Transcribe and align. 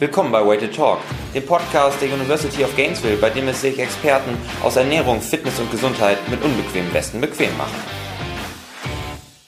Willkommen 0.00 0.30
bei 0.30 0.46
Way 0.46 0.58
to 0.58 0.66
Talk, 0.68 1.00
dem 1.34 1.44
Podcast 1.44 2.00
der 2.00 2.12
University 2.12 2.62
of 2.62 2.76
Gainesville, 2.76 3.16
bei 3.16 3.30
dem 3.30 3.48
es 3.48 3.62
sich 3.62 3.80
Experten 3.80 4.38
aus 4.62 4.76
Ernährung, 4.76 5.20
Fitness 5.20 5.58
und 5.58 5.72
Gesundheit 5.72 6.18
mit 6.28 6.40
unbequemen 6.40 6.94
Westen 6.94 7.20
bequem 7.20 7.50
machen. 7.58 7.74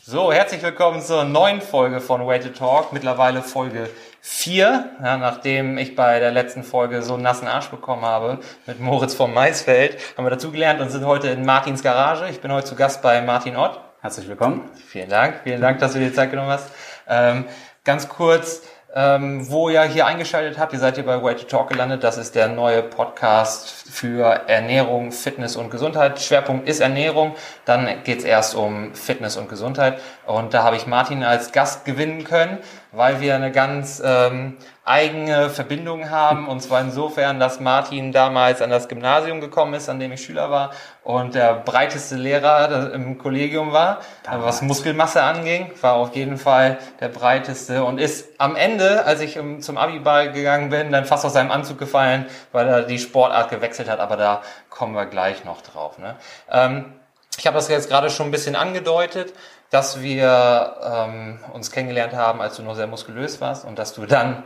So, 0.03 0.33
herzlich 0.33 0.61
willkommen 0.61 1.03
zur 1.03 1.23
neuen 1.23 1.61
Folge 1.61 2.01
von 2.01 2.27
Way 2.27 2.41
to 2.41 2.49
Talk, 2.49 2.93
mittlerweile 2.93 3.43
Folge 3.43 3.89
4, 4.23 4.97
ja, 5.01 5.17
nachdem 5.19 5.79
ich 5.79 5.95
bei 5.95 6.19
der 6.19 6.33
letzten 6.33 6.65
Folge 6.65 7.03
so 7.03 7.15
einen 7.15 7.23
nassen 7.23 7.47
Arsch 7.47 7.69
bekommen 7.69 8.03
habe 8.03 8.41
mit 8.67 8.81
Moritz 8.81 9.15
vom 9.15 9.33
Maisfeld, 9.33 9.99
haben 10.17 10.25
wir 10.25 10.31
dazugelernt 10.31 10.81
und 10.81 10.91
sind 10.91 11.07
heute 11.07 11.29
in 11.29 11.45
Martins 11.45 11.85
Garage. 11.85 12.29
Ich 12.29 12.41
bin 12.41 12.51
heute 12.51 12.67
zu 12.67 12.75
Gast 12.75 13.03
bei 13.03 13.23
Martin 13.23 13.57
Ott. 13.57 13.79
Herzlich 14.01 14.27
willkommen. 14.27 14.69
Vielen 14.89 15.11
Dank, 15.11 15.43
vielen 15.45 15.61
Dank, 15.61 15.79
dass 15.79 15.93
du 15.93 16.01
dir 16.01 16.13
Zeit 16.13 16.33
genommen 16.33 16.51
hast. 16.51 16.73
Ähm, 17.07 17.45
ganz 17.85 18.09
kurz, 18.09 18.63
ähm, 18.95 19.49
wo 19.49 19.69
ihr 19.69 19.83
hier 19.83 20.07
eingeschaltet 20.07 20.59
habt. 20.59 20.73
Ihr 20.73 20.79
seid 20.79 20.97
hier 20.97 21.07
bei 21.07 21.23
Way 21.23 21.37
to 21.37 21.45
Talk 21.45 21.69
gelandet. 21.69 22.03
Das 22.03 22.19
ist 22.19 22.35
der 22.35 22.49
neue 22.49 22.83
Podcast 22.83 23.69
für 23.69 24.25
Ernährung, 24.49 25.13
Fitness 25.13 25.57
und 25.57 25.71
Gesundheit. 25.71 26.21
Schwerpunkt 26.21 26.69
ist 26.69 26.81
Ernährung. 26.81 27.35
Dann 27.65 28.03
geht's 28.05 28.25
erst 28.25 28.55
um 28.55 28.95
Fitness 28.95 29.37
und 29.37 29.49
Gesundheit. 29.49 30.01
Und 30.27 30.55
da 30.55 30.65
habe 30.65 30.77
ich 30.77 30.87
Martin 30.87 31.23
als 31.23 31.53
Gast 31.53 31.85
gewinnen 31.85 32.25
können, 32.25 32.59
weil 32.91 33.21
wir 33.21 33.37
eine 33.37 33.53
ganz 33.53 34.03
ähm, 34.05 34.57
eigene 34.91 35.49
Verbindung 35.51 36.11
haben. 36.11 36.49
Und 36.49 36.61
zwar 36.61 36.81
insofern, 36.81 37.39
dass 37.39 37.61
Martin 37.61 38.13
damals 38.13 38.61
an 38.61 38.71
das 38.71 38.89
Gymnasium 38.89 39.41
gekommen 39.41 39.75
ist, 39.75 39.89
an 39.89 40.01
dem 40.01 40.13
ich 40.13 40.25
Schüler 40.25 40.51
war 40.51 40.71
und 41.05 41.35
der 41.35 41.55
breiteste 41.55 42.17
Lehrer 42.17 42.93
im 42.93 43.17
Kollegium 43.17 43.73
war, 43.73 44.01
damals. 44.25 44.47
was 44.47 44.63
Muskelmasse 44.63 45.23
anging, 45.23 45.71
war 45.81 45.95
auf 45.95 46.15
jeden 46.17 46.37
Fall 46.37 46.79
der 47.01 47.09
breiteste 47.09 47.85
und 47.85 47.99
ist 47.99 48.29
am 48.39 48.57
Ende, 48.57 49.05
als 49.07 49.21
ich 49.21 49.39
zum 49.61 49.79
Abiball 49.79 50.33
gegangen 50.33 50.71
bin, 50.71 50.91
dann 50.91 51.05
fast 51.05 51.25
aus 51.25 51.33
seinem 51.33 51.53
Anzug 51.53 51.79
gefallen, 51.79 52.27
weil 52.53 52.69
er 52.69 52.83
die 52.83 52.99
Sportart 52.99 53.51
gewechselt 53.51 53.89
hat. 53.89 54.01
Aber 54.01 54.17
da 54.17 54.43
kommen 54.69 54.95
wir 54.95 55.07
gleich 55.07 55.45
noch 55.45 55.63
drauf. 55.63 55.99
Ne? 55.99 56.17
Ähm, 56.51 56.93
ich 57.39 57.47
habe 57.47 57.55
das 57.55 57.69
jetzt 57.69 57.89
gerade 57.89 58.11
schon 58.11 58.27
ein 58.27 58.33
bisschen 58.33 58.57
angedeutet 58.57 59.33
dass 59.71 60.03
wir 60.03 60.77
ähm, 60.83 61.39
uns 61.53 61.71
kennengelernt 61.71 62.13
haben, 62.13 62.41
als 62.41 62.57
du 62.57 62.63
noch 62.63 62.75
sehr 62.75 62.89
muskulös 62.89 63.41
warst 63.41 63.65
und 63.65 63.79
dass 63.79 63.95
du 63.95 64.05
dann 64.05 64.43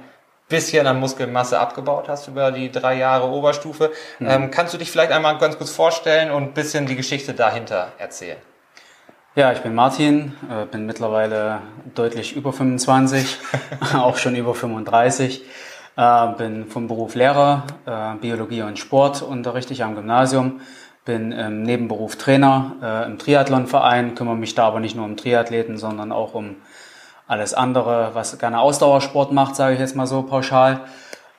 bisschen 0.48 0.86
an 0.86 1.00
Muskelmasse 1.00 1.58
abgebaut 1.58 2.08
hast 2.08 2.28
über 2.28 2.52
die 2.52 2.70
drei 2.70 2.96
Jahre 2.96 3.28
Oberstufe. 3.28 3.90
Mhm. 4.18 4.28
Ähm, 4.28 4.50
kannst 4.50 4.74
du 4.74 4.78
dich 4.78 4.90
vielleicht 4.90 5.12
einmal 5.12 5.38
ganz 5.38 5.56
kurz 5.56 5.70
vorstellen 5.70 6.30
und 6.30 6.42
ein 6.42 6.52
bisschen 6.52 6.86
die 6.86 6.96
Geschichte 6.96 7.34
dahinter 7.34 7.92
erzählen? 7.98 8.38
Ja, 9.36 9.50
ich 9.50 9.62
bin 9.62 9.74
Martin, 9.74 10.34
äh, 10.48 10.64
bin 10.66 10.86
mittlerweile 10.86 11.60
deutlich 11.94 12.36
über 12.36 12.52
25, 12.52 13.38
auch 13.94 14.16
schon 14.16 14.36
über 14.36 14.54
35. 14.54 15.44
Äh, 15.96 16.26
bin 16.38 16.66
vom 16.66 16.86
Beruf 16.88 17.14
Lehrer, 17.14 17.64
äh, 17.86 18.14
Biologie 18.20 18.62
und 18.62 18.78
Sport 18.78 19.22
unterrichte 19.22 19.72
ich 19.72 19.82
am 19.82 19.96
Gymnasium. 19.96 20.60
Bin 21.04 21.32
im 21.32 21.64
Nebenberuf 21.64 22.16
Trainer 22.16 23.04
im 23.06 23.18
Triathlonverein, 23.18 24.14
kümmere 24.14 24.36
mich 24.36 24.54
da 24.54 24.64
aber 24.68 24.80
nicht 24.80 24.96
nur 24.96 25.04
um 25.04 25.18
Triathleten, 25.18 25.76
sondern 25.76 26.12
auch 26.12 26.32
um 26.32 26.56
alles 27.26 27.54
andere, 27.54 28.10
was 28.14 28.38
gerne 28.38 28.60
Ausdauersport 28.60 29.32
macht, 29.32 29.56
sage 29.56 29.74
ich 29.74 29.80
jetzt 29.80 29.96
mal 29.96 30.06
so 30.06 30.22
pauschal. 30.22 30.80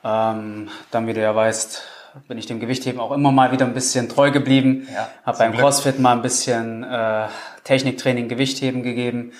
Ähm, 0.04 0.70
dann, 0.92 1.08
wie 1.08 1.14
du 1.14 1.22
ja 1.22 1.36
weißt, 1.36 1.84
bin 2.28 2.38
ich 2.38 2.46
dem 2.46 2.60
Gewichtheben 2.60 3.00
auch 3.00 3.12
immer 3.12 3.32
mal 3.32 3.52
wieder 3.52 3.66
ein 3.66 3.74
bisschen 3.74 4.10
treu 4.10 4.32
geblieben. 4.32 4.88
Ja, 4.94 5.10
habe 5.26 5.38
beim 5.38 5.52
Glück. 5.52 5.62
CrossFit 5.62 6.00
mal 6.00 6.14
ein 6.14 6.22
bisschen 6.22 6.84
äh, 6.84 7.28
Techniktraining, 7.64 8.30
Gewichtheben 8.30 8.84
gegeben 8.84 9.34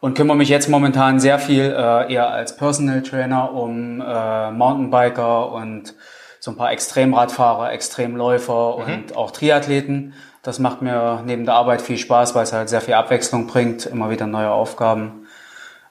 und 0.00 0.14
kümmere 0.14 0.36
mich 0.36 0.48
jetzt 0.48 0.68
momentan 0.68 1.20
sehr 1.20 1.38
viel 1.38 1.64
äh, 1.64 2.12
eher 2.12 2.28
als 2.28 2.56
Personal 2.56 3.02
Trainer 3.02 3.52
um 3.52 4.00
äh, 4.00 4.50
Mountainbiker 4.50 5.52
und 5.52 5.94
so 6.40 6.52
ein 6.52 6.56
paar 6.56 6.70
Extremradfahrer, 6.70 7.72
Extremläufer 7.72 8.78
mhm. 8.78 8.94
und 8.94 9.16
auch 9.16 9.30
Triathleten. 9.30 10.14
Das 10.42 10.58
macht 10.58 10.82
mir 10.82 11.22
neben 11.24 11.44
der 11.44 11.54
Arbeit 11.54 11.82
viel 11.82 11.98
Spaß, 11.98 12.34
weil 12.34 12.44
es 12.44 12.52
halt 12.52 12.68
sehr 12.68 12.80
viel 12.80 12.94
Abwechslung 12.94 13.48
bringt, 13.48 13.86
immer 13.86 14.10
wieder 14.10 14.26
neue 14.26 14.50
Aufgaben. 14.50 15.26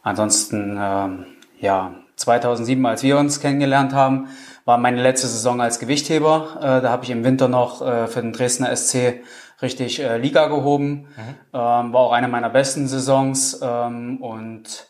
Ansonsten, 0.08 0.80
ähm, 0.80 1.26
ja, 1.60 1.92
2007, 2.16 2.86
als 2.86 3.04
wir 3.04 3.18
uns 3.18 3.42
kennengelernt 3.42 3.94
haben, 3.94 4.30
war 4.64 4.78
meine 4.78 5.02
letzte 5.02 5.28
Saison 5.28 5.60
als 5.60 5.80
Gewichtheber. 5.80 6.60
Äh, 6.62 6.82
da 6.82 6.90
habe 6.92 7.04
ich 7.04 7.10
im 7.10 7.26
Winter 7.26 7.50
noch 7.50 7.82
äh, 7.82 8.08
für 8.08 8.22
den 8.22 8.32
Dresdner 8.32 8.74
SC 8.74 9.22
richtig 9.62 10.00
äh, 10.00 10.18
Liga 10.18 10.48
gehoben. 10.48 11.10
Mhm. 11.18 11.36
Ähm, 11.54 11.94
war 11.94 11.98
auch 11.98 12.14
eine 12.14 12.30
meiner 12.30 12.50
besten 12.50 12.88
Saisons. 12.88 13.60
Ähm, 13.62 14.22
und 14.22 14.88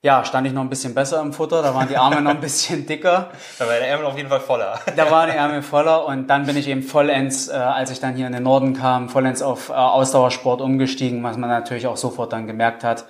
ja, 0.00 0.24
stand 0.24 0.46
ich 0.46 0.54
noch 0.54 0.62
ein 0.62 0.70
bisschen 0.70 0.94
besser 0.94 1.20
im 1.20 1.34
Futter. 1.34 1.60
Da 1.60 1.74
waren 1.74 1.88
die 1.88 1.98
Arme 1.98 2.22
noch 2.22 2.30
ein 2.30 2.40
bisschen 2.40 2.86
dicker. 2.86 3.32
Da 3.58 3.66
war 3.66 3.74
der 3.74 3.88
Ärmel 3.88 4.06
auf 4.06 4.16
jeden 4.16 4.30
Fall 4.30 4.40
voller. 4.40 4.80
Da 4.96 5.10
waren 5.10 5.30
die 5.30 5.36
Ärmel 5.36 5.60
voller. 5.60 6.06
Und 6.06 6.28
dann 6.28 6.46
bin 6.46 6.56
ich 6.56 6.68
eben 6.68 6.82
vollends, 6.82 7.48
äh, 7.48 7.52
als 7.52 7.90
ich 7.90 8.00
dann 8.00 8.14
hier 8.14 8.26
in 8.26 8.32
den 8.32 8.44
Norden 8.44 8.72
kam, 8.72 9.10
vollends 9.10 9.42
auf 9.42 9.68
äh, 9.68 9.74
Ausdauersport 9.74 10.62
umgestiegen, 10.62 11.22
was 11.22 11.36
man 11.36 11.50
natürlich 11.50 11.86
auch 11.86 11.98
sofort 11.98 12.32
dann 12.32 12.46
gemerkt 12.46 12.82
hat 12.82 13.04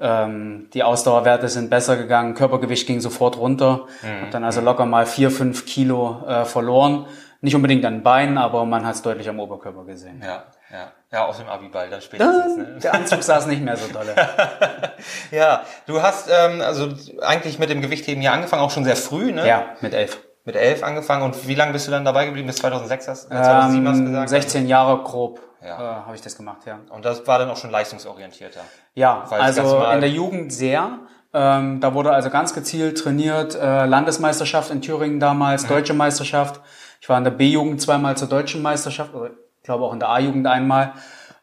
ähm, 0.00 0.68
die 0.72 0.82
Ausdauerwerte 0.82 1.48
sind 1.48 1.70
besser 1.70 1.96
gegangen, 1.96 2.34
Körpergewicht 2.34 2.86
ging 2.86 3.00
sofort 3.00 3.36
runter. 3.36 3.86
Mhm. 4.02 4.22
Hab 4.22 4.30
dann 4.30 4.44
also 4.44 4.60
locker 4.60 4.86
mal 4.86 5.06
vier, 5.06 5.30
fünf 5.30 5.66
Kilo 5.66 6.22
äh, 6.26 6.44
verloren. 6.44 7.06
Nicht 7.40 7.54
unbedingt 7.54 7.84
an 7.84 7.94
den 7.94 8.02
Beinen, 8.02 8.36
aber 8.36 8.64
man 8.64 8.84
hat 8.84 8.96
es 8.96 9.02
deutlich 9.02 9.28
am 9.28 9.38
Oberkörper 9.38 9.84
gesehen. 9.84 10.20
Ja, 10.24 10.44
ja. 10.72 10.92
Ja, 11.10 11.24
aus 11.24 11.38
dem 11.38 11.48
Abiball 11.48 11.88
dann 11.88 12.02
spätestens. 12.02 12.56
Ne? 12.56 12.78
Der 12.82 12.94
Anzug 12.94 13.22
saß 13.22 13.46
nicht 13.46 13.62
mehr 13.62 13.76
so 13.76 13.90
dolle. 13.92 14.14
ja, 15.30 15.62
du 15.86 16.02
hast 16.02 16.28
ähm, 16.30 16.60
also 16.60 16.88
eigentlich 17.22 17.58
mit 17.58 17.70
dem 17.70 17.80
Gewichtheben 17.80 18.22
ja 18.22 18.32
angefangen, 18.32 18.62
auch 18.62 18.70
schon 18.70 18.84
sehr 18.84 18.96
früh, 18.96 19.32
ne? 19.32 19.46
Ja, 19.46 19.76
mit 19.80 19.94
elf. 19.94 20.18
Mit 20.44 20.56
elf 20.56 20.82
angefangen. 20.82 21.22
Und 21.22 21.48
wie 21.48 21.54
lange 21.54 21.72
bist 21.72 21.86
du 21.86 21.90
dann 21.90 22.04
dabei 22.04 22.26
geblieben? 22.26 22.46
Bis 22.46 22.56
2006 22.56 23.08
hast, 23.08 23.28
2007 23.28 23.78
ähm, 23.78 23.88
hast 23.88 23.98
du 24.00 24.04
gesagt? 24.04 24.28
16 24.28 24.66
Jahre 24.66 25.02
grob 25.02 25.40
ja. 25.62 25.76
äh, 25.76 26.04
habe 26.04 26.14
ich 26.14 26.22
das 26.22 26.36
gemacht, 26.36 26.66
ja. 26.66 26.78
Und 26.90 27.04
das 27.04 27.26
war 27.26 27.38
dann 27.38 27.50
auch 27.50 27.56
schon 27.56 27.70
leistungsorientierter? 27.70 28.60
Ja, 28.94 29.24
also 29.30 29.84
in 29.92 30.00
der 30.00 30.10
Jugend 30.10 30.52
sehr. 30.52 30.98
Ähm, 31.34 31.80
da 31.80 31.92
wurde 31.92 32.12
also 32.12 32.30
ganz 32.30 32.54
gezielt 32.54 32.98
trainiert, 32.98 33.54
äh, 33.54 33.84
Landesmeisterschaft 33.84 34.70
in 34.70 34.80
Thüringen 34.80 35.20
damals, 35.20 35.64
mhm. 35.64 35.68
Deutsche 35.68 35.94
Meisterschaft. 35.94 36.60
Ich 37.00 37.08
war 37.08 37.18
in 37.18 37.24
der 37.24 37.30
B-Jugend 37.30 37.80
zweimal 37.80 38.16
zur 38.16 38.28
Deutschen 38.28 38.62
Meisterschaft, 38.62 39.14
oder 39.14 39.30
ich 39.30 39.62
glaube 39.62 39.84
auch 39.84 39.92
in 39.92 40.00
der 40.00 40.08
A-Jugend 40.08 40.46
einmal. 40.46 40.94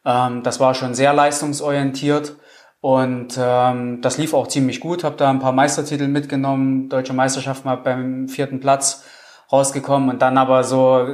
Ähm, 0.04 0.44
das 0.44 0.60
war 0.60 0.74
schon 0.74 0.96
sehr 0.96 1.14
leistungsorientiert. 1.14 2.36
Und 2.82 3.36
ähm, 3.40 4.02
das 4.02 4.20
lief 4.20 4.36
auch 4.36 4.48
ziemlich 4.48 4.80
gut, 4.80 5.04
habe 5.04 5.16
da 5.16 5.30
ein 5.32 5.40
paar 5.40 5.54
Meistertitel 5.54 6.08
mitgenommen, 6.08 6.88
Deutsche 6.88 7.14
Meisterschaft 7.14 7.66
mal 7.66 7.78
beim 7.78 8.28
vierten 8.28 8.60
Platz 8.60 9.04
rausgekommen 9.52 10.10
und 10.10 10.22
dann 10.22 10.38
aber 10.38 10.64
so, 10.64 11.08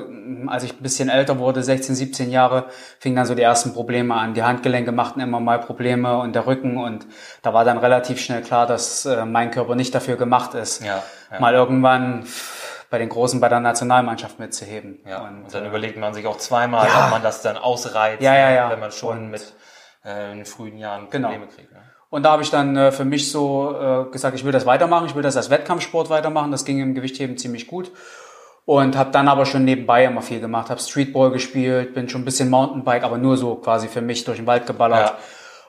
als 0.48 0.64
ich 0.64 0.74
ein 0.74 0.84
bisschen 0.84 1.10
älter 1.10 1.40
wurde, 1.40 1.64
16, 1.64 1.96
17 1.96 2.32
Jahre, 2.32 2.66
fingen 3.00 3.16
dann 3.16 3.26
so 3.26 3.36
die 3.36 3.42
ersten 3.42 3.74
Probleme 3.74 4.16
an. 4.16 4.34
Die 4.34 4.44
Handgelenke 4.44 4.92
machten 4.92 5.20
immer 5.20 5.40
mal 5.40 5.60
Probleme 5.60 6.18
und 6.18 6.34
der 6.34 6.48
Rücken 6.48 6.78
und 6.78 7.06
da 7.42 7.54
war 7.54 7.66
dann 7.66 7.78
relativ 7.78 8.20
schnell 8.20 8.42
klar, 8.42 8.68
dass 8.68 9.06
äh, 9.06 9.26
mein 9.26 9.52
Körper 9.52 9.76
nicht 9.76 9.94
dafür 9.94 10.16
gemacht 10.16 10.54
ist, 10.54 10.84
ja, 10.84 11.04
ja. 11.32 11.40
mal 11.40 11.54
irgendwann 11.54 12.26
bei 12.90 12.98
den 12.98 13.10
Großen 13.10 13.40
bei 13.40 13.50
der 13.50 13.62
Nationalmannschaft 13.62 14.40
mitzuheben. 14.40 15.00
Ja, 15.08 15.22
und, 15.22 15.46
und 15.46 15.54
dann 15.54 15.64
äh, 15.64 15.68
überlegt 15.68 15.98
man 15.98 16.14
sich 16.14 16.28
auch 16.28 16.38
zweimal, 16.38 16.88
ja. 16.88 17.06
ob 17.06 17.12
man 17.12 17.24
das 17.24 17.42
dann 17.42 17.58
ausreizt, 17.58 18.22
ja, 18.22 18.36
ja, 18.36 18.52
ja. 18.52 18.70
wenn 18.70 18.80
man 18.80 18.92
schon 18.92 19.18
und, 19.18 19.32
mit 19.32 19.54
äh, 20.06 20.32
in 20.32 20.38
den 20.38 20.46
frühen 20.46 20.78
Jahren 20.78 21.10
genau. 21.10 21.30
Probleme 21.30 21.48
genau. 21.48 21.56
kriegt. 21.56 21.72
Ne? 21.74 21.80
Und 22.12 22.24
da 22.24 22.32
habe 22.32 22.44
ich 22.44 22.52
dann 22.52 22.76
äh, 22.76 22.92
für 22.92 23.06
mich 23.06 23.32
so 23.32 23.74
äh, 24.08 24.12
gesagt, 24.12 24.36
ich 24.36 24.44
will 24.44 24.52
das 24.52 24.66
weitermachen, 24.66 25.08
ich 25.08 25.16
will 25.16 25.24
das 25.24 25.38
als 25.38 25.50
Wettkampfsport 25.50 26.10
weitermachen. 26.10 26.52
Das 26.52 26.66
ging 26.66 26.80
im 26.80 26.94
Gewichtheben 26.94 27.38
ziemlich 27.38 27.68
gut. 27.68 27.90
Und 28.66 28.96
habe 28.96 29.12
dann 29.12 29.28
aber 29.28 29.46
schon 29.46 29.66
nebenbei 29.66 30.06
immer 30.06 30.22
viel 30.22 30.40
gemacht, 30.40 30.70
habe 30.70 30.80
Streetball 30.80 31.32
gespielt, 31.32 31.94
bin 31.94 32.08
schon 32.08 32.22
ein 32.22 32.26
bisschen 32.26 32.50
Mountainbike, 32.50 33.04
aber 33.04 33.18
nur 33.18 33.36
so 33.36 33.56
quasi 33.56 33.88
für 33.88 34.02
mich 34.02 34.24
durch 34.24 34.38
den 34.38 34.48
Wald 34.48 34.68
geballert. 34.68 35.16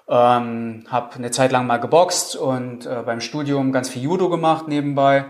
Ja. 0.09 0.37
Ähm, 0.37 0.85
habe 0.89 1.15
eine 1.15 1.31
Zeit 1.31 1.53
lang 1.53 1.67
mal 1.67 1.79
geboxt 1.79 2.37
und 2.37 2.87
äh, 2.87 3.03
beim 3.05 3.21
Studium 3.21 3.73
ganz 3.73 3.89
viel 3.89 4.03
Judo 4.03 4.29
gemacht 4.29 4.69
nebenbei. 4.69 5.25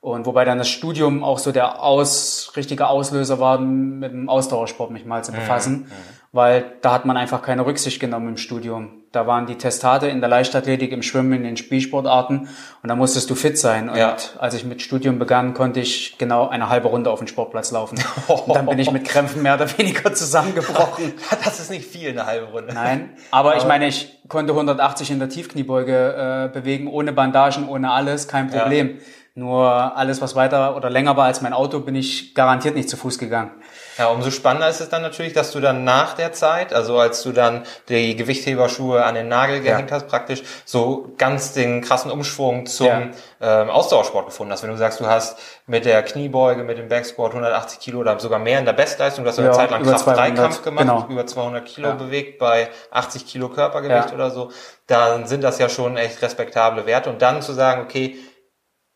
Und 0.00 0.26
wobei 0.26 0.44
dann 0.44 0.58
das 0.58 0.68
Studium 0.68 1.22
auch 1.22 1.38
so 1.38 1.52
der 1.52 1.82
aus, 1.82 2.52
richtige 2.56 2.88
Auslöser 2.88 3.38
war, 3.40 3.58
mit 3.58 4.12
dem 4.12 4.28
Ausdauersport 4.28 4.90
mich 4.90 5.04
mal 5.04 5.22
zu 5.24 5.32
mhm. 5.32 5.36
befassen. 5.36 5.72
Mhm 5.72 6.21
weil 6.32 6.64
da 6.80 6.92
hat 6.92 7.04
man 7.04 7.18
einfach 7.18 7.42
keine 7.42 7.66
Rücksicht 7.66 8.00
genommen 8.00 8.28
im 8.28 8.36
Studium. 8.38 9.02
Da 9.12 9.26
waren 9.26 9.44
die 9.44 9.56
Testate 9.56 10.06
in 10.06 10.20
der 10.20 10.30
Leichtathletik, 10.30 10.90
im 10.90 11.02
Schwimmen, 11.02 11.34
in 11.34 11.44
den 11.44 11.56
Spielsportarten 11.58 12.48
und 12.82 12.88
da 12.88 12.96
musstest 12.96 13.28
du 13.28 13.34
fit 13.34 13.58
sein. 13.58 13.90
Und 13.90 13.98
ja. 13.98 14.16
als 14.38 14.54
ich 14.54 14.64
mit 14.64 14.80
Studium 14.80 15.18
begann, 15.18 15.52
konnte 15.52 15.80
ich 15.80 16.16
genau 16.16 16.48
eine 16.48 16.70
halbe 16.70 16.88
Runde 16.88 17.10
auf 17.10 17.18
den 17.18 17.28
Sportplatz 17.28 17.70
laufen. 17.70 18.02
Und 18.28 18.56
dann 18.56 18.64
bin 18.64 18.78
ich 18.78 18.90
mit 18.90 19.04
Krämpfen 19.04 19.42
mehr 19.42 19.56
oder 19.56 19.66
weniger 19.78 20.14
zusammengebrochen. 20.14 21.12
Das 21.44 21.60
ist 21.60 21.70
nicht 21.70 21.86
viel, 21.86 22.10
eine 22.10 22.24
halbe 22.24 22.46
Runde. 22.46 22.72
Nein, 22.72 23.10
aber, 23.30 23.50
aber 23.50 23.58
ich 23.58 23.66
meine, 23.66 23.86
ich 23.86 24.18
konnte 24.28 24.52
180 24.52 25.10
in 25.10 25.18
der 25.18 25.28
Tiefkniebeuge 25.28 26.48
äh, 26.50 26.52
bewegen, 26.52 26.86
ohne 26.86 27.12
Bandagen, 27.12 27.68
ohne 27.68 27.90
alles, 27.90 28.28
kein 28.28 28.48
Problem. 28.48 28.88
Ja. 28.88 28.94
Nur 29.34 29.96
alles, 29.96 30.20
was 30.20 30.34
weiter 30.34 30.76
oder 30.76 30.90
länger 30.90 31.16
war 31.16 31.24
als 31.24 31.40
mein 31.40 31.54
Auto, 31.54 31.80
bin 31.80 31.94
ich 31.94 32.34
garantiert 32.34 32.74
nicht 32.74 32.90
zu 32.90 32.98
Fuß 32.98 33.18
gegangen. 33.18 33.50
Ja, 33.96 34.08
umso 34.08 34.30
spannender 34.30 34.68
ist 34.68 34.82
es 34.82 34.90
dann 34.90 35.00
natürlich, 35.00 35.32
dass 35.32 35.52
du 35.52 35.60
dann 35.60 35.84
nach 35.84 36.12
der 36.12 36.32
Zeit, 36.32 36.74
also 36.74 36.98
als 36.98 37.22
du 37.22 37.32
dann 37.32 37.62
die 37.88 38.14
Gewichtheberschuhe 38.14 39.02
an 39.02 39.14
den 39.14 39.28
Nagel 39.28 39.60
gehängt 39.62 39.88
ja. 39.88 39.96
hast, 39.96 40.06
praktisch 40.06 40.42
so 40.66 41.14
ganz 41.16 41.54
den 41.54 41.80
krassen 41.80 42.10
Umschwung 42.10 42.66
zum 42.66 42.86
ja. 42.86 43.10
ähm, 43.40 43.70
Ausdauersport 43.70 44.26
gefunden 44.26 44.52
hast. 44.52 44.64
Wenn 44.64 44.70
du 44.70 44.76
sagst, 44.76 45.00
du 45.00 45.06
hast 45.06 45.38
mit 45.66 45.86
der 45.86 46.02
Kniebeuge, 46.02 46.62
mit 46.62 46.76
dem 46.76 46.88
Backsquat 46.88 47.30
180 47.30 47.80
Kilo 47.80 48.00
oder 48.00 48.20
sogar 48.20 48.38
mehr 48.38 48.58
in 48.58 48.66
der 48.66 48.74
Bestleistung, 48.74 49.24
du 49.24 49.30
hast 49.30 49.38
ja, 49.38 49.44
eine 49.44 49.54
Zeit 49.54 49.70
lang 49.70 49.82
Kraft-3-Kampf 49.82 50.62
gemacht, 50.62 50.86
genau. 50.86 51.06
über 51.08 51.26
200 51.26 51.64
Kilo 51.64 51.88
ja. 51.88 51.94
bewegt 51.94 52.38
bei 52.38 52.68
80 52.90 53.26
Kilo 53.26 53.48
Körpergewicht 53.48 54.12
oder 54.12 54.30
so, 54.30 54.50
dann 54.86 55.26
sind 55.26 55.42
das 55.42 55.58
ja 55.58 55.70
schon 55.70 55.96
echt 55.96 56.20
respektable 56.20 56.84
Werte. 56.84 57.08
Und 57.08 57.22
dann 57.22 57.40
zu 57.40 57.54
sagen, 57.54 57.80
okay, 57.80 58.18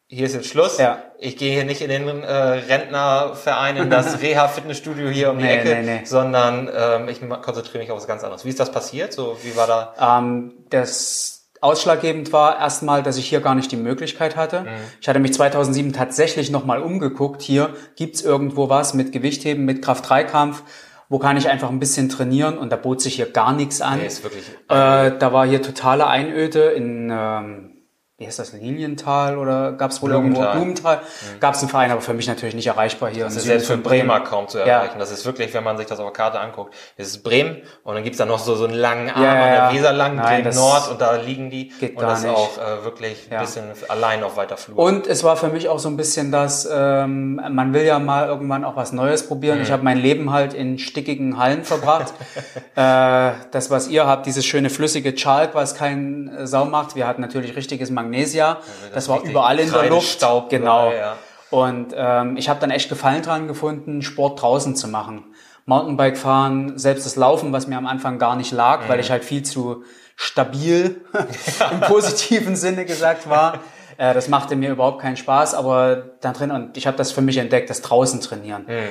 hier 0.09 0.27
ist 0.27 0.35
jetzt 0.35 0.49
Schluss. 0.49 0.79
Ja. 0.79 1.03
Ich 1.19 1.37
gehe 1.37 1.53
hier 1.53 1.65
nicht 1.65 1.81
in 1.81 1.89
den 1.89 2.07
äh, 2.23 2.33
Rentnerverein, 2.33 3.77
in 3.77 3.91
das 3.91 4.21
Reha-Fitnessstudio 4.23 5.09
hier 5.09 5.31
um 5.31 5.39
die 5.39 5.45
nee, 5.45 5.57
Ecke, 5.57 5.75
nee, 5.75 5.83
nee. 5.83 6.05
sondern 6.05 6.71
ähm, 6.75 7.09
ich 7.09 7.21
konzentriere 7.21 7.79
mich 7.79 7.91
auf 7.91 7.99
was 7.99 8.07
ganz 8.07 8.23
anderes. 8.23 8.45
Wie 8.45 8.51
ist 8.51 8.61
das 8.61 8.71
passiert? 8.71 9.13
So, 9.13 9.37
wie 9.43 9.57
war 9.57 9.67
da? 9.67 10.19
Ähm, 10.19 10.53
das 10.71 11.49
ausschlaggebend 11.61 12.33
war 12.33 12.59
erstmal, 12.59 13.03
dass 13.03 13.17
ich 13.17 13.29
hier 13.29 13.41
gar 13.41 13.57
nicht 13.57 13.73
die 13.73 13.77
Möglichkeit 13.77 14.37
hatte. 14.37 14.61
Mhm. 14.61 14.69
Ich 15.01 15.09
hatte 15.09 15.19
mich 15.19 15.35
2007 15.35 15.93
tatsächlich 15.93 16.51
nochmal 16.51 16.83
umgeguckt. 16.83 17.43
Hier 17.43 17.71
gibt's 17.97 18.23
irgendwo 18.23 18.69
was 18.69 18.95
mit 18.95 19.11
Gewichtheben, 19.13 19.65
mit 19.65 19.83
Kraft-3-Kampf 19.83 20.63
wo 21.09 21.21
kann 21.21 21.37
ich 21.37 21.49
einfach 21.49 21.71
ein 21.71 21.79
bisschen 21.79 22.09
trainieren 22.09 22.59
und 22.59 22.71
da 22.71 22.75
bot 22.77 23.01
sich 23.01 23.15
hier 23.15 23.31
gar 23.31 23.53
nichts 23.53 23.81
an. 23.81 24.01
Nee, 24.01 24.07
ist 24.07 24.25
wirklich 24.25 24.45
äh, 24.69 25.17
da 25.17 25.33
war 25.33 25.47
hier 25.47 25.63
totale 25.63 26.09
Einöde 26.09 26.71
in 26.71 27.11
ähm, 27.13 27.76
wie 28.19 28.27
heißt 28.27 28.39
das, 28.39 28.55
Lilienthal 28.55 29.37
oder 29.37 29.73
gab 29.73 29.91
es 29.91 30.01
wohl 30.01 30.11
irgendwo 30.11 30.41
Blumenthal? 30.41 30.97
Mhm. 30.97 31.41
Gab 31.41 31.53
es 31.53 31.61
einen 31.61 31.69
Verein, 31.69 31.91
aber 31.91 32.01
für 32.01 32.15
mich 32.15 32.27
natürlich 32.27 32.55
nicht 32.55 32.67
erreichbar 32.67 33.11
hier. 33.11 33.25
Das 33.25 33.37
ist 33.37 33.45
selbst 33.45 33.67
für 33.67 33.77
Bremer 33.77 34.21
kaum 34.21 34.49
zu 34.49 34.57
erreichen. 34.57 34.95
Ja. 34.95 34.99
Das 34.99 35.11
ist 35.11 35.27
wirklich, 35.27 35.53
wenn 35.53 35.63
man 35.63 35.77
sich 35.77 35.85
das 35.85 36.01
auf 36.01 36.07
der 36.07 36.15
Karte 36.15 36.41
anguckt, 36.41 36.75
das 36.97 37.09
ist 37.09 37.23
Bremen 37.23 37.59
und 37.85 37.95
dann 37.95 38.05
gibt's 38.05 38.17
da 38.17 38.25
noch 38.25 38.39
so, 38.39 38.55
so 38.55 38.65
einen 38.65 38.73
langen 38.73 39.11
Arm 39.11 39.23
ja, 39.23 39.35
ja, 39.35 39.45
an 39.45 39.75
der 39.75 39.79
Weser 39.79 39.93
lang, 39.93 40.17
Nein, 40.17 40.45
Bremen 40.45 40.57
Nord 40.57 40.91
und 40.91 41.01
da 41.03 41.17
liegen 41.17 41.51
die. 41.51 41.69
Geht 41.69 41.97
und 41.97 42.05
das 42.05 42.21
ist 42.21 42.31
auch 42.31 42.57
äh, 42.57 42.85
wirklich 42.85 43.29
ein 43.31 43.39
bisschen 43.39 43.65
allein 43.89 44.23
auf 44.23 44.39
weiter 44.39 44.57
Flur. 44.57 44.79
Und 44.79 45.07
es 45.07 45.23
war 45.23 45.37
für 45.37 45.49
mich 45.49 45.69
auch 45.69 45.79
so 45.79 45.91
ein 45.91 45.99
bisschen 45.99 46.33
das, 46.33 46.67
ähm, 46.73 47.35
man 47.51 47.75
will 47.75 47.85
ja 47.85 47.99
mal 47.99 48.29
irgendwann 48.29 48.65
auch 48.65 48.77
was 48.77 48.93
Neues 48.93 49.29
probieren. 49.29 49.59
Mhm. 49.59 49.65
Ich 49.65 49.73
habe 49.73 49.85
mein 49.85 49.99
Leben 49.99 50.33
halt 50.33 50.55
in 50.55 50.79
stickigen 50.79 51.37
Hallen 51.37 51.65
verbracht. 51.65 52.15
äh, 52.77 53.33
das, 53.51 53.69
was 53.69 53.89
ihr 53.89 54.07
habt, 54.07 54.25
dieses 54.25 54.47
schöne 54.47 54.71
flüssige 54.71 55.15
Chalk, 55.15 55.55
was 55.55 55.75
kein 55.75 56.29
äh, 56.29 56.47
Sau 56.47 56.65
macht. 56.65 56.97
Wir 56.97 57.07
hatten 57.07 57.21
natürlich 57.21 57.55
richtiges 57.57 57.91
Mag 57.91 58.06
Magnesia. 58.11 58.59
Das, 58.83 59.07
das 59.07 59.09
war 59.09 59.23
überall 59.23 59.59
in 59.59 59.71
der 59.71 59.89
Luft. 59.89 60.09
Staub 60.09 60.51
genau. 60.51 60.89
Überall, 60.89 60.97
ja. 60.97 61.17
Und 61.51 61.95
ähm, 61.97 62.37
ich 62.37 62.49
habe 62.49 62.61
dann 62.61 62.71
echt 62.71 62.89
Gefallen 62.89 63.23
dran 63.23 63.47
gefunden, 63.47 64.03
Sport 64.03 64.43
draußen 64.43 64.75
zu 64.75 64.89
machen. 64.89 65.25
Mountainbike 65.65 66.17
fahren, 66.17 66.79
selbst 66.79 67.07
das 67.07 67.17
Laufen, 67.17 67.53
was 67.53 67.67
mir 67.67 67.77
am 67.77 67.87
Anfang 67.87 68.19
gar 68.19 68.37
nicht 68.37 68.53
lag, 68.53 68.85
mhm. 68.85 68.89
weil 68.89 69.01
ich 69.01 69.11
halt 69.11 69.25
viel 69.25 69.43
zu 69.43 69.85
stabil 70.17 71.05
im 71.73 71.81
positiven 71.81 72.57
Sinne 72.57 72.85
gesagt 72.85 73.29
war. 73.29 73.61
Äh, 73.99 74.13
das 74.13 74.29
machte 74.29 74.57
mir 74.57 74.73
überhaupt 74.73 75.01
keinen 75.01 75.17
Spaß, 75.17 75.55
aber 75.55 76.11
da 76.21 76.33
drin, 76.33 76.51
und 76.51 76.77
ich 76.77 76.87
habe 76.87 76.99
das 76.99 77.13
für 77.13 77.23
mich 77.23 77.39
entdeckt, 77.39 77.71
das 77.71 77.81
draußen 77.81 78.21
trainieren. 78.21 78.67
Mhm 78.69 78.89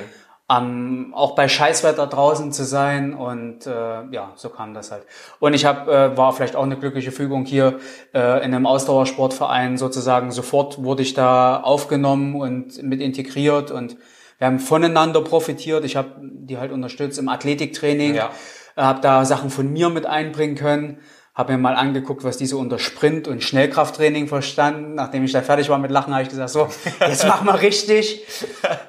ähm, 0.48 1.12
auch 1.12 1.34
bei 1.34 1.48
Scheißwetter 1.48 2.06
draußen 2.06 2.52
zu 2.52 2.64
sein 2.64 3.14
und 3.14 3.66
äh, 3.66 3.70
ja, 4.10 4.32
so 4.36 4.48
kam 4.48 4.74
das 4.74 4.92
halt. 4.92 5.04
Und 5.40 5.54
ich 5.54 5.64
habe 5.64 5.92
äh, 5.92 6.16
war 6.16 6.32
vielleicht 6.32 6.54
auch 6.54 6.62
eine 6.62 6.76
glückliche 6.76 7.10
Fügung 7.10 7.44
hier 7.44 7.80
äh, 8.14 8.44
in 8.44 8.54
einem 8.54 8.66
Ausdauersportverein 8.66 9.76
sozusagen. 9.76 10.30
Sofort 10.30 10.82
wurde 10.82 11.02
ich 11.02 11.14
da 11.14 11.60
aufgenommen 11.60 12.36
und 12.36 12.80
mit 12.82 13.00
integriert 13.00 13.72
und 13.72 13.96
wir 14.38 14.46
haben 14.46 14.60
voneinander 14.60 15.22
profitiert. 15.22 15.84
Ich 15.84 15.96
habe 15.96 16.10
die 16.20 16.58
halt 16.58 16.70
unterstützt 16.70 17.18
im 17.18 17.28
Athletiktraining, 17.28 18.14
ja. 18.14 18.30
habe 18.76 19.00
da 19.00 19.24
Sachen 19.24 19.50
von 19.50 19.72
mir 19.72 19.88
mit 19.88 20.06
einbringen 20.06 20.54
können 20.54 20.98
habe 21.36 21.52
mir 21.52 21.58
mal 21.58 21.74
angeguckt, 21.74 22.24
was 22.24 22.38
die 22.38 22.46
so 22.46 22.58
unter 22.58 22.78
Sprint- 22.78 23.28
und 23.28 23.42
Schnellkrafttraining 23.42 24.26
verstanden. 24.26 24.94
Nachdem 24.94 25.22
ich 25.22 25.32
da 25.32 25.42
fertig 25.42 25.68
war 25.68 25.76
mit 25.76 25.90
Lachen, 25.90 26.14
habe 26.14 26.22
ich 26.22 26.30
gesagt, 26.30 26.48
so, 26.48 26.66
jetzt 27.00 27.28
mach 27.28 27.42
mal 27.42 27.56
richtig. 27.56 28.24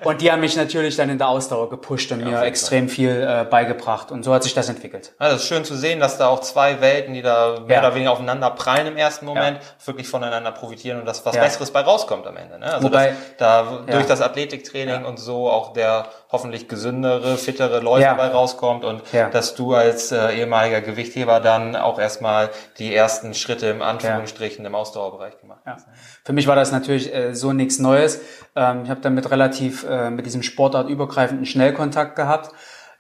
Und 0.06 0.22
die 0.22 0.32
haben 0.32 0.40
mich 0.40 0.56
natürlich 0.56 0.96
dann 0.96 1.10
in 1.10 1.18
der 1.18 1.28
Ausdauer 1.28 1.70
gepusht 1.70 2.10
und 2.14 2.22
ja, 2.22 2.28
mir 2.28 2.42
extrem 2.44 2.88
viel 2.88 3.10
äh, 3.10 3.44
beigebracht. 3.44 4.12
Und 4.12 4.24
so 4.24 4.34
hat 4.34 4.44
sich 4.44 4.54
das 4.54 4.70
entwickelt. 4.70 5.14
Ja, 5.20 5.28
das 5.28 5.42
ist 5.42 5.50
schön 5.50 5.66
zu 5.66 5.76
sehen, 5.76 6.00
dass 6.00 6.18
da 6.18 6.30
auch 6.30 6.40
zwei 6.40 6.80
Welten, 6.80 7.14
die 7.14 7.22
da 7.22 7.60
mehr 7.68 7.82
ja. 7.82 7.82
oder 7.82 7.96
weniger 7.96 8.14
aufeinander 8.14 8.50
prallen 8.52 8.88
im 8.88 8.96
ersten 8.96 9.26
Moment, 9.26 9.60
wirklich 9.84 10.08
voneinander 10.08 10.54
profitieren 10.54 11.02
und 11.02 11.06
dass 11.06 11.26
was 11.26 11.36
Besseres 11.36 11.72
bei 11.72 11.82
rauskommt 11.82 12.26
am 12.28 12.38
Ende. 12.38 12.60
Ne? 12.60 12.74
Also 12.74 12.88
Wobei, 12.88 13.14
da 13.38 13.84
durch 13.86 14.06
das 14.06 14.22
Athletiktraining 14.22 15.04
und 15.04 15.20
so 15.20 15.50
auch 15.50 15.74
der 15.74 16.08
hoffentlich 16.32 16.70
gesündere, 16.70 17.36
fittere 17.38 17.80
Läufer 17.80 18.16
bei 18.16 18.28
rauskommt 18.28 18.86
und 18.86 19.02
dass 19.34 19.56
du 19.56 19.74
als 19.74 20.14
äh, 20.14 20.32
ehemaliger 20.38 20.80
Gewichtheber 20.80 21.42
dann 21.42 21.76
auch 21.76 22.00
erstmal 22.00 22.37
die 22.78 22.94
ersten 22.94 23.34
Schritte 23.34 23.68
im 23.68 23.82
Anführungsstrichen 23.82 24.64
ja. 24.64 24.70
im 24.70 24.76
Ausdauerbereich 24.76 25.40
gemacht 25.40 25.62
hast. 25.66 25.88
Für 26.24 26.34
mich 26.34 26.48
war 26.48 26.56
das 26.56 26.72
natürlich 26.72 27.14
äh, 27.14 27.34
so 27.34 27.54
nichts 27.54 27.80
Neues. 27.80 28.22
Ähm, 28.56 28.84
ich 28.84 28.90
habe 28.90 29.02
damit 29.02 29.30
relativ 29.32 29.86
äh, 29.90 30.10
mit 30.10 30.26
diesem 30.26 30.44
sportartübergreifenden 30.44 31.46
Schnellkontakt 31.46 32.16
gehabt. 32.16 32.52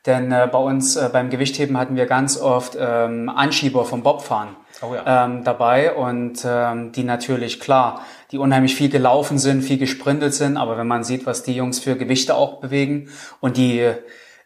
Denn 0.05 0.31
äh, 0.31 0.47
bei 0.51 0.59
uns 0.59 0.95
äh, 0.95 1.09
beim 1.11 1.29
Gewichtheben 1.29 1.77
hatten 1.77 1.95
wir 1.95 2.05
ganz 2.05 2.39
oft 2.39 2.77
ähm, 2.79 3.29
Anschieber 3.29 3.83
vom 3.83 4.03
Bobfahren 4.03 4.55
oh 4.81 4.93
ja. 4.93 5.25
ähm, 5.25 5.43
dabei 5.43 5.93
und 5.93 6.45
ähm, 6.45 6.91
die 6.93 7.03
natürlich 7.03 7.59
klar 7.59 8.01
die 8.31 8.37
unheimlich 8.37 8.75
viel 8.75 8.89
gelaufen 8.89 9.37
sind, 9.37 9.61
viel 9.63 9.77
gesprintet 9.77 10.33
sind. 10.33 10.57
Aber 10.57 10.77
wenn 10.77 10.87
man 10.87 11.03
sieht, 11.03 11.25
was 11.25 11.43
die 11.43 11.55
Jungs 11.55 11.79
für 11.79 11.95
Gewichte 11.95 12.35
auch 12.35 12.59
bewegen 12.59 13.09
und 13.39 13.57
die 13.57 13.91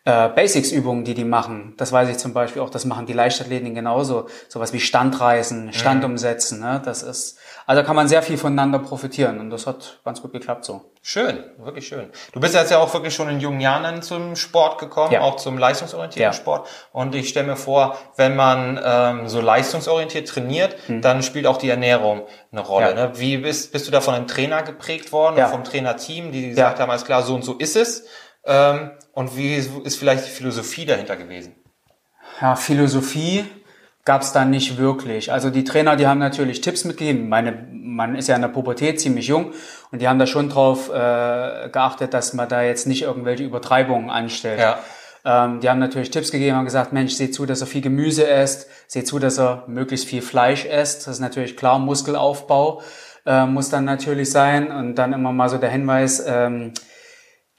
äh, 0.04 0.30
Basics-Übungen, 0.30 1.04
die 1.04 1.14
die 1.14 1.24
machen, 1.24 1.76
das 1.78 1.92
weiß 1.92 2.10
ich 2.10 2.18
zum 2.18 2.34
Beispiel 2.34 2.62
auch, 2.62 2.72
das 2.72 2.86
machen 2.86 3.06
die 3.06 3.14
Leichtathleten 3.14 3.76
genauso. 3.76 4.28
Sowas 4.48 4.74
wie 4.74 4.80
Standreisen, 4.80 5.74
Standumsetzen, 5.74 6.60
ne? 6.60 6.82
das 6.84 7.04
ist, 7.04 7.38
also 7.68 7.84
kann 7.84 7.96
man 7.96 8.08
sehr 8.08 8.24
viel 8.24 8.38
voneinander 8.38 8.80
profitieren 8.80 9.40
und 9.40 9.52
das 9.52 9.68
hat 9.68 10.00
ganz 10.04 10.22
gut 10.22 10.34
geklappt 10.34 10.66
so. 10.66 10.82
Schön, 11.04 11.44
wirklich 11.58 11.88
schön. 11.88 12.10
Du 12.32 12.40
bist 12.40 12.56
jetzt 12.56 12.72
ja 12.72 12.80
auch 12.80 12.92
wirklich 12.94 13.14
schon 13.14 13.30
in 13.30 13.40
jungen 13.40 13.62
Jahren 13.62 14.02
zum 14.02 14.36
Sport 14.36 14.80
gekommen, 14.80 15.14
ja. 15.14 15.22
auch 15.22 15.36
zum 15.36 15.58
leistungsorientierten 15.58 16.32
ja. 16.32 16.34
Sport. 16.34 16.68
Und 16.92 17.14
ich 17.16 17.30
stelle 17.30 17.48
mir 17.48 17.56
vor, 17.56 17.98
wenn 18.18 18.36
man 18.36 18.80
ähm, 18.84 19.28
so 19.28 19.42
leistungsorientiert 19.42 20.28
trainiert, 20.28 20.76
hm. 20.88 21.02
dann 21.02 21.24
spielt 21.24 21.48
auch 21.48 21.58
die 21.58 21.70
Ernährung 21.70 22.24
eine 22.52 22.62
Rolle. 22.62 22.90
Ja. 22.90 23.08
Ne? 23.08 23.12
Wie 23.16 23.38
bist, 23.38 23.72
bist 23.72 23.88
du 23.88 23.92
da 23.92 24.02
von 24.02 24.14
einem 24.14 24.28
Trainer 24.28 24.64
geprägt 24.64 25.12
worden, 25.12 25.38
ja. 25.38 25.48
vom 25.48 25.64
Trainerteam, 25.64 26.32
die 26.32 26.50
gesagt 26.50 26.80
haben, 26.80 26.90
alles 26.90 27.06
klar, 27.06 27.24
so 27.24 27.36
und 27.36 27.44
so 27.44 27.54
ist 27.54 27.76
es? 27.76 28.06
Ähm, 28.46 28.92
und 29.14 29.36
wie 29.38 29.56
ist 29.56 29.98
vielleicht 29.98 30.26
die 30.26 30.32
Philosophie 30.32 30.86
dahinter 30.86 31.16
gewesen? 31.16 31.56
Ja, 32.40 32.56
Philosophie 32.56 33.46
gab 34.06 34.22
es 34.22 34.32
da 34.32 34.46
nicht 34.46 34.78
wirklich. 34.78 35.32
Also 35.32 35.50
die 35.50 35.64
Trainer, 35.64 35.96
die 35.96 36.08
haben 36.08 36.20
natürlich 36.20 36.62
Tipps 36.62 36.86
mitgegeben. 36.86 37.30
Meine, 37.30 37.68
man 37.72 38.16
ist 38.16 38.28
ja 38.28 38.36
in 38.36 38.42
der 38.42 38.50
Pubertät 38.50 39.00
ziemlich 39.00 39.28
jung 39.28 39.54
und 39.92 40.02
die 40.02 40.08
haben 40.08 40.18
da 40.20 40.26
schon 40.26 40.50
drauf 40.50 40.90
äh, 40.90 41.70
geachtet, 41.70 42.14
dass 42.14 42.34
man 42.34 42.50
da 42.50 42.64
jetzt 42.64 42.88
nicht 42.88 43.04
irgendwelche 43.04 43.44
Übertreibungen 43.44 44.10
anstellt. 44.10 44.60
Ja. 44.60 44.80
Ähm, 45.24 45.60
die 45.60 45.70
haben 45.70 45.80
natürlich 45.80 46.10
Tipps 46.10 46.32
gegeben, 46.32 46.58
haben 46.58 46.66
gesagt, 46.66 46.94
Mensch, 46.94 47.14
seht 47.14 47.36
zu, 47.36 47.46
dass 47.46 47.62
er 47.62 47.68
viel 47.68 47.82
Gemüse 47.82 48.28
esst, 48.28 48.68
seht 48.88 49.08
zu, 49.08 49.20
dass 49.20 49.38
er 49.38 49.66
möglichst 49.68 50.08
viel 50.08 50.22
Fleisch 50.22 50.66
esst. 50.66 51.06
Das 51.06 51.16
ist 51.16 51.20
natürlich 51.20 51.56
klar, 51.58 51.78
Muskelaufbau 51.78 52.82
äh, 53.26 53.46
muss 53.46 53.70
dann 53.70 53.86
natürlich 53.86 54.32
sein. 54.32 54.72
Und 54.72 54.96
dann 54.96 55.14
immer 55.14 55.32
mal 55.32 55.50
so 55.50 55.58
der 55.58 55.70
Hinweis, 55.70 56.24
ähm, 56.26 56.74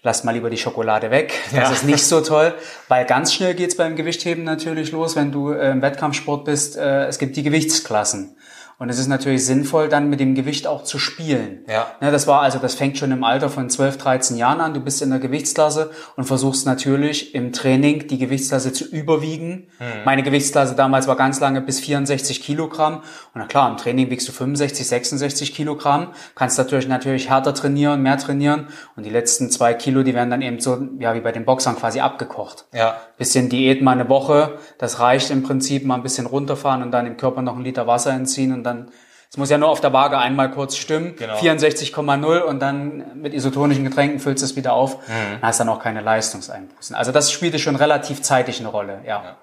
lass 0.02 0.24
mal 0.24 0.32
lieber 0.32 0.50
die 0.50 0.58
Schokolade 0.58 1.10
weg. 1.10 1.32
Das 1.52 1.68
ja. 1.68 1.72
ist 1.72 1.84
nicht 1.84 2.04
so 2.04 2.20
toll, 2.20 2.54
weil 2.88 3.06
ganz 3.06 3.32
schnell 3.32 3.54
geht's 3.54 3.76
beim 3.76 3.96
Gewichtheben 3.96 4.44
natürlich 4.44 4.92
los, 4.92 5.16
wenn 5.16 5.32
du 5.32 5.52
äh, 5.52 5.70
im 5.70 5.82
Wettkampfsport 5.82 6.44
bist. 6.44 6.76
Äh, 6.76 7.06
es 7.06 7.18
gibt 7.18 7.36
die 7.36 7.42
Gewichtsklassen. 7.42 8.36
Und 8.82 8.88
es 8.88 8.98
ist 8.98 9.06
natürlich 9.06 9.46
sinnvoll, 9.46 9.88
dann 9.88 10.10
mit 10.10 10.18
dem 10.18 10.34
Gewicht 10.34 10.66
auch 10.66 10.82
zu 10.82 10.98
spielen. 10.98 11.64
Ja. 11.68 11.86
Ne, 12.00 12.10
das 12.10 12.26
war 12.26 12.42
also, 12.42 12.58
das 12.58 12.74
fängt 12.74 12.98
schon 12.98 13.12
im 13.12 13.22
Alter 13.22 13.48
von 13.48 13.70
12, 13.70 13.96
13 13.96 14.36
Jahren 14.36 14.60
an. 14.60 14.74
Du 14.74 14.80
bist 14.80 15.00
in 15.02 15.10
der 15.10 15.20
Gewichtsklasse 15.20 15.92
und 16.16 16.24
versuchst 16.24 16.66
natürlich 16.66 17.32
im 17.36 17.52
Training 17.52 18.08
die 18.08 18.18
Gewichtsklasse 18.18 18.72
zu 18.72 18.84
überwiegen. 18.84 19.68
Mhm. 19.78 19.84
Meine 20.04 20.24
Gewichtsklasse 20.24 20.74
damals 20.74 21.06
war 21.06 21.14
ganz 21.14 21.38
lange 21.38 21.60
bis 21.60 21.78
64 21.78 22.42
Kilogramm. 22.42 22.96
Und 22.96 23.36
na 23.36 23.46
klar, 23.46 23.70
im 23.70 23.76
Training 23.76 24.10
wiegst 24.10 24.26
du 24.26 24.32
65, 24.32 24.84
66 24.84 25.54
Kilogramm. 25.54 26.08
Kannst 26.34 26.58
natürlich 26.58 26.88
natürlich 26.88 27.30
härter 27.30 27.54
trainieren, 27.54 28.02
mehr 28.02 28.18
trainieren. 28.18 28.66
Und 28.96 29.06
die 29.06 29.10
letzten 29.10 29.48
zwei 29.52 29.74
Kilo, 29.74 30.02
die 30.02 30.12
werden 30.12 30.30
dann 30.30 30.42
eben 30.42 30.58
so, 30.58 30.88
ja, 30.98 31.14
wie 31.14 31.20
bei 31.20 31.30
den 31.30 31.44
Boxern 31.44 31.76
quasi 31.76 32.00
abgekocht. 32.00 32.66
Ja. 32.72 32.96
Bisschen 33.22 33.48
Diät 33.48 33.82
mal 33.82 33.92
eine 33.92 34.08
Woche. 34.08 34.58
Das 34.78 34.98
reicht 34.98 35.30
im 35.30 35.44
Prinzip 35.44 35.84
mal 35.84 35.94
ein 35.94 36.02
bisschen 36.02 36.26
runterfahren 36.26 36.82
und 36.82 36.90
dann 36.90 37.04
dem 37.04 37.16
Körper 37.16 37.42
noch 37.42 37.54
einen 37.54 37.64
Liter 37.64 37.86
Wasser 37.86 38.10
entziehen 38.10 38.52
und 38.52 38.64
dann 38.64 38.72
dann 38.72 38.92
es 39.30 39.38
muss 39.38 39.48
ja 39.48 39.56
nur 39.56 39.70
auf 39.70 39.80
der 39.80 39.94
Waage 39.94 40.18
einmal 40.18 40.50
kurz 40.50 40.76
stimmen, 40.76 41.14
genau. 41.16 41.36
64,0 41.36 42.40
und 42.40 42.60
dann 42.60 43.02
mit 43.14 43.32
isotonischen 43.32 43.82
Getränken 43.82 44.20
füllst 44.20 44.42
du 44.42 44.44
es 44.44 44.56
wieder 44.56 44.74
auf, 44.74 44.96
mhm. 45.08 45.40
dann 45.40 45.42
hast 45.42 45.58
du 45.58 45.64
dann 45.64 45.74
auch 45.74 45.82
keine 45.82 46.02
Leistungseinbußen. 46.02 46.94
Also 46.94 47.12
das 47.12 47.32
spielte 47.32 47.58
schon 47.58 47.76
relativ 47.76 48.20
zeitig 48.20 48.60
eine 48.60 48.68
Rolle, 48.68 49.00
ja. 49.06 49.24
ja. 49.24 49.36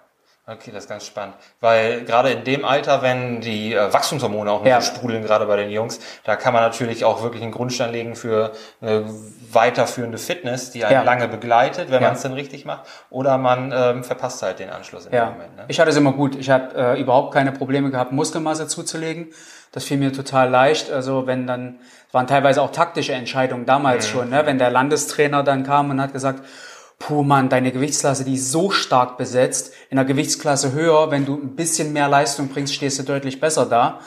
Okay, 0.51 0.72
das 0.74 0.86
ist 0.86 0.89
ganz 0.89 1.06
spannend. 1.06 1.36
Weil 1.60 2.06
gerade 2.06 2.32
in 2.32 2.44
dem 2.44 2.65
Alter, 2.65 3.01
wenn 3.03 3.39
die 3.39 3.74
äh, 3.74 3.94
Wachstumshormone 3.94 4.50
auch 4.51 4.60
noch 4.62 4.68
Ja. 4.68 4.82
sprudeln, 4.82 5.22
gerade 5.22 5.46
bei 5.46 5.58
den 5.58 5.70
Jungs, 5.70 6.00
da 6.24 6.36
kann 6.36 6.53
man 6.53 6.63
natürlich 6.63 7.06
auch 7.06 7.22
wirklich 7.22 7.44
einen 7.44 7.51
Grundstein 7.51 7.91
legen 7.91 8.15
für 8.15 8.51
eine 8.82 9.06
weiterführende 9.51 10.18
Fitness, 10.18 10.72
die 10.72 10.86
einen 10.86 10.94
Ja. 10.94 11.03
lange 11.03 11.27
begleitet, 11.27 11.91
wenn 11.91 12.01
Ja. 12.01 12.08
man 12.10 12.15
es 12.15 12.24
dann 12.24 12.34
richtig 12.34 12.65
macht. 12.65 12.88
Oder 13.12 13.38
man 13.38 13.72
ähm, 13.75 14.03
verpasst 14.03 14.41
halt 14.41 14.58
den 14.60 14.70
Anschluss 14.72 15.06
in 15.06 15.13
Ja, 15.13 15.25
dem 15.27 15.34
Moment. 15.34 15.56
Ne? 15.56 15.65
ich 15.68 15.79
hatte 15.79 15.91
es 15.91 15.98
immer 15.98 16.13
gut. 16.13 16.36
Ich 16.36 16.50
habe 16.50 16.75
äh, 16.75 17.00
überhaupt 17.00 17.34
keine 17.34 17.51
Probleme 17.51 17.91
gehabt, 17.91 18.12
Muskelmasse 18.12 18.68
zuzulegen. 18.68 19.27
Das 19.72 19.84
fiel 19.84 19.98
mir 19.98 20.12
total 20.12 20.50
leicht. 20.50 20.91
Also 20.91 21.27
wenn 21.27 21.46
dann, 21.46 21.79
es 22.08 22.13
waren 22.13 22.25
teilweise 22.25 22.62
auch 22.63 22.72
taktische 22.72 23.13
Entscheidungen 23.13 23.68
damals 23.68 24.08
schon, 24.08 24.29
ne? 24.29 24.48
wenn 24.48 24.58
der 24.58 24.72
Landestrainer 24.72 25.44
dann 25.44 25.63
kam 25.63 25.91
und 25.91 26.01
hat 26.01 26.12
gesagt, 26.12 26.44
puh 27.00 27.24
Mann, 27.24 27.50
deine 27.50 27.72
Gewichtsklasse, 27.72 28.25
die 28.25 28.36
ist 28.36 28.51
so 28.51 28.70
stark 28.70 29.18
besetzt. 29.18 29.74
In 29.89 29.96
der 29.96 30.06
Gewichtsklasse 30.06 30.74
höher, 30.74 31.10
wenn 31.10 31.25
du 31.25 31.36
ein 31.36 31.56
bisschen 31.56 31.94
mehr 31.94 32.10
Leistung 32.10 32.50
bringst, 32.50 32.75
stehst 32.75 33.00
du 33.00 33.03
deutlich 33.03 33.39
besser 33.39 33.65
da. 33.65 34.00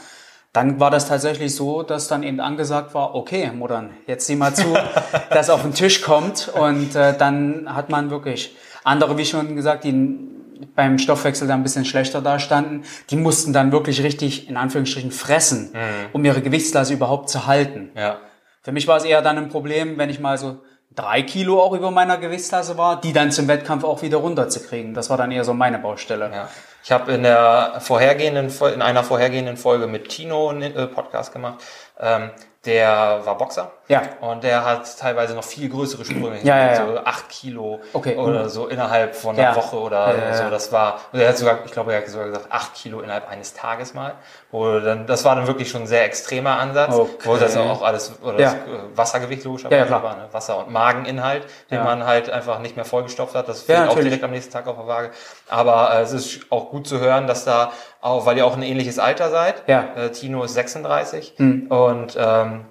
Dann 0.52 0.78
war 0.78 0.90
das 0.90 1.08
tatsächlich 1.08 1.54
so, 1.54 1.82
dass 1.82 2.08
dann 2.08 2.22
eben 2.22 2.38
angesagt 2.38 2.94
war, 2.94 3.14
okay, 3.14 3.50
Modern, 3.52 3.90
jetzt 4.06 4.26
sieh 4.26 4.36
mal 4.36 4.54
zu, 4.54 4.74
dass 5.30 5.48
auf 5.48 5.62
den 5.62 5.72
Tisch 5.72 6.02
kommt 6.02 6.48
und 6.48 6.94
äh, 6.94 7.16
dann 7.16 7.74
hat 7.74 7.88
man 7.88 8.10
wirklich 8.10 8.54
andere, 8.84 9.16
wie 9.16 9.24
schon 9.24 9.56
gesagt, 9.56 9.84
die 9.84 10.28
beim 10.74 10.98
Stoffwechsel 10.98 11.48
da 11.48 11.54
ein 11.54 11.62
bisschen 11.62 11.84
schlechter 11.84 12.20
dastanden, 12.20 12.84
die 13.10 13.16
mussten 13.16 13.52
dann 13.52 13.72
wirklich 13.72 14.02
richtig, 14.02 14.48
in 14.48 14.56
Anführungsstrichen, 14.56 15.10
fressen, 15.10 15.72
um 16.12 16.24
ihre 16.24 16.40
Gewichtsklasse 16.40 16.92
überhaupt 16.92 17.28
zu 17.30 17.46
halten. 17.46 17.90
Ja. 17.96 18.18
Für 18.62 18.70
mich 18.70 18.86
war 18.86 18.96
es 18.96 19.04
eher 19.04 19.22
dann 19.22 19.38
ein 19.38 19.48
Problem, 19.48 19.98
wenn 19.98 20.08
ich 20.08 20.20
mal 20.20 20.38
so 20.38 20.60
drei 20.94 21.22
Kilo 21.22 21.62
auch 21.62 21.72
über 21.72 21.90
meiner 21.90 22.18
Gewichtsklasse 22.18 22.76
war, 22.78 23.00
die 23.00 23.12
dann 23.12 23.30
zum 23.30 23.48
Wettkampf 23.48 23.84
auch 23.84 24.02
wieder 24.02 24.18
runterzukriegen. 24.18 24.94
Das 24.94 25.10
war 25.10 25.16
dann 25.16 25.30
eher 25.30 25.44
so 25.44 25.54
meine 25.54 25.78
Baustelle. 25.78 26.30
Ja. 26.32 26.48
Ich 26.84 26.90
habe 26.90 27.12
in 27.12 27.22
der 27.22 27.76
vorhergehenden 27.80 28.50
in 28.74 28.82
einer 28.82 29.04
vorhergehenden 29.04 29.56
Folge 29.56 29.86
mit 29.86 30.08
Tino 30.08 30.48
einen 30.48 30.74
äh, 30.74 30.86
Podcast 30.86 31.32
gemacht. 31.32 31.62
Ähm, 31.98 32.30
der 32.64 33.22
war 33.24 33.38
Boxer. 33.38 33.72
Ja. 33.92 34.02
Und 34.20 34.42
der 34.42 34.64
hat 34.64 34.98
teilweise 34.98 35.34
noch 35.34 35.44
viel 35.44 35.68
größere 35.68 36.04
Sprünge. 36.04 36.38
Ja, 36.42 36.56
ja, 36.56 36.66
ja. 36.72 36.86
So 36.86 36.98
acht 37.04 37.28
Kilo 37.28 37.80
Okay. 37.92 38.16
oder 38.16 38.48
so 38.48 38.66
innerhalb 38.68 39.14
von 39.14 39.34
einer 39.36 39.50
Ja. 39.50 39.56
Woche 39.56 39.76
oder 39.78 40.16
Ja, 40.16 40.34
so. 40.34 40.50
Das 40.50 40.72
war, 40.72 41.00
und 41.12 41.20
er 41.20 41.28
hat 41.28 41.36
sogar, 41.38 41.58
ich 41.64 41.72
glaube, 41.72 41.92
er 41.92 42.00
hat 42.00 42.08
sogar 42.08 42.26
gesagt, 42.26 42.46
acht 42.50 42.74
Kilo 42.74 43.00
innerhalb 43.00 43.28
eines 43.28 43.52
Tages 43.54 43.92
mal. 43.94 44.14
Wo 44.50 44.80
dann, 44.80 45.06
das 45.06 45.24
war 45.24 45.36
dann 45.36 45.46
wirklich 45.46 45.70
schon 45.70 45.82
ein 45.82 45.86
sehr 45.86 46.04
extremer 46.04 46.58
Ansatz. 46.58 46.94
Okay. 46.94 47.10
Wo 47.24 47.36
das 47.36 47.56
auch 47.56 47.82
alles, 47.82 48.12
oder 48.22 48.38
das 48.38 48.56
Wassergewicht 48.94 49.44
logischerweise 49.44 49.90
Ja, 49.90 50.02
war, 50.02 50.16
ne? 50.16 50.28
Wasser- 50.32 50.58
und 50.58 50.70
Mageninhalt, 50.70 51.44
den 51.70 51.82
man 51.84 52.06
halt 52.06 52.30
einfach 52.30 52.58
nicht 52.58 52.76
mehr 52.76 52.84
vollgestopft 52.84 53.34
hat. 53.34 53.48
Das 53.48 53.62
fehlt 53.62 53.78
auch 53.80 53.84
natürlich. 53.88 54.04
direkt 54.08 54.24
am 54.24 54.30
nächsten 54.30 54.52
Tag 54.52 54.66
auf 54.66 54.76
der 54.76 54.86
Waage. 54.86 55.10
Aber 55.48 55.94
äh, 55.94 56.00
es 56.02 56.12
ist 56.12 56.46
auch 56.50 56.70
gut 56.70 56.86
zu 56.86 56.98
hören, 57.00 57.26
dass 57.26 57.44
da 57.44 57.72
auch, 58.00 58.24
weil 58.26 58.36
ihr 58.38 58.46
auch 58.46 58.56
ein 58.56 58.62
ähnliches 58.62 58.98
Alter 58.98 59.30
seid. 59.30 59.62
Ja. 59.66 59.84
Äh, 59.96 60.10
Tino 60.12 60.42
ist 60.44 60.54
36 60.54 61.34
und 61.38 62.16
ähm, 62.18 62.64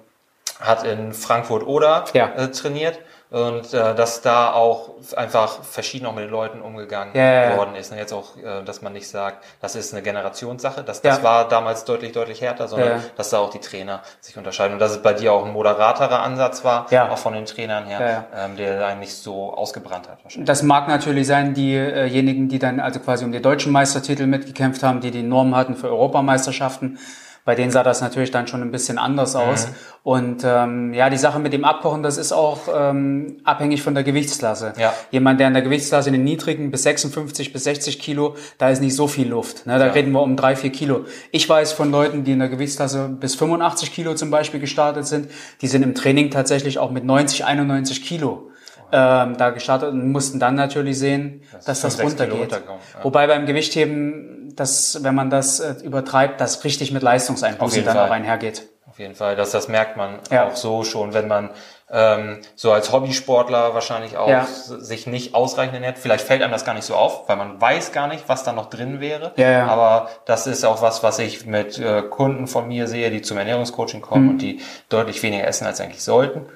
hat 0.62 0.84
in 0.84 1.12
Frankfurt 1.12 1.66
oder 1.66 2.04
Ja. 2.14 2.30
äh, 2.36 2.48
trainiert 2.50 2.98
und 3.30 3.72
äh, 3.72 3.94
dass 3.94 4.20
da 4.20 4.52
auch 4.52 4.90
einfach 5.16 5.62
verschieden 5.64 6.04
auch 6.04 6.14
mit 6.14 6.24
den 6.24 6.30
Leuten 6.30 6.60
umgegangen 6.60 7.16
ja. 7.16 7.56
worden 7.56 7.74
ist. 7.76 7.90
Und 7.90 7.96
jetzt 7.96 8.12
auch, 8.12 8.36
äh, 8.36 8.62
dass 8.62 8.82
man 8.82 8.92
nicht 8.92 9.08
sagt, 9.08 9.42
das 9.62 9.74
ist 9.74 9.94
eine 9.94 10.02
Generationssache. 10.02 10.84
Das, 10.84 11.00
das 11.00 11.16
Ja. 11.18 11.22
war 11.24 11.48
damals 11.48 11.86
deutlich, 11.86 12.12
deutlich 12.12 12.42
härter, 12.42 12.68
sondern 12.68 12.88
Ja, 12.88 13.00
dass 13.16 13.30
da 13.30 13.38
auch 13.38 13.48
die 13.48 13.58
Trainer 13.58 14.02
sich 14.20 14.36
unterscheiden. 14.36 14.74
Und 14.74 14.80
dass 14.80 14.90
es 14.92 14.98
bei 15.02 15.14
dir 15.14 15.32
auch 15.32 15.46
ein 15.46 15.52
moderaterer 15.52 16.20
Ansatz 16.22 16.62
war, 16.62 16.86
Ja. 16.90 17.08
auch 17.10 17.16
von 17.16 17.32
den 17.32 17.46
Trainern 17.46 17.86
her. 17.86 18.26
Ähm, 18.36 18.56
der 18.58 18.86
einen 18.86 19.00
nicht 19.00 19.14
so 19.14 19.54
ausgebrannt 19.54 20.10
hat 20.10 20.18
wahrscheinlich. 20.22 20.46
Das 20.46 20.62
mag 20.62 20.86
natürlich 20.88 21.26
sein, 21.26 21.54
diejenigen, 21.54 22.48
die 22.50 22.58
dann 22.58 22.80
also 22.80 23.00
quasi 23.00 23.24
um 23.24 23.32
die 23.32 23.40
deutschen 23.40 23.72
Meistertitel 23.72 24.26
mitgekämpft 24.26 24.82
haben, 24.82 25.00
die 25.00 25.10
die 25.10 25.22
Norm 25.22 25.56
hatten 25.56 25.74
für 25.74 25.88
Europameisterschaften. 25.88 26.98
Bei 27.44 27.56
denen 27.56 27.72
sah 27.72 27.82
das 27.82 28.00
natürlich 28.00 28.30
dann 28.30 28.46
schon 28.46 28.62
ein 28.62 28.70
bisschen 28.70 28.98
anders 28.98 29.34
aus. 29.34 29.66
Mhm. 29.66 29.72
Und 30.04 30.42
ähm, 30.44 30.94
ja, 30.94 31.10
die 31.10 31.16
Sache 31.16 31.38
mit 31.40 31.52
dem 31.52 31.64
Abkochen, 31.64 32.02
das 32.02 32.16
ist 32.16 32.32
auch 32.32 32.60
ähm, 32.72 33.38
abhängig 33.44 33.82
von 33.82 33.94
der 33.94 34.04
Gewichtsklasse. 34.04 34.74
Ja. 34.78 34.92
Jemand, 35.10 35.40
der 35.40 35.48
in 35.48 35.54
der 35.54 35.62
Gewichtsklasse 35.62 36.08
in 36.08 36.12
den 36.12 36.24
niedrigen 36.24 36.70
bis 36.70 36.84
56 36.84 37.52
bis 37.52 37.64
60 37.64 37.98
Kilo, 37.98 38.36
da 38.58 38.70
ist 38.70 38.80
nicht 38.80 38.94
so 38.94 39.08
viel 39.08 39.28
Luft. 39.28 39.66
Ne? 39.66 39.78
Da 39.78 39.86
Ja. 39.86 39.92
reden 39.92 40.12
wir 40.12 40.22
um 40.22 40.36
drei, 40.36 40.54
vier 40.54 40.70
Kilo. 40.70 41.04
Ich 41.32 41.48
weiß 41.48 41.72
von 41.72 41.90
Leuten, 41.90 42.22
die 42.24 42.32
in 42.32 42.38
der 42.38 42.48
Gewichtsklasse 42.48 43.08
bis 43.08 43.34
85 43.34 43.92
Kilo 43.92 44.14
zum 44.14 44.30
Beispiel 44.30 44.60
gestartet 44.60 45.06
sind, 45.06 45.28
die 45.60 45.66
sind 45.66 45.82
im 45.82 45.94
Training 45.94 46.30
tatsächlich 46.30 46.78
auch 46.78 46.90
mit 46.92 47.04
90, 47.04 47.44
91 47.44 48.04
Kilo 48.04 48.51
ähm, 48.92 49.36
da 49.38 49.50
gestartet 49.50 49.90
und 49.90 50.12
mussten 50.12 50.38
dann 50.38 50.54
natürlich 50.54 50.98
sehen, 50.98 51.42
Dass 51.52 51.64
dass 51.64 51.80
das 51.80 52.02
runtergeht. 52.02 52.52
ja. 52.52 52.58
Wobei 53.02 53.26
beim 53.26 53.46
Gewichtheben, 53.46 54.52
das, 54.54 55.02
wenn 55.02 55.14
man 55.14 55.30
das 55.30 55.60
äh, 55.60 55.74
übertreibt, 55.82 56.40
das 56.40 56.62
richtig 56.64 56.92
mit 56.92 57.02
Leistungseinbußen 57.02 57.84
dann 57.84 57.96
Fall. 57.96 58.06
auch 58.08 58.12
einhergeht. 58.12 58.68
Auf 58.88 58.98
jeden 58.98 59.14
Fall, 59.14 59.36
dass 59.36 59.50
das 59.52 59.68
merkt 59.68 59.96
man 59.96 60.18
Ja. 60.30 60.46
auch 60.48 60.56
so 60.56 60.84
schon, 60.84 61.14
wenn 61.14 61.26
man 61.26 61.50
ähm, 61.94 62.38
so 62.54 62.72
als 62.72 62.90
Hobbysportler 62.92 63.74
wahrscheinlich 63.74 64.16
auch 64.16 64.28
Ja. 64.28 64.46
sich 64.46 65.06
nicht 65.06 65.34
ausreichend 65.34 65.74
ernährt. 65.74 65.98
Vielleicht 65.98 66.26
fällt 66.26 66.42
einem 66.42 66.52
das 66.52 66.64
gar 66.64 66.72
nicht 66.74 66.84
so 66.84 66.94
auf, 66.94 67.28
weil 67.28 67.36
man 67.36 67.60
weiß 67.60 67.92
gar 67.92 68.08
nicht, 68.08 68.28
was 68.30 68.44
da 68.44 68.52
noch 68.52 68.70
drin 68.70 69.00
wäre. 69.00 69.32
Ja. 69.36 69.66
Aber 69.66 70.08
das 70.24 70.46
ist 70.46 70.64
auch 70.64 70.80
was, 70.82 71.02
was 71.02 71.18
ich 71.18 71.44
mit 71.46 71.78
äh, 71.78 72.02
Kunden 72.02 72.46
von 72.46 72.66
mir 72.68 72.86
sehe, 72.88 73.10
die 73.10 73.20
zum 73.22 73.36
Ernährungscoaching 73.38 74.00
Mhm. 74.00 74.04
kommen 74.04 74.28
und 74.30 74.38
die 74.38 74.60
deutlich 74.88 75.22
weniger 75.22 75.46
essen 75.46 75.66
als 75.66 75.80
eigentlich 75.82 76.02
sollten. 76.02 76.46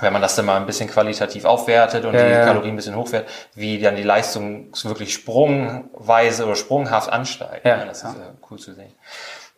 Wenn 0.00 0.12
man 0.12 0.22
das 0.22 0.34
dann 0.36 0.46
mal 0.46 0.56
ein 0.56 0.64
bisschen 0.66 0.88
qualitativ 0.88 1.44
aufwertet 1.44 2.04
und 2.04 2.14
Ja, 2.14 2.26
die. 2.26 2.46
Kalorien 2.46 2.72
ein 2.72 2.76
bisschen 2.76 2.96
hochwertet, 2.96 3.28
wie 3.54 3.78
dann 3.78 3.94
die 3.96 4.02
Leistung 4.02 4.72
wirklich 4.84 5.12
sprungweise 5.12 6.44
oder 6.46 6.56
sprunghaft 6.56 7.12
ansteigt. 7.12 7.66
Ja, 7.66 7.78
Ja, 7.78 7.84
das 7.84 7.98
ist 8.02 8.14
äh, 8.14 8.32
cool 8.50 8.58
zu 8.58 8.72
sehen. 8.72 8.94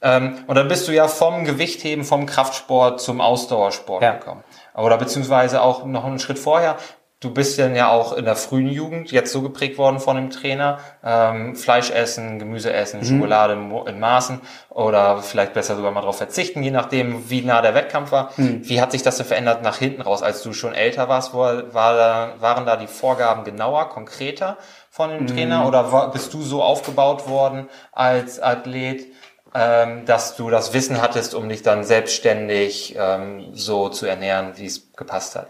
Ähm, 0.03 0.39
und 0.47 0.57
dann 0.57 0.69
bist 0.69 0.87
du 0.89 0.93
ja 0.93 1.09
vom 1.09 1.45
Gewichtheben, 1.45 2.05
vom 2.05 2.27
Kraftsport 2.27 3.01
zum 3.01 3.21
Ausdauersport 3.21 4.03
gekommen. 4.19 4.45
Oder 4.75 4.99
beziehungsweise 4.99 5.63
auch 5.63 5.85
noch 5.85 6.05
einen 6.05 6.19
Schritt 6.19 6.39
vorher. 6.39 6.77
Du 7.25 7.31
bist 7.33 7.59
dann 7.59 7.75
ja 7.75 7.89
auch 7.89 8.13
in 8.13 8.27
der 8.27 8.37
frühen 8.37 8.69
Jugend 8.69 9.11
jetzt 9.11 9.33
so 9.33 9.41
geprägt 9.41 9.79
worden 9.79 9.99
von 9.99 10.17
dem 10.17 10.29
Trainer. 10.29 10.79
Ähm, 11.03 11.57
Fleisch 11.57 11.91
essen, 11.91 12.39
Gemüse 12.39 12.71
essen, 12.71 13.01
Mhm. 13.01 13.05
Schokolade 13.07 13.55
in 13.87 13.99
Maßen 13.99 14.43
oder 14.69 15.23
vielleicht 15.23 15.55
besser 15.55 15.75
sogar 15.75 15.91
mal 15.91 16.03
darauf 16.03 16.19
verzichten, 16.19 16.63
je 16.63 16.71
nachdem, 16.71 17.31
wie 17.31 17.41
nah 17.41 17.63
der 17.63 17.75
Wettkampf 17.75 18.13
war. 18.13 18.31
Mhm. 18.37 18.69
Wie 18.69 18.79
hat 18.83 18.93
sich 18.93 19.03
das 19.03 19.17
denn 19.17 19.25
verändert 19.25 19.63
nach 19.63 19.79
hinten 19.79 20.03
raus, 20.03 20.23
als 20.23 20.43
du 20.43 20.53
schon 20.53 20.75
älter 20.75 21.09
warst? 21.09 21.33
War 21.33 21.65
da, 21.73 22.35
waren 22.41 22.67
da 22.67 22.77
die 22.77 22.89
Vorgaben 22.89 23.45
genauer, 23.45 23.89
konkreter 23.89 24.59
von 24.91 25.09
dem 25.09 25.23
Mhm. 25.23 25.27
Trainer 25.29 25.67
oder 25.67 25.93
war, 25.93 26.11
bist 26.11 26.35
du 26.35 26.43
so 26.43 26.63
aufgebaut 26.63 27.27
worden 27.27 27.71
als 27.93 28.39
Athlet, 28.39 29.07
ähm, 29.55 30.05
dass 30.05 30.37
du 30.37 30.51
das 30.51 30.75
Wissen 30.75 31.01
hattest, 31.01 31.35
um 31.35 31.49
dich 31.49 31.63
dann 31.63 31.85
selbstständig 31.85 32.97
ähm, 32.99 33.47
so 33.55 33.89
zu 33.89 34.05
ernähren, 34.05 34.53
wie 34.57 34.67
es 34.67 34.93
gepasst 34.93 35.37
hat? 35.37 35.47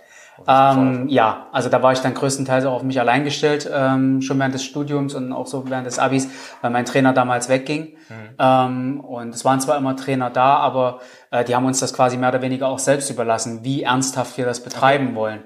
Ähm, 0.46 1.08
ja, 1.08 1.46
also 1.52 1.68
da 1.68 1.82
war 1.82 1.92
ich 1.92 2.00
dann 2.00 2.14
größtenteils 2.14 2.64
auch 2.64 2.72
auf 2.72 2.82
mich 2.82 2.98
allein 3.00 3.24
gestellt, 3.24 3.70
ähm, 3.72 4.20
schon 4.20 4.38
während 4.38 4.54
des 4.54 4.64
Studiums 4.64 5.14
und 5.14 5.32
auch 5.32 5.46
so 5.46 5.68
während 5.70 5.86
des 5.86 5.98
Abis, 5.98 6.28
weil 6.60 6.70
mein 6.70 6.84
Trainer 6.84 7.12
damals 7.12 7.48
wegging. 7.48 7.96
Ähm, 8.38 9.00
und 9.00 9.34
es 9.34 9.44
waren 9.44 9.60
zwar 9.60 9.78
immer 9.78 9.96
Trainer 9.96 10.30
da, 10.30 10.56
aber 10.56 11.00
äh, 11.30 11.44
die 11.44 11.54
haben 11.54 11.66
uns 11.66 11.80
das 11.80 11.94
quasi 11.94 12.16
mehr 12.16 12.30
oder 12.30 12.42
weniger 12.42 12.68
auch 12.68 12.78
selbst 12.78 13.10
überlassen, 13.10 13.60
wie 13.62 13.82
ernsthaft 13.82 14.36
wir 14.36 14.44
das 14.44 14.60
betreiben 14.60 15.14
wollen. 15.14 15.42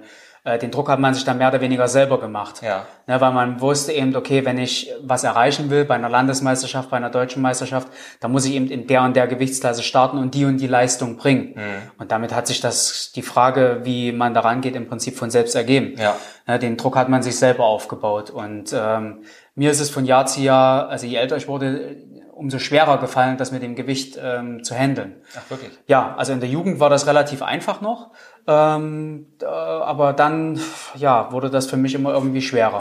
Äh, 0.48 0.58
den 0.58 0.70
Druck 0.70 0.88
hat 0.88 0.98
man 0.98 1.14
sich 1.14 1.24
dann 1.24 1.38
mehr 1.38 1.48
oder 1.48 1.60
weniger 1.60 1.88
selber 1.88 2.18
gemacht. 2.18 2.62
Ja. 2.62 2.86
Ne, 3.06 3.20
weil 3.20 3.32
man 3.32 3.60
wusste 3.60 3.92
eben, 3.92 4.16
okay, 4.16 4.44
wenn 4.44 4.58
ich 4.58 4.90
was 5.02 5.24
erreichen 5.24 5.70
will 5.70 5.84
bei 5.84 5.94
einer 5.94 6.08
Landesmeisterschaft, 6.08 6.90
bei 6.90 6.96
einer 6.96 7.10
deutschen 7.10 7.42
Meisterschaft, 7.42 7.88
dann 8.20 8.32
muss 8.32 8.44
ich 8.46 8.54
eben 8.54 8.68
in 8.68 8.86
der 8.86 9.02
und 9.02 9.14
der 9.14 9.26
Gewichtsklasse 9.26 9.82
starten 9.82 10.18
und 10.18 10.34
die 10.34 10.44
und 10.44 10.58
die 10.58 10.66
Leistung 10.66 11.16
bringen. 11.16 11.54
Und 11.98 12.12
damit 12.12 12.34
hat 12.34 12.46
sich 12.46 12.60
das, 12.60 13.12
die 13.14 13.22
Frage, 13.22 13.80
wie 13.84 14.12
man 14.12 14.34
daran 14.34 14.60
geht, 14.60 14.76
im 14.76 14.88
Prinzip 14.88 15.16
von 15.16 15.30
selbst 15.30 15.54
ergeben. 15.54 15.94
Ja. 15.98 16.16
Ne, 16.46 16.58
den 16.58 16.76
Druck 16.76 16.96
hat 16.96 17.08
man 17.08 17.22
sich 17.22 17.36
selber 17.36 17.64
aufgebaut. 17.64 18.30
Und 18.30 18.74
ähm, 18.74 19.24
mir 19.54 19.70
ist 19.70 19.80
es 19.80 19.90
von 19.90 20.04
Jahr 20.04 20.26
zu 20.26 20.40
Jahr, 20.40 20.88
also 20.88 21.06
je 21.06 21.16
älter 21.16 21.36
ich 21.36 21.48
wurde, 21.48 21.96
umso 22.38 22.60
schwerer 22.60 22.98
gefallen, 22.98 23.36
das 23.36 23.50
mit 23.50 23.62
dem 23.62 23.74
Gewicht 23.74 24.18
ähm, 24.22 24.62
zu 24.62 24.74
handeln. 24.74 25.16
Ach, 25.36 25.50
wirklich? 25.50 25.72
Ja, 25.88 26.14
also 26.16 26.32
in 26.32 26.38
der 26.40 26.48
Jugend 26.48 26.78
war 26.78 26.88
das 26.88 27.08
relativ 27.08 27.42
einfach 27.42 27.80
noch, 27.80 28.12
ähm, 28.48 29.26
äh, 29.42 29.44
aber 29.44 30.14
dann 30.14 30.58
ja, 30.96 31.30
wurde 31.30 31.50
das 31.50 31.66
für 31.66 31.76
mich 31.76 31.94
immer 31.94 32.14
irgendwie 32.14 32.40
schwerer, 32.40 32.80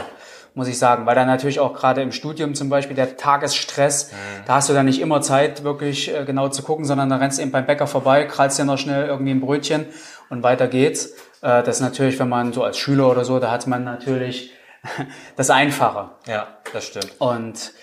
muss 0.56 0.70
ich 0.70 0.80
sagen, 0.80 1.06
weil 1.06 1.14
dann 1.14 1.28
natürlich 1.28 1.60
auch 1.60 1.74
gerade 1.74 2.02
im 2.02 2.14
Studium 2.14 2.56
zum 2.56 2.70
Beispiel 2.70 2.96
der 2.96 3.18
Tagesstress, 3.18 4.12
da 4.46 4.56
hast 4.56 4.70
du 4.70 4.74
dann 4.74 4.86
nicht 4.86 5.02
immer 5.02 5.22
Zeit, 5.22 5.66
wirklich 5.66 6.16
äh, 6.16 6.24
genau 6.24 6.48
zu 6.48 6.64
gucken, 6.64 6.86
sondern 6.86 7.10
dann 7.10 7.20
rennst 7.20 7.38
du 7.38 7.42
eben 7.42 7.52
beim 7.52 7.66
Bäcker 7.66 7.86
vorbei, 7.86 8.24
krallst 8.24 8.58
dir 8.58 8.64
noch 8.64 8.78
schnell 8.78 9.08
irgendwie 9.08 9.32
ein 9.32 9.42
Brötchen 9.42 9.86
und 10.30 10.42
weiter 10.42 10.70
geht's. 10.70 11.12
Äh, 11.42 11.64
das 11.64 11.78
ist 11.78 11.82
natürlich, 11.82 12.18
wenn 12.18 12.30
man 12.30 12.54
so 12.54 12.64
als 12.64 12.78
Schüler 12.78 13.12
oder 13.12 13.26
so, 13.26 13.40
da 13.40 13.52
hat 13.52 13.68
man 13.68 13.84
natürlich 13.84 14.54
das 15.36 15.50
Einfache. 15.50 16.12
Ja, 16.28 16.48
das 16.72 16.86
stimmt. 16.86 17.12
Und 17.20 17.74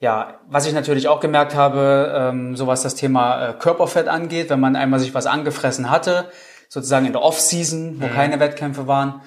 ja, 0.00 0.40
was 0.48 0.66
ich 0.66 0.72
natürlich 0.72 1.06
auch 1.06 1.20
gemerkt 1.20 1.54
habe, 1.54 2.12
ähm, 2.16 2.56
so 2.56 2.66
was 2.66 2.82
das 2.82 2.96
Thema 2.96 3.50
äh, 3.50 3.52
Körperfett 3.52 4.08
angeht, 4.08 4.50
wenn 4.50 4.58
man 4.58 4.74
einmal 4.74 4.98
sich 4.98 5.14
was 5.14 5.26
angefressen 5.26 5.90
hatte, 5.90 6.30
sozusagen 6.70 7.04
in 7.04 7.12
der 7.12 7.20
Off-Season, 7.22 8.00
wo 8.00 8.06
keine 8.08 8.40
Wettkämpfe 8.40 8.86
waren, 8.86 9.20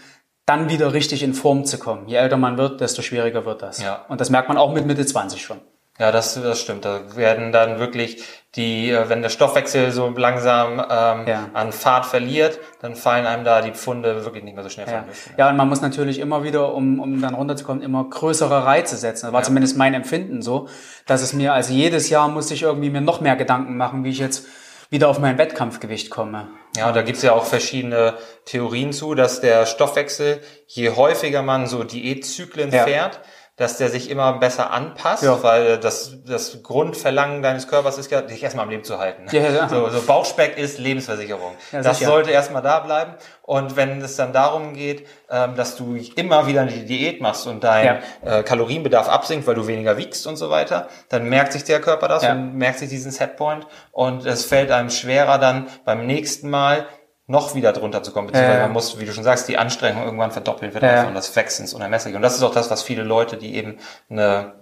dann 0.46 0.70
wieder 0.70 0.94
richtig 0.94 1.22
in 1.24 1.34
Form 1.34 1.66
zu 1.66 1.78
kommen. 1.78 2.08
Je 2.08 2.16
älter 2.16 2.38
man 2.38 2.58
wird, 2.58 2.82
desto 2.82 3.02
schwieriger 3.02 3.46
wird 3.46 3.62
das. 3.62 3.82
Ja. 3.84 4.06
Und 4.10 4.20
das 4.22 4.30
merkt 4.30 4.48
man 4.48 4.58
auch 4.58 4.74
mit 4.74 4.86
Mitte 4.88 5.06
20 5.06 5.42
schon. 5.42 5.60
Ja, 6.00 6.12
das, 6.12 6.34
das 6.34 6.60
stimmt. 6.60 6.86
Da 6.86 7.16
werden 7.16 7.52
dann 7.52 7.78
wirklich 7.78 8.24
die, 8.56 8.90
äh, 8.90 9.10
wenn 9.10 9.22
der 9.22 9.30
Stoffwechsel 9.30 9.92
so 9.92 10.10
langsam 10.10 10.80
ähm, 10.80 11.28
Ja. 11.28 11.50
an 11.54 11.72
Fahrt 11.72 12.08
verliert, 12.08 12.60
dann 12.82 12.96
fallen 12.96 13.28
einem 13.28 13.44
da 13.44 13.62
die 13.62 13.72
Pfunde 13.74 14.26
wirklich 14.26 14.44
nicht 14.44 14.56
mehr 14.56 14.64
so 14.64 14.70
schnell 14.70 14.88
Ja. 14.88 15.06
ja, 15.38 15.50
und 15.50 15.56
man 15.58 15.70
muss 15.70 15.82
natürlich 15.82 16.18
immer 16.18 16.44
wieder, 16.44 16.74
um, 16.74 17.00
um 17.00 17.22
dann 17.22 17.36
runterzukommen, 17.36 17.84
immer 17.84 18.04
größere 18.10 18.66
Reize 18.66 18.98
setzen. 18.98 19.28
Das 19.28 19.34
war 19.34 19.42
Ja. 19.42 19.46
zumindest 19.46 19.78
mein 19.78 19.94
Empfinden 19.94 20.42
so, 20.42 20.68
dass 21.06 21.22
es 21.22 21.34
mir, 21.34 21.54
also 21.54 21.74
jedes 21.74 22.10
Jahr 22.10 22.28
musste 22.28 22.56
ich 22.56 22.64
irgendwie 22.64 22.90
mir 22.90 23.02
noch 23.02 23.22
mehr 23.22 23.36
Gedanken 23.36 23.78
machen, 23.78 24.04
wie 24.04 24.10
ich 24.10 24.20
jetzt 24.20 24.48
wieder 24.90 25.10
auf 25.10 25.20
mein 25.20 25.38
Wettkampfgewicht 25.38 26.10
komme. 26.10 26.48
Ja, 26.76 26.88
und 26.88 26.96
da 26.96 27.04
gibt's 27.04 27.22
ja 27.22 27.34
auch 27.34 27.46
verschiedene 27.46 28.18
Theorien 28.46 28.94
zu, 28.94 29.14
dass 29.14 29.42
der 29.42 29.66
Stoffwechsel, 29.68 30.42
je 30.68 30.90
häufiger 30.90 31.44
man 31.44 31.68
so 31.68 31.84
Diätzyklen 31.84 32.72
Ja. 32.72 32.86
fährt, 32.86 33.20
dass 33.56 33.78
der 33.78 33.90
sich 33.90 34.10
immer 34.10 34.34
besser 34.40 34.72
anpasst, 34.72 35.22
Ja. 35.22 35.44
weil 35.44 35.78
das, 35.78 36.18
das 36.26 36.64
Grundverlangen 36.64 37.44
deines 37.44 37.68
Körpers 37.68 38.00
ist 38.00 38.10
ja, 38.10 38.22
dich 38.22 38.42
erstmal 38.42 38.64
am 38.66 38.72
Leben 38.72 38.84
zu 38.84 38.98
halten. 38.98 39.28
Ja, 39.32 39.42
ja. 39.48 39.70
So, 39.70 39.90
so 39.90 40.02
Bauchspeck 40.02 40.58
ist 40.58 40.80
Lebensversicherung. 40.80 41.52
Ja, 41.72 41.82
das 41.84 42.00
sicher. 42.00 42.10
sollte 42.10 42.32
erstmal 42.32 42.64
da 42.64 42.80
bleiben. 42.80 43.14
Und 43.44 43.76
wenn 43.76 44.02
es 44.02 44.16
dann 44.16 44.34
darum 44.34 44.74
geht, 44.74 45.06
ähm, 45.30 45.56
dass 45.56 45.76
du 45.76 45.96
immer 46.16 46.48
wieder 46.48 46.62
eine 46.62 46.72
Diät 46.72 47.22
machst 47.22 47.46
und 47.46 47.64
dein 47.64 48.02
äh, 48.26 48.42
Kalorienbedarf 48.42 49.08
absinkt, 49.08 49.46
weil 49.46 49.56
du 49.56 49.68
weniger 49.68 49.98
wiegst 49.98 50.26
und 50.26 50.38
so 50.38 50.50
weiter, 50.50 50.88
dann 51.10 51.30
merkt 51.30 51.54
sich 51.54 51.64
der 51.64 51.80
Körper 51.80 52.08
das 52.08 52.24
Ja. 52.24 52.32
und 52.32 52.56
merkt 52.56 52.80
sich 52.80 52.90
diesen 52.90 53.12
Setpoint 53.12 53.68
und 53.92 54.26
es 54.26 54.46
fällt 54.46 54.72
einem 54.72 54.90
schwerer 54.90 55.38
dann 55.38 55.68
beim 55.86 56.08
nächsten 56.08 56.50
Mal 56.50 56.88
noch 57.26 57.56
wieder 57.56 57.72
drunter 57.74 58.04
zu 58.04 58.12
kommen, 58.12 58.28
beziehungsweise 58.28 58.58
Ja, 58.60 58.64
man 58.66 58.74
muss, 58.74 59.00
wie 59.00 59.06
du 59.06 59.14
schon 59.14 59.24
sagst, 59.24 59.48
die 59.48 59.58
Anstrengung 59.58 60.04
irgendwann 60.04 60.32
verdoppeln 60.32 60.74
wird 60.74 60.84
Ja, 60.84 61.08
und 61.08 61.16
das 61.16 61.34
wächst 61.36 61.60
ins 61.60 61.74
Unermessliche. 61.74 62.16
Und 62.18 62.22
das 62.22 62.36
ist 62.36 62.44
auch 62.44 62.54
das, 62.54 62.70
was 62.70 62.84
viele 62.84 63.04
Leute, 63.04 63.38
die 63.38 63.56
eben 63.56 63.78
eine 64.10 64.54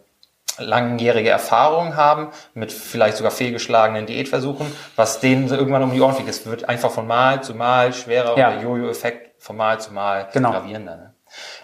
langjährige 0.58 1.30
Erfahrung 1.30 1.96
haben, 1.96 2.30
mit 2.54 2.72
vielleicht 2.72 3.18
sogar 3.18 3.32
fehlgeschlagenen 3.32 4.06
Diätversuchen, 4.06 4.72
was 4.96 5.20
denen 5.20 5.48
so 5.48 5.56
irgendwann 5.56 5.82
um 5.82 5.92
die 5.92 6.02
Ohren 6.02 6.14
fliegt. 6.14 6.30
Es 6.30 6.46
wird 6.46 6.68
einfach 6.70 6.92
von 6.92 7.08
Mal 7.08 7.42
zu 7.42 7.56
Mal 7.56 7.94
schwerer 7.94 8.38
Ja. 8.38 8.50
und 8.50 8.56
der 8.56 8.64
Jojo-Effekt 8.64 9.42
von 9.42 9.58
Mal 9.58 9.80
zu 9.80 9.94
Mal 9.94 10.28
Genau. 10.34 10.52
gravierender. 10.52 10.96
Ne? 10.98 11.14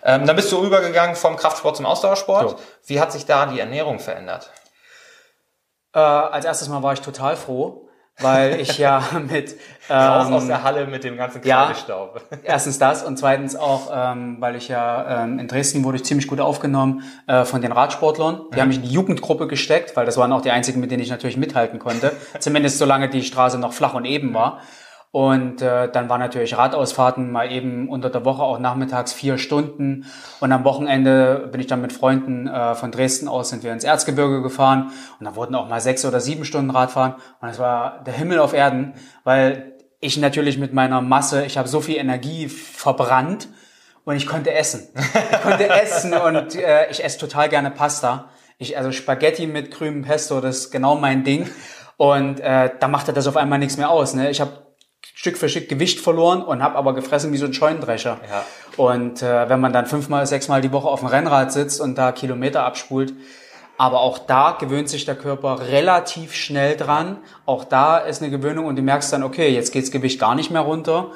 Ähm, 0.03 0.25
dann 0.25 0.35
bist 0.35 0.51
du 0.51 0.63
übergegangen 0.63 1.15
vom 1.15 1.35
Kraftsport 1.35 1.75
zum 1.75 1.85
Ausdauersport. 1.85 2.51
So. 2.51 2.55
Wie 2.85 2.99
hat 2.99 3.11
sich 3.11 3.25
da 3.25 3.45
die 3.45 3.59
Ernährung 3.59 3.99
verändert? 3.99 4.49
Äh, 5.93 5.99
als 5.99 6.45
erstes 6.45 6.69
Mal 6.69 6.81
war 6.81 6.93
ich 6.93 7.01
total 7.01 7.35
froh, 7.35 7.86
weil 8.19 8.59
ich 8.59 8.77
ja 8.77 9.03
mit 9.29 9.55
Raus 9.89 10.27
ähm, 10.27 10.33
aus 10.33 10.47
der 10.47 10.63
Halle 10.63 10.87
mit 10.87 11.03
dem 11.03 11.17
ganzen 11.17 11.41
ja. 11.43 11.65
Kreidestaub. 11.65 12.21
Erstens 12.43 12.79
das 12.79 13.03
und 13.03 13.17
zweitens 13.17 13.55
auch, 13.55 13.89
ähm, 13.93 14.37
weil 14.39 14.55
ich 14.55 14.67
ja 14.67 15.23
ähm, 15.23 15.39
in 15.39 15.47
Dresden 15.47 15.83
wurde 15.83 15.97
ich 15.97 16.05
ziemlich 16.05 16.27
gut 16.27 16.39
aufgenommen 16.39 17.03
äh, 17.27 17.45
von 17.45 17.61
den 17.61 17.71
Radsportlern. 17.71 18.41
Die 18.53 18.61
haben 18.61 18.67
mich 18.69 18.77
in 18.77 18.83
die 18.83 18.91
Jugendgruppe 18.91 19.47
gesteckt, 19.47 19.95
weil 19.95 20.05
das 20.05 20.17
waren 20.17 20.31
auch 20.33 20.41
die 20.41 20.51
einzigen, 20.51 20.79
mit 20.79 20.91
denen 20.91 21.03
ich 21.03 21.09
natürlich 21.09 21.37
mithalten 21.37 21.79
konnte. 21.79 22.11
Zumindest 22.39 22.79
solange 22.79 23.09
die 23.09 23.23
Straße 23.23 23.59
noch 23.59 23.73
flach 23.73 23.93
und 23.93 24.05
eben 24.05 24.33
war. 24.33 24.61
Und 25.11 25.61
äh, 25.61 25.89
dann 25.89 26.09
waren 26.09 26.19
natürlich 26.19 26.57
Radausfahrten 26.57 27.31
mal 27.31 27.51
eben 27.51 27.89
unter 27.89 28.09
der 28.09 28.25
Woche 28.25 28.43
auch 28.43 28.59
nachmittags 28.59 29.13
vier 29.13 29.37
Stunden. 29.37 30.05
Und 30.41 30.51
am 30.51 30.63
Wochenende 30.63 31.47
bin 31.51 31.61
ich 31.61 31.67
dann 31.67 31.81
mit 31.81 31.93
Freunden 31.93 32.47
äh, 32.47 32.75
von 32.75 32.91
Dresden 32.91 33.27
aus 33.27 33.49
sind 33.49 33.63
wir 33.63 33.71
ins 33.71 33.83
Erzgebirge 33.83 34.41
gefahren. 34.41 34.91
Und 35.19 35.25
da 35.25 35.35
wurden 35.35 35.55
auch 35.55 35.69
mal 35.69 35.81
sechs 35.81 36.03
oder 36.05 36.19
sieben 36.19 36.45
Stunden 36.45 36.69
Radfahren. 36.69 37.15
Und 37.41 37.49
es 37.49 37.57
war 37.57 38.03
der 38.03 38.13
Himmel 38.13 38.39
auf 38.39 38.53
Erden, 38.53 38.93
weil 39.23 39.73
ich 39.99 40.17
natürlich 40.17 40.57
mit 40.57 40.73
meiner 40.73 41.01
Masse, 41.01 41.45
ich 41.45 41.57
habe 41.57 41.67
so 41.67 41.81
viel 41.81 41.97
Energie 41.97 42.49
verbrannt 42.49 43.47
und 44.03 44.15
ich 44.15 44.27
konnte 44.27 44.53
essen. 44.53 44.89
Ich 45.31 45.41
konnte 45.41 45.69
essen 45.81 46.13
und 46.13 46.55
äh, 46.55 46.89
ich 46.91 47.03
esse 47.03 47.17
total 47.17 47.49
gerne 47.49 47.71
Pasta. 47.71 48.29
Ich, 48.57 48.77
also 48.77 48.91
Spaghetti 48.91 49.47
mit 49.47 49.71
grünem 49.71 50.03
Pesto, 50.03 50.41
das 50.41 50.57
ist 50.57 50.71
genau 50.71 50.95
mein 50.95 51.23
Ding. 51.23 51.49
Und 51.97 52.39
äh, 52.39 52.69
da 52.79 52.87
machte 52.87 53.13
das 53.13 53.27
auf 53.27 53.37
einmal 53.37 53.59
nichts 53.59 53.77
mehr 53.77 53.89
aus. 53.89 54.13
Ne? 54.13 54.29
Ich 54.29 54.39
habe 54.39 54.66
Stück 55.19 55.35
für 55.35 55.49
Stück 55.49 55.67
Gewicht 55.67 55.99
verloren 55.99 56.43
und 56.43 56.61
habe 56.61 56.75
aber 56.75 56.93
gefressen 56.93 57.33
wie 57.33 57.37
so 57.37 57.47
ein 57.47 57.53
Scheunendrescher. 57.53 58.19
Ja. 58.29 58.45
Und 58.77 59.23
äh, 59.23 59.49
wenn 59.49 59.59
man 59.59 59.73
dann 59.73 59.87
fünfmal, 59.87 60.27
sechsmal 60.27 60.61
die 60.61 60.71
Woche 60.71 60.87
auf 60.87 60.99
dem 60.99 61.07
Rennrad 61.07 61.51
sitzt 61.51 61.81
und 61.81 61.97
da 61.97 62.11
Kilometer 62.11 62.63
abspult, 62.63 63.15
aber 63.79 64.01
auch 64.01 64.19
da 64.19 64.55
gewöhnt 64.59 64.89
sich 64.89 65.05
der 65.05 65.15
Körper 65.15 65.69
relativ 65.69 66.35
schnell 66.35 66.77
dran. 66.77 67.17
Auch 67.47 67.63
da 67.63 67.97
ist 67.97 68.21
eine 68.21 68.29
Gewöhnung 68.29 68.67
und 68.67 68.75
du 68.75 68.83
merkst 68.83 69.11
dann, 69.11 69.23
okay, 69.23 69.49
jetzt 69.49 69.71
geht's 69.71 69.89
Gewicht 69.89 70.19
gar 70.19 70.35
nicht 70.35 70.51
mehr 70.51 70.61
runter. 70.61 71.07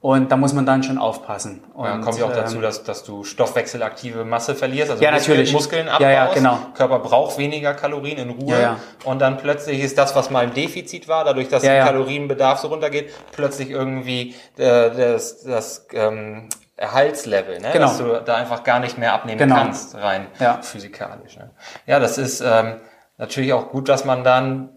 Und 0.00 0.30
da 0.30 0.36
muss 0.36 0.52
man 0.52 0.66
dann 0.66 0.82
schon 0.82 0.98
aufpassen. 0.98 1.64
Und, 1.74 1.84
Ja, 1.84 1.98
kommt 1.98 2.18
ja 2.18 2.26
auch 2.26 2.30
ähm, 2.30 2.36
dazu, 2.36 2.60
dass, 2.60 2.84
dass 2.84 3.02
du 3.02 3.24
stoffwechselaktive 3.24 4.24
Masse 4.24 4.54
verlierst, 4.54 4.90
also 4.90 5.02
Ja, 5.02 5.10
Muskeln, 5.10 5.30
natürlich. 5.36 5.52
Muskeln 5.52 5.86
Ja, 5.86 5.92
abbaust. 5.94 6.12
ja, 6.12 6.34
genau. 6.34 6.58
Körper 6.74 6.98
braucht 7.00 7.38
weniger 7.38 7.74
Kalorien 7.74 8.18
in 8.18 8.30
Ruhe. 8.30 8.52
Ja, 8.54 8.60
ja. 8.60 8.76
Und 9.04 9.20
dann 9.20 9.38
plötzlich 9.38 9.80
ist 9.82 9.98
das, 9.98 10.14
was 10.14 10.30
mal 10.30 10.44
im 10.44 10.54
Defizit 10.54 11.08
war, 11.08 11.24
dadurch, 11.24 11.48
dass 11.48 11.62
Ja, 11.62 11.70
der 11.70 11.78
ja. 11.78 11.86
Kalorienbedarf 11.86 12.58
so 12.60 12.68
runtergeht, 12.68 13.10
plötzlich 13.32 13.70
irgendwie 13.70 14.34
äh, 14.58 14.90
das, 14.90 15.42
das 15.42 15.86
ähm, 15.92 16.48
Erhaltslevel, 16.76 17.58
ne? 17.60 17.70
Genau. 17.72 17.86
dass 17.86 17.98
du 17.98 18.22
da 18.24 18.36
einfach 18.36 18.62
gar 18.62 18.80
nicht 18.80 18.98
mehr 18.98 19.12
abnehmen 19.14 19.38
Genau. 19.38 19.56
kannst, 19.56 19.94
rein 19.96 20.26
Ja. 20.38 20.60
physikalisch. 20.62 21.36
Ne? 21.38 21.50
Ja, 21.86 21.98
das 21.98 22.18
ist 22.18 22.42
ähm, 22.46 22.80
natürlich 23.16 23.54
auch 23.54 23.70
gut, 23.70 23.88
dass 23.88 24.04
man 24.04 24.22
dann 24.24 24.68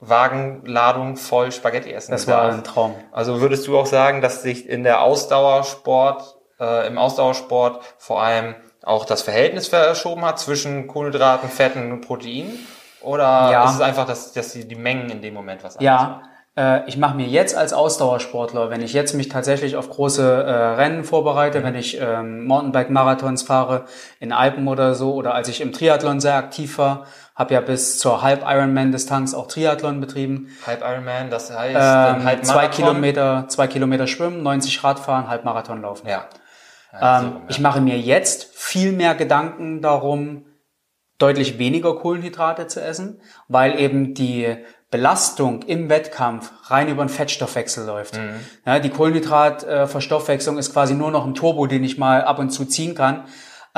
Wagenladung 0.00 1.16
voll 1.16 1.50
Spaghetti 1.52 1.92
essen 1.92 2.12
Das 2.12 2.26
darf. 2.26 2.44
war 2.44 2.52
ein 2.52 2.64
Traum. 2.64 2.94
Also 3.12 3.40
würdest 3.40 3.66
du 3.66 3.78
auch 3.78 3.86
sagen, 3.86 4.20
dass 4.20 4.42
sich 4.42 4.68
in 4.68 4.84
der 4.84 5.02
Ausdauersport, 5.02 6.36
äh, 6.60 6.86
im 6.86 6.98
Ausdauersport 6.98 7.82
vor 7.98 8.22
allem 8.22 8.54
auch 8.84 9.04
das 9.04 9.22
Verhältnis 9.22 9.68
verschoben 9.68 10.24
hat 10.24 10.38
zwischen 10.38 10.86
Kohlenhydraten, 10.86 11.48
Fetten 11.48 11.92
und 11.92 12.02
Proteinen? 12.06 12.58
Oder 13.02 13.50
Ja. 13.50 13.64
ist 13.64 13.74
es 13.74 13.80
einfach, 13.80 14.06
dass, 14.06 14.32
dass 14.32 14.52
die, 14.52 14.66
die 14.66 14.74
Mengen 14.76 15.10
in 15.10 15.20
dem 15.22 15.34
Moment 15.34 15.62
was 15.64 15.76
anderes 15.76 15.84
Ja, 16.00 16.22
äh, 16.56 16.88
ich 16.88 16.96
mache 16.96 17.16
mir 17.16 17.26
jetzt 17.26 17.56
als 17.56 17.72
Ausdauersportler, 17.72 18.70
wenn 18.70 18.82
ich 18.82 18.92
jetzt 18.92 19.14
mich 19.14 19.28
tatsächlich 19.28 19.76
auf 19.76 19.88
große 19.88 20.22
äh, 20.42 20.50
Rennen 20.50 21.04
vorbereite, 21.04 21.62
wenn 21.62 21.74
ich 21.76 22.00
ähm, 22.00 22.44
Mountainbike-Marathons 22.46 23.42
fahre 23.42 23.84
in 24.20 24.32
Alpen 24.32 24.66
oder 24.68 24.94
so, 24.94 25.14
oder 25.14 25.34
als 25.34 25.48
ich 25.48 25.60
im 25.60 25.72
Triathlon 25.72 26.18
sehr 26.20 26.34
aktiv 26.34 26.78
war, 26.78 27.06
habe 27.38 27.54
ja 27.54 27.60
bis 27.60 27.98
zur 27.98 28.20
Halb-Ironman-Distanz 28.22 29.32
auch 29.32 29.46
Triathlon 29.46 30.00
betrieben. 30.00 30.48
Halb 30.66 30.82
Ironman, 30.82 31.30
das 31.30 31.56
heißt 31.56 31.76
Ähm, 31.76 32.24
halb 32.24 32.44
zwei 32.44 32.54
Marathon? 32.54 32.70
Kilometer, 32.72 33.44
zwei 33.48 33.68
Kilometer 33.68 34.08
schwimmen, 34.08 34.42
90 34.42 34.82
Radfahren, 34.82 35.28
Halbmarathon 35.28 35.80
laufen. 35.80 36.08
Ja. 36.08 36.26
ja 36.92 37.20
so 37.20 37.26
Ähm, 37.26 37.32
rum, 37.32 37.42
ich 37.48 37.56
ja. 37.58 37.62
mache 37.62 37.80
mir 37.80 37.96
jetzt 37.96 38.52
viel 38.54 38.90
mehr 38.90 39.14
Gedanken 39.14 39.80
darum, 39.80 40.46
deutlich 41.18 41.58
weniger 41.58 41.94
Kohlenhydrate 41.94 42.66
zu 42.66 42.82
essen, 42.82 43.20
weil 43.46 43.78
eben 43.78 44.14
die 44.14 44.56
Belastung 44.90 45.62
im 45.62 45.88
Wettkampf 45.88 46.50
rein 46.70 46.88
über 46.88 47.04
den 47.04 47.08
Fettstoffwechsel 47.08 47.86
läuft. 47.86 48.16
Mhm. 48.16 48.40
Ja, 48.66 48.80
die 48.80 48.90
Kohlenhydratverstoffwechslung 48.90 50.58
ist 50.58 50.72
quasi 50.72 50.94
nur 50.94 51.12
noch 51.12 51.24
ein 51.24 51.34
Turbo, 51.34 51.66
den 51.66 51.84
ich 51.84 51.98
mal 51.98 52.24
ab 52.24 52.38
und 52.40 52.50
zu 52.50 52.64
ziehen 52.64 52.96
kann. 52.96 53.24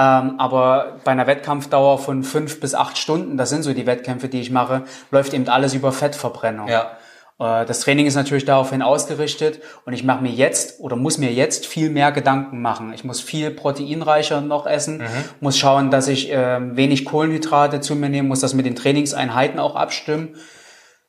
Ähm, 0.01 0.37
aber 0.39 0.97
bei 1.05 1.13
einer 1.13 1.27
Wettkampfdauer 1.27 1.99
von 1.99 2.23
fünf 2.23 2.59
bis 2.61 2.75
acht 2.75 2.97
Stunden, 2.97 3.37
das 3.37 3.51
sind 3.51 3.65
so 3.65 3.75
die 3.75 3.85
Wettkämpfe, 3.87 4.29
die 4.29 4.41
ich 4.41 4.51
mache, 4.51 4.85
läuft 5.11 5.35
eben 5.35 5.47
alles 5.49 5.75
über 5.75 5.93
Fettverbrennung. 5.93 6.69
Ja. 6.69 6.93
Äh, 7.39 7.67
Das 7.67 7.81
Training 7.81 8.07
ist 8.07 8.15
natürlich 8.15 8.47
daraufhin 8.47 8.81
ausgerichtet 8.81 9.61
und 9.85 9.93
ich 9.93 10.03
mache 10.03 10.23
mir 10.23 10.31
jetzt 10.33 10.81
oder 10.81 10.97
muss 10.97 11.19
mir 11.19 11.31
jetzt 11.33 11.67
viel 11.67 11.91
mehr 11.91 12.13
Gedanken 12.13 12.63
machen. 12.63 12.95
Ich 12.95 13.05
muss 13.05 13.21
viel 13.21 13.51
proteinreicher 13.51 14.41
noch 14.41 14.67
essen, 14.67 15.03
muss 15.41 15.59
schauen, 15.59 15.91
dass 15.91 16.09
ich 16.09 16.31
ähm, 16.33 16.77
wenig 16.79 17.05
Kohlenhydrate 17.05 17.81
zu 17.81 17.95
mir 17.95 18.09
nehme, 18.09 18.29
muss 18.29 18.41
das 18.41 18.55
mit 18.55 18.65
den 18.65 18.77
Trainingseinheiten 18.77 19.59
auch 19.61 19.77
abstimmen. 19.77 20.35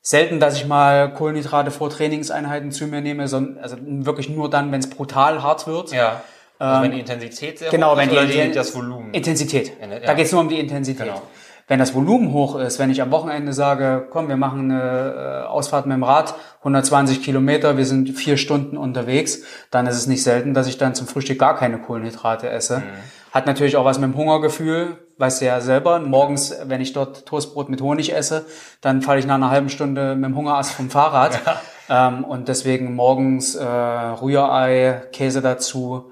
Selten, 0.02 0.40
dass 0.42 0.56
ich 0.58 0.66
mal 0.68 1.14
Kohlenhydrate 1.14 1.72
vor 1.72 1.90
Trainingseinheiten 1.92 2.72
zu 2.72 2.88
mir 2.88 3.00
nehme, 3.02 3.28
sondern 3.30 3.64
also 3.64 3.78
wirklich 3.80 4.28
nur 4.30 4.50
dann, 4.50 4.72
wenn 4.74 4.80
es 4.82 4.90
brutal 4.90 5.44
hart 5.44 5.66
wird. 5.68 5.94
ja. 5.94 6.22
Also 6.70 6.84
wenn 6.84 6.92
die 6.92 7.00
Intensität 7.00 7.60
sehr 7.60 7.68
Ähm, 7.68 7.72
Genau, 7.72 7.92
hoch 7.94 7.98
wenn 7.98 8.10
ist 8.10 8.12
die, 8.14 8.18
oder 8.18 8.26
die, 8.28 8.34
Inten- 8.40 8.54
das 8.56 8.76
Volumen. 8.76 9.14
Intensität. 9.14 9.74
Ja, 9.82 10.00
Da 10.00 10.14
geht 10.14 10.26
es 10.26 10.32
nur 10.32 10.42
um 10.42 10.50
die 10.50 10.60
Intensität. 10.60 11.06
Genau. 11.08 11.22
Wenn 11.68 11.80
das 11.80 11.94
Volumen 11.96 12.34
hoch 12.34 12.58
ist, 12.60 12.80
wenn 12.80 12.90
ich 12.90 13.02
am 13.02 13.12
Wochenende 13.12 13.54
sage, 13.54 14.06
komm, 14.10 14.28
wir 14.28 14.36
machen 14.36 14.72
eine 14.72 15.44
äh, 15.46 15.48
Ausfahrt 15.48 15.86
mit 15.86 15.96
dem 15.96 16.04
Rad, 16.04 16.34
120 16.60 17.24
Kilometer, 17.24 17.78
wir 17.78 17.86
sind 17.86 18.10
vier 18.10 18.36
Stunden 18.36 18.76
unterwegs, 18.78 19.44
dann 19.70 19.88
ist 19.88 19.96
es 19.96 20.06
nicht 20.08 20.22
selten, 20.24 20.54
dass 20.54 20.68
ich 20.68 20.78
dann 20.78 20.96
zum 20.96 21.08
Frühstück 21.08 21.40
gar 21.40 21.56
keine 21.56 21.78
Kohlenhydrate 21.78 22.50
esse. 22.50 22.80
Mhm. 22.80 22.84
Hat 23.32 23.46
natürlich 23.46 23.78
auch 23.78 23.86
was 23.86 24.00
mit 24.00 24.12
dem 24.12 24.18
Hungergefühl, 24.18 24.98
weißt 25.18 25.40
du 25.42 25.46
ja 25.46 25.62
selber. 25.62 26.00
Morgens, 26.00 26.54
wenn 26.66 26.82
ich 26.82 26.92
dort 26.92 27.26
Toastbrot 27.26 27.70
mit 27.70 27.80
Honig 27.82 28.14
esse, 28.14 28.46
dann 28.82 29.02
falle 29.02 29.20
ich 29.20 29.26
nach 29.26 29.36
einer 29.36 29.50
halben 29.52 29.70
Stunde 29.70 30.16
mit 30.16 30.26
dem 30.26 30.36
Hungerast 30.36 30.74
vom 30.74 30.90
Fahrrad. 30.90 31.40
Ähm, 31.94 32.24
und 32.24 32.48
deswegen 32.48 32.96
morgens 32.96 33.54
äh, 33.56 33.66
Rührei, 33.66 35.02
Käse 35.12 35.42
dazu, 35.42 36.12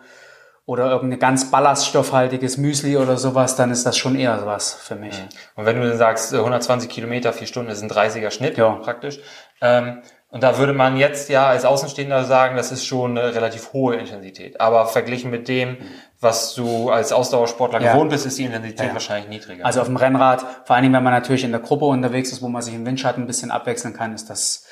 oder 0.69 0.91
irgendein 0.91 1.17
ganz 1.17 1.49
ballaststoffhaltiges 1.49 2.57
Müsli 2.57 2.95
oder 2.95 3.17
sowas, 3.17 3.55
dann 3.55 3.71
ist 3.71 3.87
das 3.87 3.97
schon 3.97 4.15
eher 4.15 4.45
was 4.45 4.75
für 4.75 4.95
mich. 4.95 5.15
Und 5.55 5.65
wenn 5.65 5.81
du 5.81 5.87
dann 5.89 5.97
sagst, 5.97 6.31
äh, 6.31 6.37
120 6.37 6.87
Kilometer, 6.91 7.33
vier 7.33 7.47
Stunden 7.47 7.71
ist 7.71 7.81
ein 7.81 7.89
30er 7.89 8.29
Schnitt 8.29 8.55
Ja. 8.57 8.69
praktisch, 8.75 9.19
ähm, 9.61 10.01
Und 10.31 10.43
da 10.43 10.59
würde 10.59 10.73
man 10.73 10.95
jetzt 10.95 11.27
ja 11.29 11.47
als 11.47 11.65
Außenstehender 11.65 12.23
sagen, 12.23 12.55
das 12.55 12.71
ist 12.71 12.85
schon 12.85 13.17
eine 13.17 13.33
relativ 13.33 13.73
hohe 13.73 13.95
Intensität. 13.95 14.61
Aber 14.61 14.85
verglichen 14.85 15.31
mit 15.31 15.47
dem, 15.47 15.77
was 16.21 16.53
du 16.53 16.91
als 16.91 17.11
Ausdauersportler 17.11 17.81
Ja. 17.81 17.93
gewohnt 17.93 18.11
bist, 18.11 18.27
ist 18.27 18.37
die 18.37 18.45
Intensität 18.45 18.89
Ja. 18.89 18.93
wahrscheinlich 18.93 19.27
niedriger. 19.27 19.65
Also 19.65 19.81
auf 19.81 19.87
dem 19.87 19.95
Rennrad, 19.97 20.45
vor 20.65 20.75
allen 20.75 20.83
Dingen, 20.83 20.93
wenn 20.93 21.01
man 21.01 21.13
natürlich 21.13 21.43
in 21.43 21.49
der 21.51 21.61
Gruppe 21.61 21.85
unterwegs 21.85 22.31
ist, 22.31 22.43
wo 22.43 22.47
man 22.47 22.61
sich 22.61 22.75
im 22.75 22.85
Windschatten 22.85 23.23
ein 23.23 23.25
bisschen 23.25 23.49
abwechseln 23.49 23.95
kann, 23.95 24.13
ist 24.13 24.29
das 24.29 24.67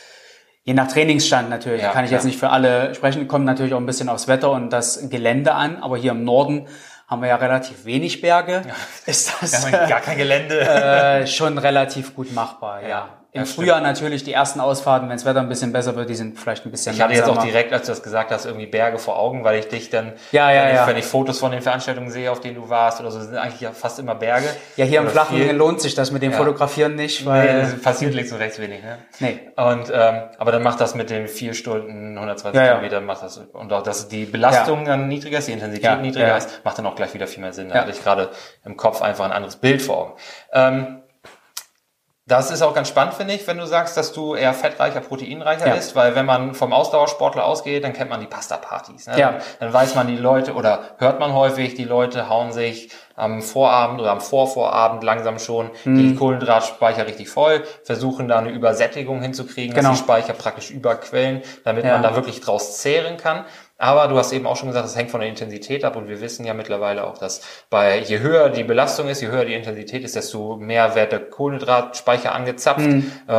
je 0.67 0.73
nach 0.73 0.87
Trainingsstand 0.89 1.49
natürlich, 1.49 1.81
Ja, 1.81 1.91
kann 1.93 2.03
ich 2.03 2.11
jetzt 2.11 2.21
klar. 2.23 2.27
nicht 2.27 2.39
für 2.39 2.49
alle 2.49 2.93
sprechen, 2.93 3.25
kommt 3.29 3.45
natürlich 3.45 3.73
auch 3.73 3.79
ein 3.79 3.85
bisschen 3.85 4.09
aufs 4.09 4.27
Wetter 4.27 4.51
und 4.51 4.69
das 4.69 5.09
Gelände 5.09 5.53
an, 5.53 5.77
aber 5.81 5.95
hier 5.97 6.11
im 6.11 6.25
Norden 6.25 6.67
haben 7.07 7.21
wir 7.21 7.29
ja 7.29 7.37
relativ 7.37 7.85
wenig 7.85 8.19
Berge, 8.19 8.63
ist 9.05 9.29
Wir 9.41 9.47
das 9.49 9.71
ja 9.71 9.87
gar 9.87 10.01
kein 10.01 10.17
Gelände. 10.17 10.59
äh, 10.59 11.25
schon 11.25 11.57
relativ 11.57 12.13
gut 12.13 12.33
machbar, 12.33 12.81
ja. 12.81 12.87
Ja, 12.89 13.09
Im 13.37 13.45
ja, 13.45 13.45
Frühjahr 13.45 13.81
natürlich 13.81 14.23
die 14.23 14.33
ersten 14.33 14.59
Ausfahrten, 14.59 15.09
wenn 15.09 15.15
das 15.17 15.25
Wetter 15.25 15.39
ein 15.39 15.49
bisschen 15.49 15.71
besser 15.71 15.95
wird, 15.95 16.09
die 16.09 16.15
sind 16.15 16.37
vielleicht 16.39 16.65
ein 16.65 16.71
bisschen 16.71 16.93
Ich 16.93 17.01
hatte 17.01 17.13
jetzt 17.13 17.23
auch 17.23 17.27
langsamer. 17.35 17.51
direkt, 17.51 17.73
als 17.73 17.83
du 17.85 17.91
das 17.91 18.03
gesagt 18.03 18.31
hast, 18.31 18.45
irgendwie 18.45 18.65
Berge 18.67 18.97
vor 18.99 19.17
Augen, 19.19 19.43
weil 19.43 19.59
ich 19.59 19.67
dich 19.67 19.89
dann, 19.89 20.13
Ja, 20.31 20.51
ja, 20.51 20.61
wenn, 20.63 20.69
ich, 20.69 20.75
ja. 20.75 20.87
wenn 20.87 20.97
ich 20.97 21.05
Fotos 21.05 21.39
von 21.39 21.51
den 21.51 21.61
Veranstaltungen 21.61 22.09
sehe, 22.11 22.31
auf 22.31 22.39
denen 22.41 22.55
du 22.55 22.69
warst 22.69 22.99
oder 22.99 23.11
so, 23.11 23.19
sind 23.21 23.35
eigentlich 23.37 23.61
ja 23.61 23.71
fast 23.71 23.99
immer 23.99 24.15
Berge. 24.15 24.47
Ja, 24.75 24.85
hier 24.85 24.99
im 24.99 25.07
Flachen 25.09 25.37
viel. 25.37 25.51
lohnt 25.51 25.81
sich 25.81 25.95
das 25.95 26.11
mit 26.11 26.21
dem 26.21 26.31
Ja. 26.31 26.37
Fotografieren 26.37 26.95
nicht, 26.95 27.21
Nee, 27.21 27.27
weil 27.27 27.61
das 27.61 27.81
passiert 27.81 28.13
links 28.13 28.31
und 28.31 28.39
rechts 28.39 28.59
wenig, 28.59 28.81
ne? 28.83 28.97
nee. 29.19 29.39
Und 29.55 29.91
ähm, 29.93 30.21
aber 30.37 30.51
dann 30.51 30.63
macht 30.63 30.81
das 30.81 30.95
mit 30.95 31.09
den 31.09 31.27
vier 31.27 31.53
Stunden 31.53 32.15
120 32.17 32.59
Ja. 32.59 32.67
Kilometern 32.73 33.05
macht 33.05 33.23
das 33.23 33.37
und 33.37 33.71
auch 33.73 33.83
dass 33.83 34.07
die 34.07 34.25
Belastung 34.25 34.85
dann 34.85 35.07
niedriger 35.07 35.37
ist, 35.39 35.47
die 35.47 35.53
Intensität 35.53 36.01
niedriger 36.01 36.37
ist, 36.37 36.61
macht 36.63 36.77
dann 36.77 36.85
auch 36.85 36.95
gleich 36.95 37.13
wieder 37.13 37.27
viel 37.27 37.41
mehr 37.41 37.53
Sinn. 37.53 37.69
Da 37.69 37.75
hatte 37.81 37.91
ich 37.91 38.03
gerade 38.03 38.29
im 38.65 38.77
Kopf 38.77 39.01
einfach 39.01 39.25
ein 39.25 39.31
anderes 39.31 39.55
Bild 39.57 39.81
vor 39.81 39.97
Augen. 39.97 40.13
Ähm, 40.53 41.01
das 42.27 42.51
ist 42.51 42.61
auch 42.61 42.73
ganz 42.73 42.89
spannend, 42.89 43.13
finde 43.13 43.33
ich, 43.33 43.47
wenn 43.47 43.57
du 43.57 43.65
sagst, 43.65 43.95
dass 43.95 44.11
du 44.11 44.35
eher 44.35 44.53
fettreicher, 44.53 44.99
proteinreicher 44.99 45.67
Ja. 45.67 45.75
bist, 45.75 45.95
weil 45.95 46.13
wenn 46.13 46.25
man 46.25 46.53
vom 46.55 46.73
Ausdauersportler 46.73 47.45
ausgeht, 47.45 47.85
dann 47.85 47.93
kennt 47.93 48.09
man 48.09 48.19
die 48.19 48.27
Pasta-Partys. 48.27 49.07
Ne? 49.07 49.17
Ja. 49.17 49.31
Dann, 49.31 49.41
dann 49.61 49.73
weiß 49.73 49.95
man 49.95 50.07
die 50.07 50.17
Leute 50.17 50.53
oder 50.53 50.81
hört 50.97 51.19
man 51.21 51.33
häufig, 51.33 51.75
die 51.75 51.85
Leute 51.85 52.27
hauen 52.29 52.51
sich 52.51 52.91
am 53.15 53.41
Vorabend 53.41 54.01
oder 54.01 54.11
am 54.11 54.19
Vorvorabend 54.21 55.03
langsam 55.03 55.39
schon 55.39 55.71
Mhm. 55.85 55.97
die 55.97 56.15
Kohlenhydratspeicher 56.15 57.07
richtig 57.07 57.29
voll, 57.29 57.63
versuchen 57.83 58.27
da 58.27 58.39
eine 58.39 58.49
Übersättigung 58.49 59.21
hinzukriegen, 59.21 59.73
Genau. 59.73 59.89
dass 59.89 59.97
die 59.99 60.03
Speicher 60.03 60.33
praktisch 60.33 60.69
überquellen, 60.69 61.41
damit 61.63 61.85
Ja. 61.85 61.93
man 61.93 62.03
da 62.03 62.13
wirklich 62.15 62.41
draus 62.41 62.77
zehren 62.77 63.15
kann. 63.17 63.45
Aber 63.79 64.07
du 64.07 64.17
hast 64.17 64.31
eben 64.31 64.47
auch 64.47 64.55
schon 64.55 64.69
gesagt, 64.69 64.87
es 64.87 64.95
hängt 64.95 65.11
von 65.11 65.19
der 65.19 65.29
Intensität 65.29 65.85
ab 65.85 65.95
und 65.95 66.07
wir 66.07 66.19
wissen 66.19 66.45
ja 66.45 66.55
mittlerweile 66.55 67.05
auch, 67.05 67.17
dass 67.19 67.41
bei 67.69 67.99
je 67.99 68.19
höher 68.19 68.49
die 68.49 68.63
Belastung 68.63 69.07
ist, 69.07 69.21
je 69.21 69.27
höher 69.27 69.45
die 69.45 69.53
Intensität 69.53 70.03
ist, 70.03 70.15
desto 70.15 70.55
mehr 70.55 70.95
wird 70.95 71.11
der 71.11 71.19
Kohlenhydratspeicher 71.29 72.33
angezapft, 72.33 72.79
Mhm. 72.79 73.11
äh, 73.27 73.33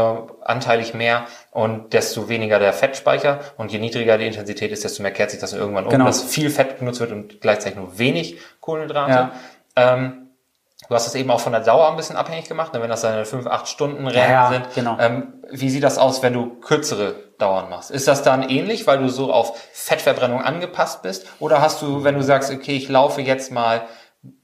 anteilig 0.45 0.95
mehr 0.95 1.25
und 1.51 1.93
desto 1.93 2.29
weniger 2.29 2.59
der 2.61 2.73
Fettspeicher 2.73 3.41
und 3.57 3.73
je 3.73 3.79
niedriger 3.81 4.17
die 4.19 4.27
Intensität 4.29 4.71
ist, 4.71 4.85
desto 4.85 5.03
mehr 5.03 5.13
kehrt 5.13 5.31
sich 5.33 5.41
das 5.41 5.53
irgendwann 5.55 5.85
um, 5.87 5.91
Genau. 5.91 6.05
dass 6.05 6.23
viel 6.23 6.51
Fett 6.51 6.79
genutzt 6.79 7.01
wird 7.01 7.11
und 7.13 7.41
gleichzeitig 7.41 7.77
nur 7.77 7.99
wenig 7.99 8.39
Kohlenhydrate. 8.61 9.13
Ja. 9.13 9.33
Ähm, 9.77 10.25
Du 10.89 10.95
hast 10.95 11.09
es 11.09 11.17
eben 11.17 11.31
auch 11.33 11.41
von 11.41 11.51
der 11.53 11.61
Dauer 11.61 11.91
ein 11.91 11.97
bisschen 11.97 12.17
abhängig 12.17 12.49
gemacht, 12.49 12.73
ne, 12.73 12.81
wenn 12.81 12.89
das 12.89 13.03
deine 13.03 13.25
5, 13.25 13.47
8 13.49 13.67
Stunden 13.69 14.07
Rennen 14.07 14.31
ja, 14.31 14.49
sind. 14.51 14.75
genau. 14.77 14.97
Ähm, 15.01 15.35
wie 15.51 15.69
sieht 15.69 15.83
das 15.83 15.99
aus, 15.99 16.23
wenn 16.23 16.33
du 16.33 16.55
kürzere 16.61 17.17
Dauern 17.39 17.71
machst? 17.71 17.91
Ist 17.91 18.09
das 18.09 18.23
dann 18.23 18.43
ähnlich, 18.49 18.87
weil 18.87 18.99
du 18.99 19.09
so 19.09 19.33
auf 19.33 19.59
Fettverbrennung 19.73 20.43
angepasst 20.43 21.03
bist? 21.03 21.27
Oder 21.39 21.61
hast 21.63 21.81
du, 21.83 22.05
wenn 22.05 22.15
du 22.17 22.23
sagst, 22.23 22.53
okay, 22.53 22.77
ich 22.77 22.89
laufe 22.89 23.21
jetzt 23.23 23.53
mal 23.53 23.83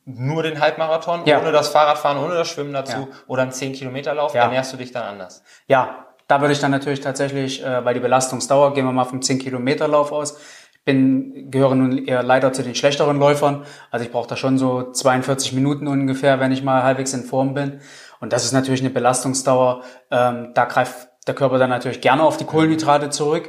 nur 0.04 0.42
den 0.42 0.60
Halbmarathon, 0.60 1.22
Ja. 1.26 1.40
ohne 1.40 1.50
das 1.52 1.68
Fahrradfahren, 1.68 2.18
ohne 2.18 2.34
das 2.34 2.48
Schwimmen 2.48 2.72
dazu 2.72 2.96
Ja. 2.96 3.08
oder 3.26 3.42
einen 3.42 3.52
10 3.52 3.72
Kilometer 3.72 4.14
Lauf, 4.14 4.34
Ja. 4.34 4.42
ernährst 4.44 4.72
du 4.72 4.76
dich 4.76 4.92
dann 4.92 5.02
anders? 5.04 5.42
Ja, 5.66 6.06
da 6.28 6.40
würde 6.40 6.52
ich 6.52 6.60
dann 6.60 6.70
natürlich 6.70 7.00
tatsächlich, 7.00 7.64
äh, 7.64 7.84
weil 7.84 7.94
die 7.94 8.00
Belastungsdauer, 8.00 8.74
gehen 8.74 8.84
wir 8.84 8.92
mal 8.92 9.04
vom 9.04 9.20
10-Kilometer-Lauf 9.20 10.12
aus, 10.12 10.38
ich 10.72 10.84
bin, 10.84 11.50
gehöre 11.50 11.74
nun 11.74 12.06
eher 12.06 12.22
leider 12.22 12.52
zu 12.52 12.62
den 12.62 12.74
schlechteren 12.74 13.18
Läufern. 13.18 13.64
Also 13.90 14.04
ich 14.04 14.12
brauche 14.12 14.28
da 14.28 14.36
schon 14.36 14.58
so 14.58 14.92
42 14.92 15.54
Minuten 15.54 15.88
ungefähr, 15.88 16.38
wenn 16.40 16.52
ich 16.52 16.62
mal 16.62 16.82
halbwegs 16.82 17.14
in 17.14 17.24
Form 17.24 17.54
bin. 17.54 17.80
Und 18.20 18.34
das 18.34 18.44
ist 18.44 18.52
natürlich 18.52 18.80
eine 18.80 18.90
Belastungsdauer. 18.90 19.82
Ähm, 20.10 20.52
da 20.54 20.66
greift 20.66 21.08
der 21.26 21.34
Körper 21.34 21.58
dann 21.58 21.70
natürlich 21.70 22.00
gerne 22.00 22.22
auf 22.22 22.36
die 22.36 22.44
Kohlenhydrate 22.44 23.10
zurück. 23.10 23.48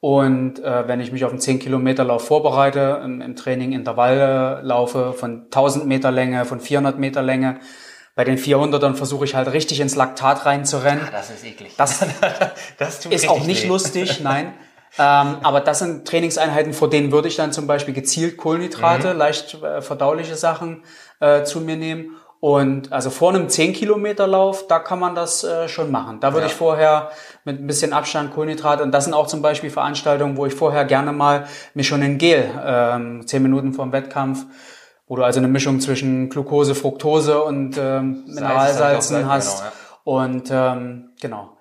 Und 0.00 0.62
äh, 0.62 0.86
wenn 0.88 1.00
ich 1.00 1.10
mich 1.10 1.24
auf 1.24 1.30
einen 1.32 1.40
10-Kilometer-Lauf 1.40 2.26
vorbereite, 2.26 3.00
im, 3.04 3.20
im 3.20 3.34
Training 3.34 3.72
Intervalle 3.72 4.60
laufe 4.62 5.12
von 5.14 5.44
1000 5.46 5.86
Meter 5.86 6.10
Länge, 6.12 6.44
von 6.44 6.60
400 6.60 6.98
Meter 6.98 7.22
Länge, 7.22 7.58
bei 8.14 8.24
den 8.24 8.38
400ern 8.38 8.94
versuche 8.94 9.24
ich 9.24 9.34
halt 9.34 9.52
richtig 9.52 9.80
ins 9.80 9.94
Laktat 9.96 10.46
reinzurennen. 10.46 11.02
Ah, 11.06 11.10
Das 11.12 11.30
ist 11.30 11.44
eklig. 11.44 11.72
Das 11.76 12.04
das 12.78 13.00
tut 13.00 13.12
ist 13.12 13.28
auch 13.28 13.44
nicht 13.44 13.64
weh. 13.64 13.68
lustig, 13.68 14.20
nein. 14.22 14.54
ähm, 14.98 15.36
aber 15.42 15.60
das 15.60 15.80
sind 15.80 16.06
Trainingseinheiten, 16.06 16.72
vor 16.72 16.88
denen 16.88 17.10
würde 17.12 17.28
ich 17.28 17.36
dann 17.36 17.52
zum 17.52 17.66
Beispiel 17.66 17.92
gezielt 17.94 18.36
Kohlenhydrate, 18.36 19.12
Mhm. 19.14 19.18
leicht 19.18 19.54
äh, 19.62 19.80
verdauliche 19.82 20.34
Sachen 20.36 20.82
äh, 21.20 21.42
zu 21.44 21.60
mir 21.60 21.76
nehmen. 21.76 22.16
Und 22.38 22.92
also 22.92 23.10
vor 23.10 23.30
einem 23.30 23.46
10-Kilometer-Lauf, 23.46 24.66
da 24.68 24.78
kann 24.78 24.98
man 24.98 25.14
das 25.14 25.42
äh, 25.42 25.68
schon 25.68 25.90
machen. 25.90 26.20
Da 26.20 26.32
würde 26.32 26.42
Ja. 26.42 26.46
ich 26.46 26.54
vorher 26.54 27.10
mit 27.44 27.60
ein 27.60 27.66
bisschen 27.66 27.92
Abstand 27.92 28.34
Kohlenhydrate, 28.34 28.82
und 28.82 28.92
das 28.92 29.04
sind 29.04 29.14
auch 29.14 29.26
zum 29.26 29.40
Beispiel 29.42 29.70
Veranstaltungen, 29.70 30.36
wo 30.36 30.46
ich 30.46 30.54
vorher 30.54 30.84
gerne 30.84 31.12
mal 31.12 31.46
mir 31.74 31.82
schon 31.84 32.02
ein 32.02 32.18
Gel, 32.18 32.48
ähm, 32.64 33.26
10 33.26 33.42
Minuten 33.42 33.72
vorm 33.72 33.90
Wettkampf, 33.92 34.44
wo 35.08 35.16
du 35.16 35.22
also 35.24 35.40
eine 35.40 35.48
Mischung 35.48 35.80
zwischen 35.80 36.28
Glucose, 36.28 36.74
Fructose 36.74 37.42
und 37.42 37.78
ähm, 37.78 38.24
Mineralsalzen 38.26 39.16
gesagt, 39.18 39.32
hast. 39.34 39.62
genau, 40.04 40.16
Und 40.18 40.50
ähm, 40.52 41.10
genau. 41.20 41.56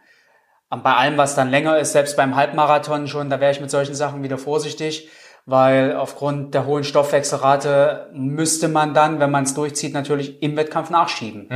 Und 0.70 0.84
bei 0.84 0.94
allem, 0.94 1.18
was 1.18 1.36
dann 1.36 1.50
länger 1.52 1.78
ist, 1.78 1.94
selbst 1.94 2.18
beim 2.18 2.36
Halbmarathon 2.36 3.08
schon, 3.08 3.30
da 3.30 3.40
wäre 3.40 3.52
ich 3.52 3.62
mit 3.62 3.72
solchen 3.72 3.96
Sachen 3.96 4.24
wieder 4.24 4.38
vorsichtig, 4.38 5.10
weil 5.46 5.96
aufgrund 5.96 6.54
der 6.56 6.66
hohen 6.66 6.84
Stoffwechselrate 6.84 8.10
müsste 8.14 8.68
man 8.68 8.94
dann, 8.94 9.20
wenn 9.20 9.30
man 9.30 9.44
es 9.44 9.54
durchzieht, 9.54 9.94
natürlich 9.94 10.42
im 10.42 10.58
Wettkampf 10.58 10.90
nachschieben. 10.90 11.50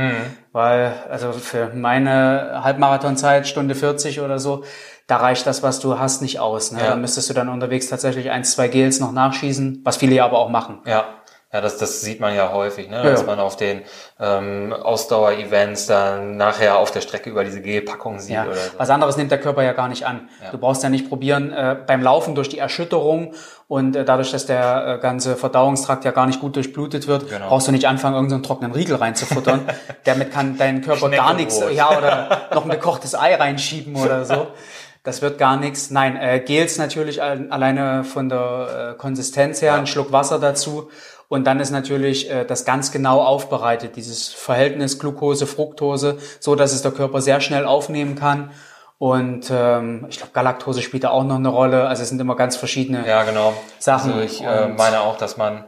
Weil, 0.52 0.92
also 1.10 1.32
für 1.32 1.72
meine 1.74 2.60
Halbmarathonzeit, 2.62 3.48
Stunde 3.48 3.74
40 3.74 4.20
oder 4.20 4.38
so, 4.38 4.64
da 5.08 5.16
reicht 5.16 5.44
das, 5.44 5.64
was 5.64 5.80
du 5.80 5.98
hast, 5.98 6.22
nicht 6.22 6.38
aus. 6.38 6.70
Ne? 6.70 6.80
Ja. 6.80 6.90
Da 6.90 6.96
müsstest 6.96 7.28
du 7.28 7.34
dann 7.34 7.48
unterwegs 7.48 7.88
tatsächlich 7.88 8.30
ein, 8.30 8.44
zwei 8.44 8.68
Gels 8.68 9.00
noch 9.00 9.10
nachschießen, 9.10 9.80
was 9.84 9.96
viele 9.96 10.14
ja 10.14 10.24
aber 10.24 10.38
auch 10.38 10.50
machen. 10.50 10.78
Ja, 10.86 11.04
ja, 11.52 11.60
das, 11.60 11.78
das 11.78 12.00
sieht 12.00 12.20
man 12.20 12.34
ja 12.36 12.52
häufig, 12.52 12.88
ne? 12.88 13.02
dass 13.02 13.22
ja. 13.22 13.26
man 13.26 13.40
auf 13.40 13.56
den 13.56 13.82
ähm, 14.20 14.72
Ausdauer-Events 14.72 15.86
dann 15.86 16.36
nachher 16.36 16.78
auf 16.78 16.92
der 16.92 17.00
Strecke 17.00 17.28
über 17.28 17.42
diese 17.42 17.60
Gelpackung 17.60 18.20
sieht 18.20 18.34
Ja. 18.36 18.44
oder 18.44 18.54
so. 18.54 18.70
Was 18.78 18.88
anderes 18.90 19.16
nimmt 19.16 19.32
der 19.32 19.40
Körper 19.40 19.62
ja 19.64 19.72
gar 19.72 19.88
nicht 19.88 20.06
an. 20.06 20.28
Du 20.52 20.58
brauchst 20.58 20.82
ja 20.84 20.88
nicht 20.88 21.08
probieren, 21.08 21.52
äh, 21.52 21.76
beim 21.86 22.02
Laufen 22.02 22.34
durch 22.36 22.48
die 22.48 22.58
Erschütterung 22.58 23.34
und 23.66 23.96
äh, 23.96 24.04
dadurch, 24.04 24.30
dass 24.30 24.46
der 24.46 24.86
äh, 24.86 25.02
ganze 25.02 25.34
Verdauungstrakt 25.36 26.04
ja 26.04 26.12
gar 26.12 26.26
nicht 26.26 26.40
gut 26.40 26.54
durchblutet 26.54 27.08
wird, 27.08 27.28
Genau. 27.28 27.48
brauchst 27.48 27.66
du 27.66 27.72
nicht 27.72 27.86
anfangen, 27.88 28.14
irgendeinen 28.14 28.42
trockenen 28.44 28.72
Riegel 28.72 28.96
reinzufuttern. 28.96 29.68
Damit 30.04 30.30
kann 30.32 30.56
dein 30.56 30.82
Körper 30.82 31.08
gar 31.10 31.34
nichts, 31.34 31.60
ja, 31.74 31.90
oder 31.96 32.42
noch 32.54 32.64
ein 32.64 32.70
gekochtes 32.70 33.14
Ei 33.16 33.34
reinschieben 33.34 33.96
oder 33.96 34.24
so. 34.24 34.46
Das 35.02 35.22
wird 35.22 35.38
gar 35.38 35.56
nichts. 35.56 35.90
Nein, 35.90 36.16
äh, 36.16 36.40
Gels 36.40 36.76
natürlich 36.76 37.22
al- 37.22 37.46
alleine 37.48 38.04
von 38.04 38.28
der 38.28 38.92
äh, 38.92 38.98
Konsistenz 38.98 39.62
her, 39.62 39.72
ein 39.72 39.86
Schluck 39.86 40.12
Wasser 40.12 40.38
dazu. 40.38 40.90
Und 41.30 41.46
dann 41.46 41.60
ist 41.60 41.70
natürlich 41.70 42.28
äh, 42.28 42.44
das 42.44 42.64
ganz 42.64 42.90
genau 42.90 43.20
aufbereitet, 43.22 43.94
dieses 43.94 44.28
Verhältnis 44.30 44.98
Glucose, 44.98 45.46
Fructose, 45.46 46.18
so 46.40 46.56
dass 46.56 46.72
es 46.72 46.82
der 46.82 46.90
Körper 46.90 47.22
sehr 47.22 47.40
schnell 47.40 47.66
aufnehmen 47.66 48.16
kann. 48.16 48.50
Und 48.98 49.48
ähm, 49.48 50.06
ich 50.10 50.16
glaube, 50.16 50.32
Galaktose 50.32 50.82
spielt 50.82 51.04
da 51.04 51.10
auch 51.10 51.22
noch 51.22 51.36
eine 51.36 51.48
Rolle. 51.48 51.86
Also 51.86 52.02
es 52.02 52.08
sind 52.08 52.20
immer 52.20 52.34
ganz 52.34 52.56
verschiedene. 52.56 53.06
Ja, 53.06 53.22
genau. 53.22 53.54
Sachen 53.78 54.14
Also 54.14 54.24
ich 54.24 54.42
äh, 54.42 54.68
meine 54.70 55.02
auch, 55.02 55.18
dass 55.18 55.36
man, 55.36 55.64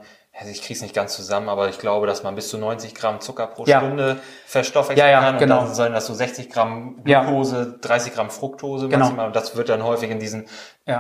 ich 0.51 0.61
kriege 0.63 0.75
es 0.75 0.83
nicht 0.83 0.95
ganz 0.95 1.15
zusammen, 1.15 1.49
aber 1.49 1.69
ich 1.69 1.79
glaube, 1.79 2.07
dass 2.07 2.23
man 2.23 2.35
bis 2.35 2.49
zu 2.49 2.59
90 2.59 2.95
Gramm 2.95 3.21
Zucker 3.21 3.47
pro 3.47 3.65
Ja. 3.67 3.79
Stunde 3.81 4.19
verstoffwechseln 4.47 5.07
Ja, 5.07 5.13
ja, 5.13 5.21
kann. 5.21 5.39
genau. 5.39 5.61
Und 5.61 5.67
dann 5.67 5.75
sollen 5.75 5.93
das 5.93 6.07
so 6.07 6.15
60 6.15 6.51
Gramm. 6.51 7.03
Glucose, 7.05 7.79
30 7.81 8.15
Gramm 8.15 8.31
Fructose 8.31 8.89
Genau. 8.89 9.05
maximal. 9.05 9.27
Und 9.27 9.37
das 9.37 9.57
wird 9.57 9.69
dann 9.69 9.83
häufig 9.85 10.11
in 10.11 10.19
diesen. 10.19 10.47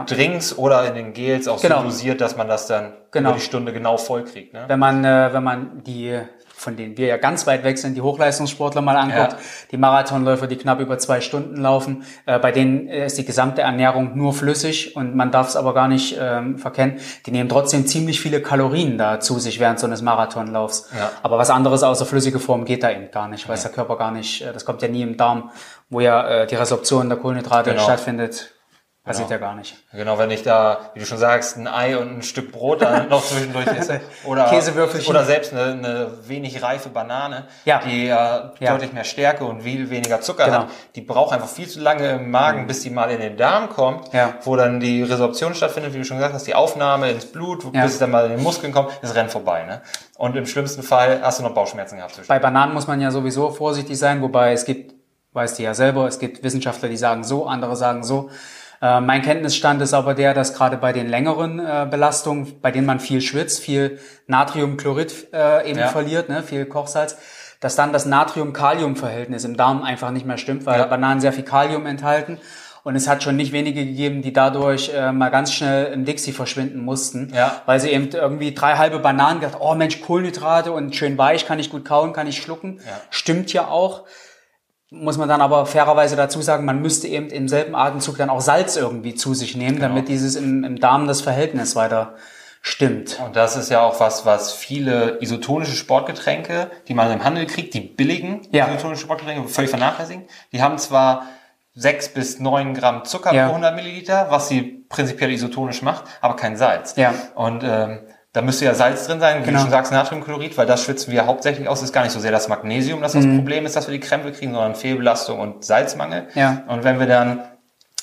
Drinks 0.06 0.56
oder 0.56 0.86
in 0.86 0.94
den 0.94 1.12
Gels 1.12 1.48
auch 1.48 1.60
Genau. 1.60 1.78
so 1.78 1.84
dosiert, 1.84 2.20
dass 2.20 2.36
man 2.36 2.46
das 2.46 2.68
dann 2.68 2.92
Genau. 3.10 3.30
über 3.30 3.38
die 3.38 3.44
Stunde 3.44 3.72
genau 3.72 3.96
voll 3.96 4.22
kriegt. 4.24 4.52
Ne? 4.54 4.64
Wenn 4.68 4.78
man, 4.78 5.04
äh, 5.04 5.30
wenn 5.32 5.42
man 5.42 5.82
die, 5.82 6.20
von 6.62 6.76
denen 6.76 6.96
wir 6.96 7.06
ja 7.08 7.16
ganz 7.16 7.46
weit 7.46 7.64
weg 7.64 7.76
sind, 7.78 7.96
die 7.96 8.00
Hochleistungssportler 8.02 8.80
mal 8.80 8.96
anguckt, 8.96 9.32
Ja. 9.32 9.38
die 9.72 9.76
Marathonläufer, 9.76 10.46
die 10.46 10.56
knapp 10.56 10.80
über 10.80 10.96
zwei 10.98 11.20
Stunden 11.20 11.56
laufen, 11.56 12.04
äh, 12.26 12.38
bei 12.38 12.52
denen 12.52 12.86
ist 12.88 13.18
die 13.18 13.24
gesamte 13.24 13.62
Ernährung 13.62 14.16
nur 14.16 14.32
flüssig 14.32 14.96
und 14.96 15.14
man 15.16 15.30
darf 15.30 15.48
es 15.48 15.56
aber 15.56 15.74
gar 15.74 15.88
nicht 15.88 16.16
ähm, 16.20 16.58
verkennen. 16.58 16.98
Die 17.26 17.30
nehmen 17.32 17.48
trotzdem 17.48 17.86
ziemlich 17.86 18.20
viele 18.20 18.40
Kalorien 18.40 18.96
da 18.96 19.18
zu 19.20 19.38
sich 19.38 19.58
während 19.60 19.80
so 19.80 19.86
eines 19.86 20.02
Marathonlaufs. 20.02 20.90
Ja. 20.96 21.10
Aber 21.22 21.36
was 21.38 21.50
anderes 21.50 21.82
außer 21.82 22.06
flüssige 22.06 22.38
Form 22.38 22.64
geht 22.64 22.82
da 22.82 22.90
eben 22.90 23.10
gar 23.10 23.28
nicht, 23.28 23.48
weil 23.48 23.56
es 23.56 23.62
der 23.62 23.72
Körper 23.72 23.96
gar 23.98 24.12
nicht, 24.12 24.42
äh, 24.42 24.52
das 24.52 24.64
kommt 24.64 24.82
ja 24.82 24.88
nie 24.88 25.02
im 25.02 25.16
Darm, 25.16 25.50
wo 25.90 26.00
ja 26.00 26.26
äh, 26.28 26.46
die 26.46 26.54
Resorption 26.54 27.08
der 27.08 27.18
Kohlenhydrate 27.18 27.70
Genau. 27.70 27.82
stattfindet. 27.82 28.52
Passiert 29.04 29.30
ja 29.30 29.38
gar 29.38 29.56
nicht. 29.56 29.74
Genau, 29.92 30.16
wenn 30.16 30.30
ich 30.30 30.44
da, 30.44 30.90
wie 30.94 31.00
du 31.00 31.06
schon 31.06 31.18
sagst, 31.18 31.56
ein 31.56 31.66
Ei 31.66 31.98
und 31.98 32.18
ein 32.18 32.22
Stück 32.22 32.52
Brot 32.52 32.82
dann 32.82 33.08
noch 33.08 33.24
zwischendurch 33.24 33.66
esse. 33.66 34.00
Oder, 34.24 34.44
Käsewürfelchen. 34.44 35.10
oder 35.10 35.24
selbst 35.24 35.52
eine, 35.52 35.72
eine 35.72 36.28
wenig 36.28 36.62
reife 36.62 36.88
Banane, 36.88 37.48
Ja. 37.64 37.80
die 37.84 38.06
ja, 38.06 38.52
Ja. 38.60 38.70
deutlich 38.70 38.92
mehr 38.92 39.02
Stärke 39.02 39.44
und 39.44 39.62
viel 39.62 39.90
weniger 39.90 40.20
Zucker 40.20 40.44
Genau. 40.44 40.58
hat. 40.60 40.68
Die 40.94 41.00
braucht 41.00 41.34
einfach 41.34 41.48
viel 41.48 41.66
zu 41.68 41.80
lange 41.80 42.10
im 42.10 42.30
Magen, 42.30 42.68
bis 42.68 42.82
die 42.82 42.90
mal 42.90 43.10
in 43.10 43.20
den 43.20 43.36
Darm 43.36 43.70
kommt, 43.70 44.12
Ja. 44.12 44.34
wo 44.44 44.54
dann 44.54 44.78
die 44.78 45.02
Resorption 45.02 45.56
stattfindet, 45.56 45.94
wie 45.94 45.98
du 45.98 46.04
schon 46.04 46.18
gesagt 46.18 46.34
hast, 46.34 46.46
die 46.46 46.54
Aufnahme 46.54 47.10
ins 47.10 47.26
Blut, 47.26 47.64
Ja. 47.74 47.82
bis 47.82 47.94
es 47.94 47.98
dann 47.98 48.12
mal 48.12 48.26
in 48.26 48.30
den 48.36 48.42
Muskeln 48.44 48.72
kommt, 48.72 48.90
das 49.02 49.16
rennt 49.16 49.32
vorbei. 49.32 49.64
Ne? 49.64 49.82
Und 50.16 50.36
im 50.36 50.46
schlimmsten 50.46 50.84
Fall 50.84 51.20
hast 51.22 51.40
du 51.40 51.42
noch 51.42 51.54
Bauchschmerzen 51.54 51.96
gehabt 51.96 52.14
zwischen. 52.14 52.28
Bei 52.28 52.38
Bananen 52.38 52.72
muss 52.72 52.86
man 52.86 53.00
ja 53.00 53.10
sowieso 53.10 53.50
vorsichtig 53.50 53.98
sein, 53.98 54.22
wobei 54.22 54.52
es 54.52 54.64
gibt, 54.64 54.94
weißt 55.32 55.58
du 55.58 55.64
ja 55.64 55.74
selber, 55.74 56.06
es 56.06 56.20
gibt 56.20 56.44
Wissenschaftler, 56.44 56.88
die 56.88 56.96
sagen 56.96 57.24
so, 57.24 57.46
andere 57.46 57.74
sagen 57.74 58.04
so. 58.04 58.30
Äh, 58.82 59.00
mein 59.00 59.22
Kenntnisstand 59.22 59.80
ist 59.80 59.94
aber 59.94 60.12
der, 60.14 60.34
dass 60.34 60.54
gerade 60.54 60.76
bei 60.76 60.92
den 60.92 61.08
längeren 61.08 61.60
äh, 61.60 61.86
Belastungen, 61.88 62.60
bei 62.60 62.72
denen 62.72 62.86
man 62.86 62.98
viel 63.00 63.20
schwitzt, 63.20 63.60
viel 63.60 64.00
Natriumchlorid 64.26 65.28
äh, 65.32 65.70
eben 65.70 65.78
Ja. 65.78 65.88
verliert, 65.88 66.28
ne, 66.28 66.42
viel 66.42 66.66
Kochsalz, 66.66 67.16
dass 67.60 67.76
dann 67.76 67.92
das 67.92 68.06
Natrium-Kalium-Verhältnis 68.06 69.44
im 69.44 69.56
Darm 69.56 69.82
einfach 69.82 70.10
nicht 70.10 70.26
mehr 70.26 70.36
stimmt, 70.38 70.66
weil 70.66 70.80
Ja. 70.80 70.86
Bananen 70.86 71.20
sehr 71.20 71.32
viel 71.32 71.44
Kalium 71.44 71.86
enthalten. 71.86 72.38
Und 72.84 72.96
es 72.96 73.06
hat 73.06 73.22
schon 73.22 73.36
nicht 73.36 73.52
wenige 73.52 73.84
gegeben, 73.86 74.22
die 74.22 74.32
dadurch 74.32 74.92
äh, 74.92 75.12
mal 75.12 75.28
ganz 75.30 75.52
schnell 75.52 75.92
im 75.92 76.04
Dixie 76.04 76.32
verschwinden 76.32 76.80
mussten, 76.84 77.30
Ja. 77.32 77.62
weil 77.66 77.78
sie 77.78 77.90
eben 77.90 78.08
irgendwie 78.10 78.52
drei 78.52 78.74
halbe 78.76 78.98
Bananen 78.98 79.38
gedacht, 79.38 79.58
oh 79.60 79.76
Mensch, 79.76 80.00
Kohlenhydrate 80.00 80.72
und 80.72 80.96
schön 80.96 81.16
weich, 81.16 81.46
kann 81.46 81.60
ich 81.60 81.70
gut 81.70 81.84
kauen, 81.84 82.12
kann 82.12 82.26
ich 82.26 82.42
schlucken. 82.42 82.80
Ja. 82.84 83.00
Stimmt 83.10 83.52
ja 83.52 83.68
auch. 83.68 84.02
Muss 84.94 85.16
man 85.16 85.28
dann 85.28 85.40
aber 85.40 85.64
fairerweise 85.64 86.16
dazu 86.16 86.42
sagen, 86.42 86.64
man 86.66 86.82
müsste 86.82 87.08
eben 87.08 87.28
im 87.30 87.48
selben 87.48 87.74
Atemzug 87.74 88.18
dann 88.18 88.28
auch 88.30 88.42
Salz 88.42 88.76
irgendwie 88.76 89.14
zu 89.14 89.32
sich 89.32 89.56
nehmen, 89.56 89.76
Genau. 89.76 89.88
damit 89.88 90.08
dieses 90.08 90.36
im, 90.36 90.64
im 90.64 90.78
Darm 90.78 91.06
das 91.08 91.22
Verhältnis 91.22 91.74
weiter 91.76 92.14
stimmt. 92.60 93.18
Und 93.24 93.34
das 93.34 93.56
ist 93.56 93.70
ja 93.70 93.80
auch 93.80 93.98
was, 94.00 94.26
was 94.26 94.52
viele 94.52 95.16
isotonische 95.22 95.74
Sportgetränke, 95.74 96.70
die 96.88 96.94
man 96.94 97.10
im 97.10 97.24
Handel 97.24 97.46
kriegt, 97.46 97.72
die 97.74 97.80
billigen 97.80 98.42
Ja. 98.52 98.68
isotonischen 98.68 99.02
Sportgetränke, 99.04 99.48
völlig 99.48 99.70
vernachlässigen. 99.70 100.24
Die 100.52 100.62
haben 100.62 100.76
zwar 100.78 101.26
sechs 101.74 102.10
bis 102.10 102.38
neun 102.38 102.74
Gramm 102.74 103.04
Zucker 103.06 103.32
Ja. 103.34 103.46
pro 103.46 103.54
100 103.54 103.74
Milliliter, 103.74 104.26
was 104.30 104.48
sie 104.48 104.84
prinzipiell 104.90 105.32
isotonisch 105.32 105.80
macht, 105.82 106.04
aber 106.20 106.36
kein 106.36 106.56
Salz. 106.58 106.96
Ja. 106.96 107.14
Und 107.34 107.64
ähm, 107.64 108.00
da 108.32 108.40
müsste 108.42 108.64
ja 108.64 108.74
Salz 108.74 109.06
drin 109.06 109.20
sein, 109.20 109.40
wie 109.42 109.46
Genau. 109.46 109.58
du 109.58 109.62
schon 109.62 109.70
sagst, 109.70 109.92
Natriumchlorid, 109.92 110.56
weil 110.56 110.66
das 110.66 110.82
schwitzen 110.84 111.12
wir 111.12 111.26
hauptsächlich 111.26 111.68
aus. 111.68 111.82
ist 111.82 111.92
gar 111.92 112.02
nicht 112.02 112.12
so 112.12 112.20
sehr 112.20 112.32
das 112.32 112.48
Magnesium, 112.48 113.02
das 113.02 113.12
das 113.12 113.24
Problem 113.26 113.66
ist, 113.66 113.76
dass 113.76 113.88
wir 113.88 113.92
die 113.92 114.00
Krämpfe 114.00 114.32
kriegen, 114.32 114.52
sondern 114.52 114.74
Fehlbelastung 114.74 115.38
und 115.38 115.64
Salzmangel. 115.64 116.28
Ja. 116.34 116.62
Und 116.68 116.82
wenn 116.84 116.98
wir 116.98 117.06
dann 117.06 117.40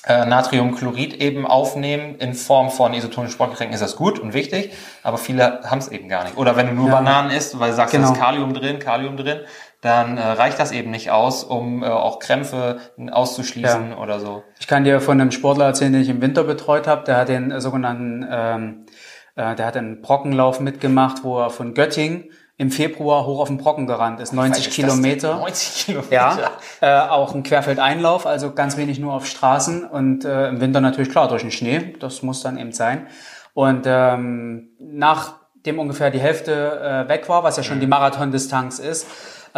äh, 0.08 0.26
Natriumchlorid 0.26 1.16
eben 1.16 1.46
aufnehmen 1.46 2.16
in 2.20 2.34
Form 2.34 2.70
von 2.70 2.94
isotonischen 2.94 3.34
Sportgetränken, 3.34 3.74
ist 3.74 3.82
das 3.82 3.96
gut 3.98 4.18
und 4.20 4.34
wichtig, 4.34 4.72
aber 5.04 5.18
viele 5.18 5.62
haben 5.66 5.80
es 5.80 5.88
eben 5.90 6.08
gar 6.08 6.24
nicht. 6.24 6.38
Oder 6.38 6.56
wenn 6.56 6.68
du 6.68 6.74
nur 6.74 6.88
Ja. 6.90 6.96
Bananen 6.96 7.32
isst, 7.32 7.60
weil 7.60 7.72
du 7.72 7.76
sagst, 7.76 7.94
da 7.94 7.98
Genau. 7.98 8.12
ist 8.14 8.18
Kalium 8.20 8.54
drin, 8.54 8.80
Kalium 8.80 9.18
drin, 9.18 9.40
dann 9.82 10.18
äh, 10.18 10.22
reicht 10.22 10.60
das 10.60 10.72
eben 10.72 10.92
nicht 10.92 11.10
aus, 11.12 11.44
um 11.44 11.84
äh, 11.84 11.88
auch 11.88 12.20
Krämpfe 12.20 12.80
auszuschließen 13.12 13.94
oder 13.94 14.20
so. 14.20 14.44
Ich 14.60 14.68
kann 14.68 14.84
dir 14.84 15.02
von 15.02 15.20
einem 15.20 15.32
Sportler 15.32 15.66
erzählen, 15.66 15.94
den 15.94 16.02
ich 16.02 16.10
im 16.10 16.22
Winter 16.22 16.44
betreut 16.44 16.88
habe. 16.88 17.04
Der 17.06 17.18
hat 17.18 17.30
den 17.30 17.52
äh, 17.52 17.60
sogenannten, 17.62 18.26
ähm, 18.30 18.86
äh, 19.40 19.56
der 19.56 19.66
hat 19.66 19.78
einen 19.78 20.02
Brockenlauf 20.02 20.60
mitgemacht, 20.60 21.24
wo 21.24 21.40
er 21.40 21.50
von 21.50 21.74
Göttingen 21.74 22.26
im 22.58 22.72
Februar 22.72 23.26
hoch 23.26 23.40
auf 23.40 23.48
den 23.48 23.58
Brocken 23.58 23.88
gerannt 23.88 24.20
ist, 24.20 24.34
90 24.34 24.66
Weit 24.66 24.68
ist? 24.68 24.76
Kilometer. 24.76 25.36
90 25.38 25.86
Kilometer. 25.86 26.12
Ja, 26.12 26.38
äh, 26.82 27.10
auch 27.10 27.34
ein 27.34 27.44
Querfeldeinlauf, 27.44 28.26
also 28.28 28.52
ganz 28.52 28.76
wenig 28.76 29.00
nur 29.00 29.14
auf 29.14 29.26
Straßen 29.26 29.86
und 29.86 30.26
äh, 30.26 30.50
im 30.50 30.60
Winter 30.60 30.82
natürlich 30.82 31.10
klar 31.10 31.30
durch 31.30 31.42
den 31.42 31.52
Schnee, 31.52 31.96
das 32.00 32.22
muss 32.22 32.42
dann 32.42 32.58
eben 32.58 32.74
sein. 32.74 33.08
Und 33.54 33.86
ähm, 33.86 34.72
nachdem 34.78 35.80
ungefähr 35.80 36.12
die 36.12 36.20
Hälfte 36.20 37.06
äh, 37.08 37.10
weg 37.10 37.30
war, 37.30 37.44
was 37.46 37.56
ja 37.56 37.64
schon 37.64 37.80
die 37.80 37.88
Marathondistanz 37.88 38.80
ist, 38.80 39.08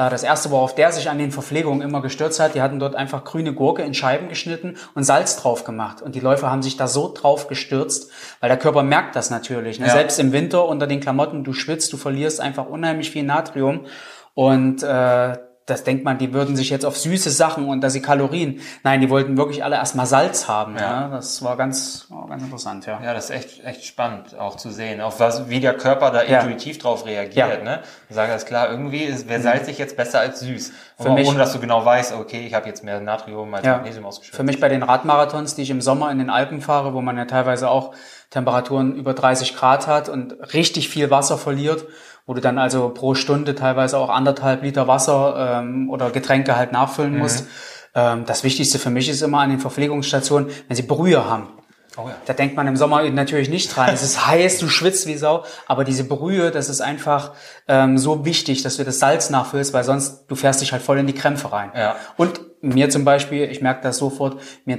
das 0.10 0.24
erste, 0.24 0.52
worauf 0.52 0.74
der 0.74 0.92
sich 0.92 1.10
an 1.10 1.18
den 1.18 1.32
Verpflegungen 1.32 1.82
immer 1.82 2.02
gestürzt 2.02 2.40
hat, 2.40 2.56
die 2.56 2.62
hatten 2.62 2.80
dort 2.80 2.96
einfach 2.96 3.24
grüne 3.24 3.54
Gurke 3.54 3.84
in 3.84 3.94
Scheiben 3.94 4.30
geschnitten 4.30 4.78
und 4.96 5.04
Salz 5.04 5.36
drauf 5.36 5.64
gemacht. 5.64 6.02
Und 6.02 6.16
die 6.16 6.20
Läufer 6.20 6.50
haben 6.50 6.64
sich 6.64 6.78
da 6.78 6.88
so 6.88 7.14
drauf 7.14 7.48
gestürzt, 7.48 8.12
weil 8.40 8.50
der 8.50 8.58
Körper 8.58 8.84
merkt 8.84 9.16
das 9.16 9.30
natürlich. 9.30 9.80
Ne? 9.80 9.88
Ja. 9.88 9.94
Selbst 9.94 10.20
im 10.20 10.32
Winter 10.32 10.66
unter 10.66 10.88
den 10.88 11.00
Klamotten, 11.00 11.44
du 11.44 11.54
schwitzt, 11.54 11.92
du 11.94 11.98
verlierst 11.98 12.40
einfach 12.40 12.68
unheimlich 12.68 13.12
viel 13.12 13.24
Natrium. 13.24 13.86
Und 14.34 14.82
äh, 14.84 15.38
das 15.72 15.84
denkt 15.84 16.04
man, 16.06 16.18
die 16.20 16.34
würden 16.34 16.56
sich 16.56 16.70
jetzt 16.70 16.86
auf 16.86 16.98
süße 16.98 17.32
Sachen 17.32 17.68
und 17.68 17.82
dass 17.82 17.94
sie 17.94 18.02
Kalorien. 18.02 18.60
Nein, 18.84 19.02
die 19.02 19.10
wollten 19.10 19.38
wirklich 19.38 19.64
alle 19.64 19.78
erstmal 19.78 20.06
Salz 20.06 20.48
haben. 20.48 20.76
Ja. 20.76 20.82
Ja. 21.02 21.08
Das 21.10 21.44
war 21.44 21.58
ganz, 21.58 22.06
war 22.10 22.28
ganz 22.28 22.44
interessant, 22.44 22.86
ja. 22.86 23.00
Ja, 23.04 23.14
das 23.14 23.26
ist 23.26 23.36
echt, 23.36 23.64
echt 23.66 23.86
spannend 23.86 24.38
auch 24.38 24.58
zu 24.58 24.70
sehen, 24.70 25.02
auf 25.02 25.20
was, 25.20 25.50
wie 25.50 25.60
der 25.60 25.74
Körper 25.76 26.12
da 26.12 26.24
Ja. 26.24 26.42
intuitiv 26.42 26.78
drauf 26.78 27.06
reagiert. 27.06 27.36
Ja. 27.36 27.58
Mhm. 27.58 27.64
Ne? 27.64 27.80
Und 28.10 28.16
sagen 28.16 28.30
ganz 28.30 28.46
klar, 28.46 28.70
irgendwie 28.70 29.04
ist, 29.04 29.28
wäre 29.28 29.42
salzig 29.42 29.78
jetzt 29.78 29.98
besser 29.98 30.20
als 30.20 30.42
süß. 30.42 30.72
Für 30.98 31.06
Aber 31.06 31.14
mich- 31.16 31.28
ohne 31.28 31.40
dass 31.40 31.54
du 31.54 31.60
genau 31.60 31.84
weißt, 31.84 32.14
okay, 32.14 32.46
ich 32.46 32.54
habe 32.54 32.68
jetzt 32.68 32.84
mehr 32.84 33.00
Natrium 33.00 33.52
als 33.54 33.66
Ja. 33.66 33.78
Magnesium 33.78 34.06
ausgeschüttet. 34.06 34.36
Für 34.38 34.44
mich 34.44 34.60
bei 34.60 34.70
den 34.70 34.84
Radmarathons, 34.84 35.56
die 35.56 35.64
ich 35.64 35.70
im 35.72 35.82
Sommer 35.82 36.12
in 36.12 36.20
den 36.20 36.30
Alpen 36.30 36.62
fahre, 36.62 36.94
wo 36.94 37.02
man 37.02 37.18
ja 37.18 37.26
teilweise 37.26 37.70
auch 37.70 37.94
Temperaturen 38.30 38.96
über 38.96 39.14
30 39.14 39.56
Grad 39.56 39.88
hat 39.88 40.08
und 40.10 40.34
richtig 40.54 40.90
viel 40.90 41.10
Wasser 41.12 41.38
verliert, 41.38 41.86
wo 42.32 42.34
du 42.34 42.40
dann 42.40 42.58
also 42.58 42.88
pro 42.88 43.14
Stunde 43.14 43.56
teilweise 43.56 43.98
auch 43.98 44.08
anderthalb 44.08 44.64
Liter 44.64 44.88
Wasser 44.88 45.60
ähm, 45.60 45.90
oder 45.90 46.12
Getränke 46.12 46.56
halt 46.56 46.72
nachfüllen 46.72 47.18
musst. 47.18 47.46
Ähm, 47.94 48.24
das 48.26 48.46
Wichtigste 48.46 48.80
für 48.80 48.90
mich 48.90 49.10
ist 49.10 49.22
immer 49.22 49.40
an 49.40 49.50
den 49.50 49.60
Verpflegungsstationen, 49.60 50.50
wenn 50.70 50.78
sie 50.78 50.84
Brühe 50.84 51.30
haben. 51.30 51.50
Oh 51.98 52.08
ja. 52.08 52.16
Da 52.26 52.32
denkt 52.32 52.56
man 52.56 52.68
im 52.68 52.78
Sommer 52.78 53.04
natürlich 53.10 53.50
nicht 53.50 53.76
dran. 53.76 53.90
Es 53.94 54.02
ist 54.02 54.28
heiß, 54.28 54.60
du 54.60 54.70
schwitzt 54.70 55.08
wie 55.08 55.18
Sau, 55.18 55.44
aber 55.68 55.84
diese 55.84 56.06
Brühe, 56.06 56.52
das 56.52 56.70
ist 56.70 56.80
einfach 56.80 57.34
ähm, 57.68 57.98
so 57.98 58.24
wichtig, 58.24 58.64
dass 58.64 58.78
du 58.78 58.86
das 58.86 59.00
Salz 59.00 59.30
nachfüllst, 59.30 59.74
weil 59.74 59.84
sonst 59.84 60.24
du 60.30 60.36
fährst 60.36 60.62
dich 60.62 60.72
halt 60.72 60.82
voll 60.82 61.00
in 61.00 61.08
die 61.08 61.14
Krämpfe 61.14 61.52
rein. 61.52 61.74
Ja. 61.76 61.98
Und 62.16 62.40
mir 62.62 62.90
zum 62.90 63.04
Beispiel, 63.04 63.44
ich 63.52 63.62
merke 63.62 63.84
das 63.84 63.98
sofort, 63.98 64.40
mir 64.64 64.78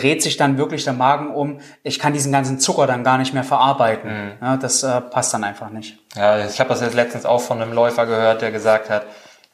dreht 0.00 0.22
sich 0.22 0.36
dann 0.36 0.58
wirklich 0.58 0.84
der 0.84 0.92
Magen 0.92 1.34
um. 1.34 1.60
Ich 1.82 1.98
kann 1.98 2.12
diesen 2.12 2.32
ganzen 2.32 2.58
Zucker 2.58 2.86
dann 2.86 3.04
gar 3.04 3.18
nicht 3.18 3.32
mehr 3.34 3.44
verarbeiten. 3.44 4.10
Mhm. 4.10 4.32
Ja, 4.42 4.56
das 4.56 4.82
äh, 4.82 5.00
passt 5.00 5.32
dann 5.32 5.44
einfach 5.44 5.70
nicht. 5.70 5.98
Ja, 6.16 6.44
ich 6.44 6.58
habe 6.60 6.68
das 6.68 6.80
jetzt 6.80 6.94
letztens 6.94 7.24
auch 7.26 7.40
von 7.40 7.62
einem 7.62 7.72
Läufer 7.72 8.06
gehört, 8.06 8.42
der 8.42 8.50
gesagt 8.50 8.90
hat, 8.90 9.06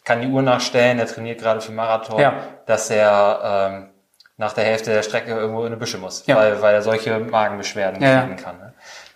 kann 0.05 0.20
die 0.22 0.29
Uhr 0.29 0.42
nachstellen, 0.42 0.96
der 0.96 1.07
trainiert 1.07 1.40
gerade 1.40 1.61
für 1.61 1.72
Marathon, 1.72 2.18
Ja. 2.18 2.33
dass 2.66 2.88
er 2.90 3.68
ähm, 3.70 3.90
nach 4.38 4.55
der 4.55 4.64
Hälfte 4.64 4.90
der 4.90 5.03
Strecke 5.03 5.31
irgendwo 5.33 5.61
in 5.61 5.66
eine 5.66 5.76
Büsche 5.76 5.98
muss, 5.98 6.24
Ja. 6.26 6.37
weil, 6.37 6.61
weil 6.62 6.74
er 6.74 6.83
solche 6.83 7.18
Magenbeschwerden 7.18 8.00
kriegen 8.00 8.37
kann. 8.37 8.57
Ne? 8.59 8.69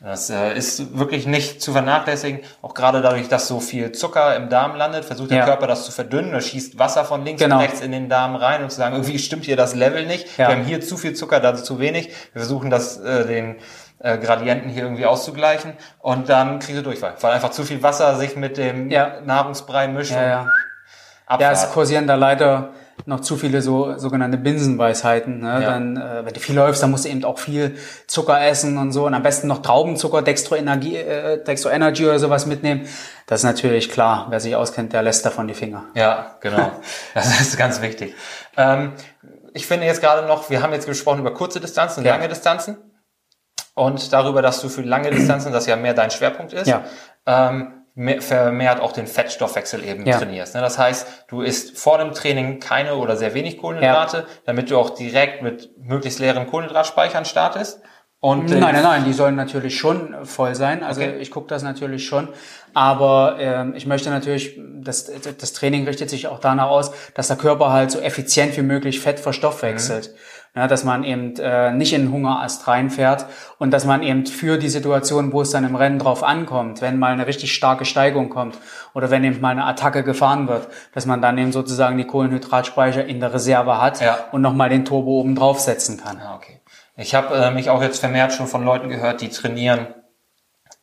Das 0.05 0.29
äh, 0.29 0.53
ist 0.55 0.99
wirklich 0.99 1.27
nicht 1.27 1.62
zu 1.62 1.73
vernachlässigen. 1.73 2.40
Auch 2.61 2.75
gerade 2.75 3.01
dadurch, 3.01 3.29
dass 3.29 3.49
so 3.49 3.59
viel 3.59 3.93
Zucker 3.93 4.37
im 4.37 4.51
Darm 4.51 4.77
landet, 4.77 5.05
versucht 5.07 5.31
der 5.31 5.38
Ja. 5.38 5.45
Körper 5.47 5.67
das 5.67 5.87
zu 5.87 5.93
verdünnen. 5.93 6.35
Er 6.35 6.43
schießt 6.43 6.79
Wasser 6.79 7.07
von 7.07 7.25
links 7.25 7.43
Genau. 7.43 7.57
und 7.57 7.62
rechts 7.62 7.81
in 7.81 7.90
den 7.90 8.11
Darm 8.11 8.37
rein 8.37 8.62
und 8.62 8.71
zu 8.71 8.77
sagen, 8.77 8.95
irgendwie 8.95 9.19
stimmt 9.19 9.47
hier 9.47 9.57
das 9.57 9.75
Level 9.75 10.07
nicht. 10.07 10.37
Ja. 10.37 10.49
Wir 10.49 10.57
haben 10.57 10.64
hier 10.64 10.83
zu 10.83 10.99
viel 10.99 11.14
Zucker, 11.14 11.40
da 11.40 11.55
zu 11.55 11.79
wenig. 11.79 12.09
Wir 12.35 12.43
versuchen 12.43 12.69
das 12.69 12.99
äh, 13.01 13.27
den 13.27 13.57
äh, 14.01 14.19
Gradienten 14.19 14.69
hier 14.69 14.83
irgendwie 14.83 15.07
auszugleichen 15.07 15.73
und 16.01 16.29
dann 16.29 16.59
kriegst 16.59 16.77
du 16.79 16.83
Durchfall, 16.83 17.14
weil 17.23 17.33
einfach 17.33 17.51
zu 17.53 17.62
viel 17.64 17.83
Wasser 17.83 18.17
sich 18.19 18.37
mit 18.37 18.59
dem 18.59 18.90
Ja. 18.90 19.21
Nahrungsbrei 19.25 19.88
mischt. 19.88 20.12
Ja, 20.12 20.19
und 20.21 20.29
ja. 20.29 20.47
Abfahrt. 21.27 21.40
Ja, 21.40 21.53
es 21.53 21.73
kursieren 21.73 22.07
da 22.07 22.17
leider 22.17 22.75
noch 23.07 23.21
zu 23.21 23.37
viele 23.37 23.61
so 23.63 23.99
sogenannte 23.99 24.39
Binsenweisheiten. 24.39 25.41
Ne? 25.41 25.49
Ja. 25.49 25.61
Dann, 25.61 25.97
äh, 25.97 26.25
wenn 26.25 26.33
du 26.33 26.41
viel 26.41 26.55
läufst, 26.55 26.83
dann 26.83 26.91
musst 26.91 27.05
du 27.05 27.09
eben 27.09 27.25
auch 27.25 27.39
viel 27.39 27.77
Zucker 28.07 28.41
essen 28.47 28.79
und 28.79 28.93
so 28.93 29.07
und 29.07 29.15
am 29.15 29.23
besten 29.23 29.47
noch 29.49 29.63
Traubenzucker, 29.63 30.23
Dextro 30.23 30.55
Energy, 30.57 30.97
äh, 30.97 31.43
Dextro 31.45 31.71
Energy 31.71 32.05
oder 32.07 32.19
sowas 32.19 32.47
mitnehmen. 32.47 32.87
Das 33.27 33.41
ist 33.41 33.45
natürlich 33.45 33.91
klar. 33.91 34.27
Wer 34.31 34.41
sich 34.41 34.57
auskennt, 34.57 34.93
der 34.93 35.03
lässt 35.03 35.25
davon 35.27 35.49
die 35.49 35.55
Finger. 35.55 35.85
Ja, 35.95 36.37
genau. 36.41 36.73
Das 37.15 37.41
ist 37.41 37.57
ganz 37.57 37.81
wichtig. 37.83 38.15
Ähm, 38.57 38.93
ich 39.53 39.67
finde 39.67 39.87
jetzt 39.87 40.01
gerade 40.01 40.27
noch, 40.27 40.51
wir 40.51 40.63
haben 40.63 40.73
jetzt 40.73 40.87
gesprochen 40.87 41.21
über 41.21 41.33
kurze 41.35 41.61
Distanzen 41.61 42.01
und 42.01 42.07
Ja. 42.07 42.15
lange 42.17 42.29
Distanzen 42.29 42.77
und 43.75 44.13
darüber, 44.13 44.43
dass 44.43 44.61
du 44.61 44.69
für 44.69 44.83
lange 44.83 45.11
Distanzen, 45.11 45.53
das 45.53 45.67
ja 45.67 45.77
mehr 45.77 45.95
dein 45.95 46.11
Schwerpunkt 46.11 46.53
ist, 46.53 46.67
Ja. 46.67 46.85
ähm, 47.27 47.84
vermehrt 47.97 48.81
auch 48.81 48.93
den 48.93 49.07
Fettstoffwechsel 49.07 49.85
eben 49.85 50.05
Ja. 50.05 50.19
trainierst. 50.19 50.55
Ne? 50.55 50.61
Das 50.61 50.79
heißt, 50.79 51.07
du 51.29 51.43
isst 51.43 51.79
vor 51.79 51.99
dem 51.99 52.13
Training 52.13 52.59
keine 52.59 52.97
oder 52.97 53.17
sehr 53.17 53.35
wenig 53.35 53.59
Kohlenhydrate, 53.59 54.27
damit 54.47 54.71
du 54.71 54.79
auch 54.79 54.91
direkt 54.91 55.43
mit 55.43 55.71
möglichst 55.79 56.19
leeren 56.19 56.47
Kohlenhydratspeichern 56.49 57.25
startest. 57.25 57.81
Und 58.19 58.49
den- 58.51 58.61
Nein, 58.61 58.75
nein, 58.75 58.83
nein, 58.83 59.05
die 59.05 59.13
sollen 59.13 59.37
natürlich 59.37 59.79
schon 59.79 60.25
voll 60.25 60.55
sein. 60.55 60.83
Also 60.83 61.03
Okay. 61.03 61.19
ich 61.21 61.31
gucke 61.31 61.47
das 61.49 61.63
natürlich 61.63 62.07
schon. 62.07 62.29
Aber 62.73 63.37
ähm, 63.39 63.75
ich 63.77 63.87
möchte 63.87 64.09
natürlich, 64.11 64.59
das, 64.81 65.11
das 65.39 65.53
Training 65.53 65.87
richtet 65.87 66.09
sich 66.11 66.27
auch 66.27 66.41
danach 66.41 66.69
aus, 66.69 66.91
dass 67.15 67.29
der 67.29 67.37
Körper 67.37 67.71
halt 67.71 67.91
so 67.91 68.01
effizient 68.01 68.57
wie 68.57 68.63
möglich 68.63 68.99
Fett 69.01 69.21
verstoffwechselt. 69.21 70.15
Ja, 70.57 70.69
dass 70.69 70.85
man 70.85 71.03
eben 71.03 71.35
äh, 71.38 71.73
nicht 71.73 71.93
in 71.93 72.03
den 72.03 72.12
Hungerast 72.12 72.69
reinfährt 72.69 73.27
und 73.59 73.73
dass 73.73 73.85
man 73.85 74.05
eben 74.05 74.25
für 74.25 74.57
die 74.57 74.69
Situation, 74.69 75.33
wo 75.33 75.43
es 75.43 75.51
dann 75.51 75.64
im 75.64 75.75
Rennen 75.75 75.99
drauf 75.99 76.23
ankommt, 76.23 76.81
wenn 76.81 76.97
mal 76.97 77.12
eine 77.12 77.27
richtig 77.27 77.53
starke 77.53 77.85
Steigung 77.85 78.29
kommt 78.29 78.57
oder 78.95 79.11
wenn 79.11 79.25
eben 79.25 79.40
mal 79.40 79.51
eine 79.51 79.64
Attacke 79.64 80.05
gefahren 80.05 80.47
wird, 80.47 80.69
dass 80.93 81.07
man 81.07 81.21
dann 81.21 81.38
eben 81.38 81.51
sozusagen 81.51 81.99
die 81.99 82.07
Kohlenhydratspeicher 82.07 83.05
in 83.05 83.19
der 83.19 83.35
Reserve 83.35 83.83
hat 83.83 84.01
Ja. 84.01 84.17
und 84.31 84.43
nochmal 84.43 84.69
den 84.69 84.85
Turbo 84.85 85.19
oben 85.19 85.35
draufsetzen 85.35 85.97
kann. 85.97 86.21
Ah, 86.21 86.37
okay. 86.37 86.61
Ich 86.97 87.17
habe 87.17 87.35
äh, 87.35 87.51
mich 87.51 87.69
auch 87.69 87.83
jetzt 87.83 87.99
vermehrt 87.99 88.33
schon 88.33 88.47
von 88.47 88.64
Leuten 88.64 88.88
gehört, 88.88 89.23
die 89.23 89.31
trainieren 89.31 89.88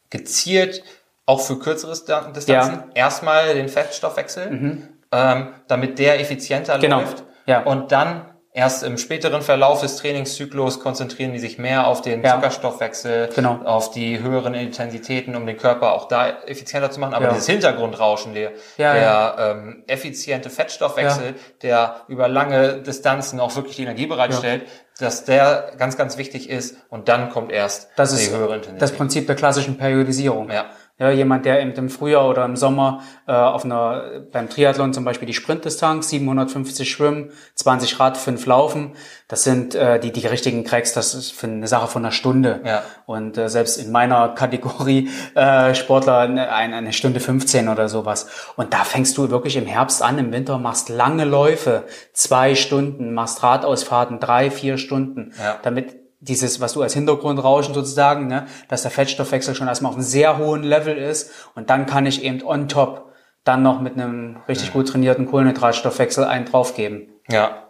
gezielt 0.09 0.83
auch 1.25 1.39
für 1.39 1.57
kürzere 1.57 1.91
Distanzen. 1.91 2.49
Ja. 2.49 2.85
Erstmal 2.93 3.53
den 3.53 3.69
Fettstoffwechsel, 3.69 4.51
mhm. 4.51 4.87
ähm, 5.13 5.53
damit 5.67 5.97
der 5.97 6.19
effizienter 6.19 6.77
genau. 6.79 6.99
läuft. 6.99 7.23
Ja. 7.45 7.61
Und 7.63 7.93
dann 7.93 8.25
Erst 8.53 8.83
im 8.83 8.97
späteren 8.97 9.41
Verlauf 9.41 9.79
des 9.79 9.95
Trainingszyklus 9.95 10.81
konzentrieren 10.81 11.31
die 11.31 11.39
sich 11.39 11.57
mehr 11.57 11.87
auf 11.87 12.01
den 12.01 12.21
ja. 12.21 12.35
Zuckerstoffwechsel, 12.35 13.29
genau. 13.33 13.61
auf 13.63 13.91
die 13.91 14.19
höheren 14.19 14.53
Intensitäten, 14.55 15.37
um 15.37 15.45
den 15.45 15.55
Körper 15.55 15.93
auch 15.93 16.09
da 16.09 16.27
effizienter 16.45 16.91
zu 16.91 16.99
machen. 16.99 17.13
Aber 17.13 17.25
ja. 17.25 17.31
dieses 17.31 17.47
Hintergrundrauschen, 17.47 18.33
der, 18.33 18.51
ja, 18.77 18.93
der 18.93 19.35
ähm, 19.39 19.83
effiziente 19.87 20.49
Fettstoffwechsel, 20.49 21.35
der 21.61 22.01
über 22.09 22.27
lange 22.27 22.81
Distanzen 22.81 23.39
auch 23.39 23.55
wirklich 23.55 23.77
die 23.77 23.83
Energie 23.83 24.07
bereitstellt, 24.07 24.63
dass 24.99 25.23
der 25.23 25.71
ganz, 25.77 25.95
ganz 25.95 26.17
wichtig 26.17 26.49
ist 26.49 26.75
und 26.89 27.07
dann 27.07 27.29
kommt 27.29 27.53
erst 27.53 27.89
das 27.95 28.13
die 28.15 28.31
höhere 28.31 28.55
Intensität. 28.55 28.81
Das 28.81 28.91
Prinzip 28.91 29.27
der 29.27 29.37
klassischen 29.37 29.77
Periodisierung. 29.77 30.51
Ja. 30.51 30.65
Ja, 31.01 31.09
jemand, 31.09 31.45
der 31.45 31.59
eben 31.63 31.71
im 31.71 31.89
Frühjahr 31.89 32.29
oder 32.29 32.45
im 32.45 32.55
Sommer 32.55 33.01
äh, 33.27 33.31
auf 33.31 33.65
einer 33.65 34.21
beim 34.31 34.49
Triathlon 34.49 34.93
zum 34.93 35.03
Beispiel 35.03 35.25
die 35.25 35.33
Sprintdistanz 35.33 36.09
750 36.09 36.91
schwimmen, 36.91 37.31
20 37.55 37.99
Rad, 37.99 38.17
5 38.17 38.45
laufen, 38.45 38.93
das 39.27 39.43
sind 39.43 39.73
äh, 39.73 39.99
die 39.99 40.11
die 40.11 40.27
richtigen 40.27 40.63
Cracks. 40.63 40.93
Das 40.93 41.15
ist 41.15 41.31
für 41.31 41.47
eine 41.47 41.67
Sache 41.67 41.87
von 41.87 42.03
einer 42.03 42.11
Stunde. 42.11 42.61
Ja. 42.63 42.83
Und 43.07 43.35
äh, 43.35 43.49
selbst 43.49 43.77
in 43.77 43.91
meiner 43.91 44.29
Kategorie 44.35 45.09
äh, 45.33 45.73
Sportler 45.73 46.19
eine, 46.19 46.51
eine 46.51 46.93
Stunde 46.93 47.19
15 47.19 47.67
oder 47.67 47.89
sowas. 47.89 48.27
Und 48.55 48.71
da 48.71 48.83
fängst 48.83 49.17
du 49.17 49.31
wirklich 49.31 49.55
im 49.55 49.65
Herbst 49.65 50.03
an, 50.03 50.19
im 50.19 50.31
Winter 50.31 50.59
machst 50.59 50.89
lange 50.89 51.25
Läufe, 51.25 51.85
zwei 52.13 52.53
Stunden, 52.53 53.15
machst 53.15 53.41
Radausfahrten, 53.41 54.19
drei, 54.19 54.51
vier 54.51 54.77
Stunden, 54.77 55.33
ja. 55.41 55.57
damit 55.63 56.00
dieses, 56.21 56.61
was 56.61 56.73
du 56.73 56.81
als 56.81 56.93
Hintergrundrauschen 56.93 57.73
sozusagen, 57.73 58.27
ne, 58.27 58.45
dass 58.69 58.83
der 58.83 58.91
Fettstoffwechsel 58.91 59.55
schon 59.55 59.67
erstmal 59.67 59.89
auf 59.89 59.97
einem 59.97 60.05
sehr 60.05 60.37
hohen 60.37 60.63
Level 60.63 60.95
ist 60.95 61.31
und 61.55 61.69
dann 61.69 61.85
kann 61.85 62.05
ich 62.05 62.23
eben 62.23 62.43
on 62.43 62.69
top 62.69 63.11
dann 63.43 63.63
noch 63.63 63.81
mit 63.81 63.95
einem 63.95 64.37
richtig 64.47 64.67
ja. 64.67 64.73
gut 64.73 64.87
trainierten 64.87 65.25
Kohlenhydratstoffwechsel 65.25 66.23
einen 66.23 66.45
draufgeben. 66.45 67.09
Ja, 67.29 67.69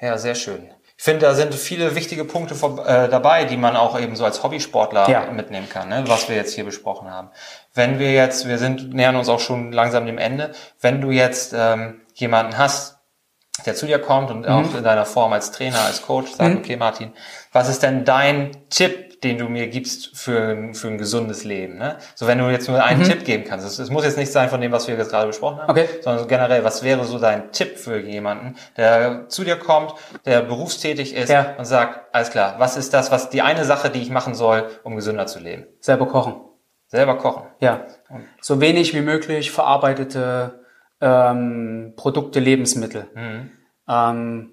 ja, 0.00 0.16
sehr 0.16 0.34
schön. 0.34 0.70
Ich 0.96 1.04
finde, 1.04 1.20
da 1.20 1.34
sind 1.34 1.54
viele 1.54 1.94
wichtige 1.94 2.24
Punkte 2.24 2.54
vor, 2.54 2.86
äh, 2.86 3.08
dabei, 3.08 3.44
die 3.44 3.56
man 3.56 3.76
auch 3.76 3.98
eben 3.98 4.16
so 4.16 4.24
als 4.24 4.42
Hobbysportler 4.42 5.08
ja. 5.08 5.30
mitnehmen 5.30 5.68
kann, 5.68 5.88
ne, 5.88 6.04
was 6.06 6.28
wir 6.28 6.36
jetzt 6.36 6.54
hier 6.54 6.64
besprochen 6.64 7.10
haben. 7.10 7.30
Wenn 7.74 7.98
wir 7.98 8.12
jetzt, 8.12 8.48
wir 8.48 8.58
sind 8.58 8.92
nähern 8.92 9.16
uns 9.16 9.28
auch 9.28 9.40
schon 9.40 9.72
langsam 9.72 10.06
dem 10.06 10.18
Ende, 10.18 10.52
wenn 10.80 11.00
du 11.00 11.10
jetzt 11.10 11.54
ähm, 11.56 12.02
jemanden 12.14 12.58
hast, 12.58 12.99
der 13.66 13.74
zu 13.74 13.86
dir 13.86 13.98
kommt 13.98 14.30
und 14.30 14.40
mhm. 14.40 14.46
auch 14.46 14.74
in 14.74 14.84
deiner 14.84 15.06
Form 15.06 15.32
als 15.32 15.52
Trainer, 15.52 15.80
als 15.80 16.02
Coach 16.02 16.32
sagt, 16.32 16.54
mhm. 16.54 16.58
okay 16.58 16.76
Martin, 16.76 17.12
was 17.52 17.68
ist 17.68 17.82
denn 17.82 18.04
dein 18.04 18.50
Tipp, 18.70 19.20
den 19.22 19.38
du 19.38 19.48
mir 19.48 19.68
gibst 19.68 20.16
für, 20.16 20.72
für 20.72 20.88
ein 20.88 20.98
gesundes 20.98 21.44
Leben? 21.44 21.78
Ne? 21.78 21.96
So 22.14 22.26
wenn 22.26 22.38
du 22.38 22.50
jetzt 22.50 22.68
nur 22.68 22.82
einen 22.82 23.00
mhm. 23.00 23.04
Tipp 23.04 23.24
geben 23.24 23.44
kannst. 23.44 23.66
Es, 23.66 23.78
es 23.78 23.90
muss 23.90 24.04
jetzt 24.04 24.16
nicht 24.16 24.32
sein 24.32 24.48
von 24.48 24.60
dem, 24.60 24.72
was 24.72 24.88
wir 24.88 24.96
jetzt 24.96 25.10
gerade 25.10 25.26
besprochen 25.26 25.58
haben, 25.58 25.70
okay. 25.70 25.88
sondern 26.00 26.26
generell, 26.28 26.64
was 26.64 26.82
wäre 26.82 27.04
so 27.04 27.18
dein 27.18 27.52
Tipp 27.52 27.78
für 27.78 27.98
jemanden, 27.98 28.56
der 28.76 29.28
zu 29.28 29.44
dir 29.44 29.56
kommt, 29.56 29.94
der 30.24 30.42
berufstätig 30.42 31.14
ist 31.14 31.28
ja. 31.28 31.54
und 31.58 31.64
sagt, 31.64 32.14
alles 32.14 32.30
klar, 32.30 32.54
was 32.58 32.76
ist 32.76 32.94
das, 32.94 33.10
was 33.10 33.30
die 33.30 33.42
eine 33.42 33.64
Sache, 33.64 33.90
die 33.90 34.00
ich 34.00 34.10
machen 34.10 34.34
soll, 34.34 34.68
um 34.84 34.96
gesünder 34.96 35.26
zu 35.26 35.38
leben? 35.38 35.66
Selber 35.80 36.06
kochen. 36.06 36.34
Selber 36.86 37.18
kochen. 37.18 37.44
Ja. 37.60 37.86
So 38.40 38.60
wenig 38.60 38.94
wie 38.94 39.00
möglich 39.00 39.52
verarbeitete 39.52 40.60
ähm, 41.00 41.94
Produkte, 41.96 42.40
Lebensmittel. 42.40 43.06
Mhm. 43.14 43.50
Ähm, 43.88 44.52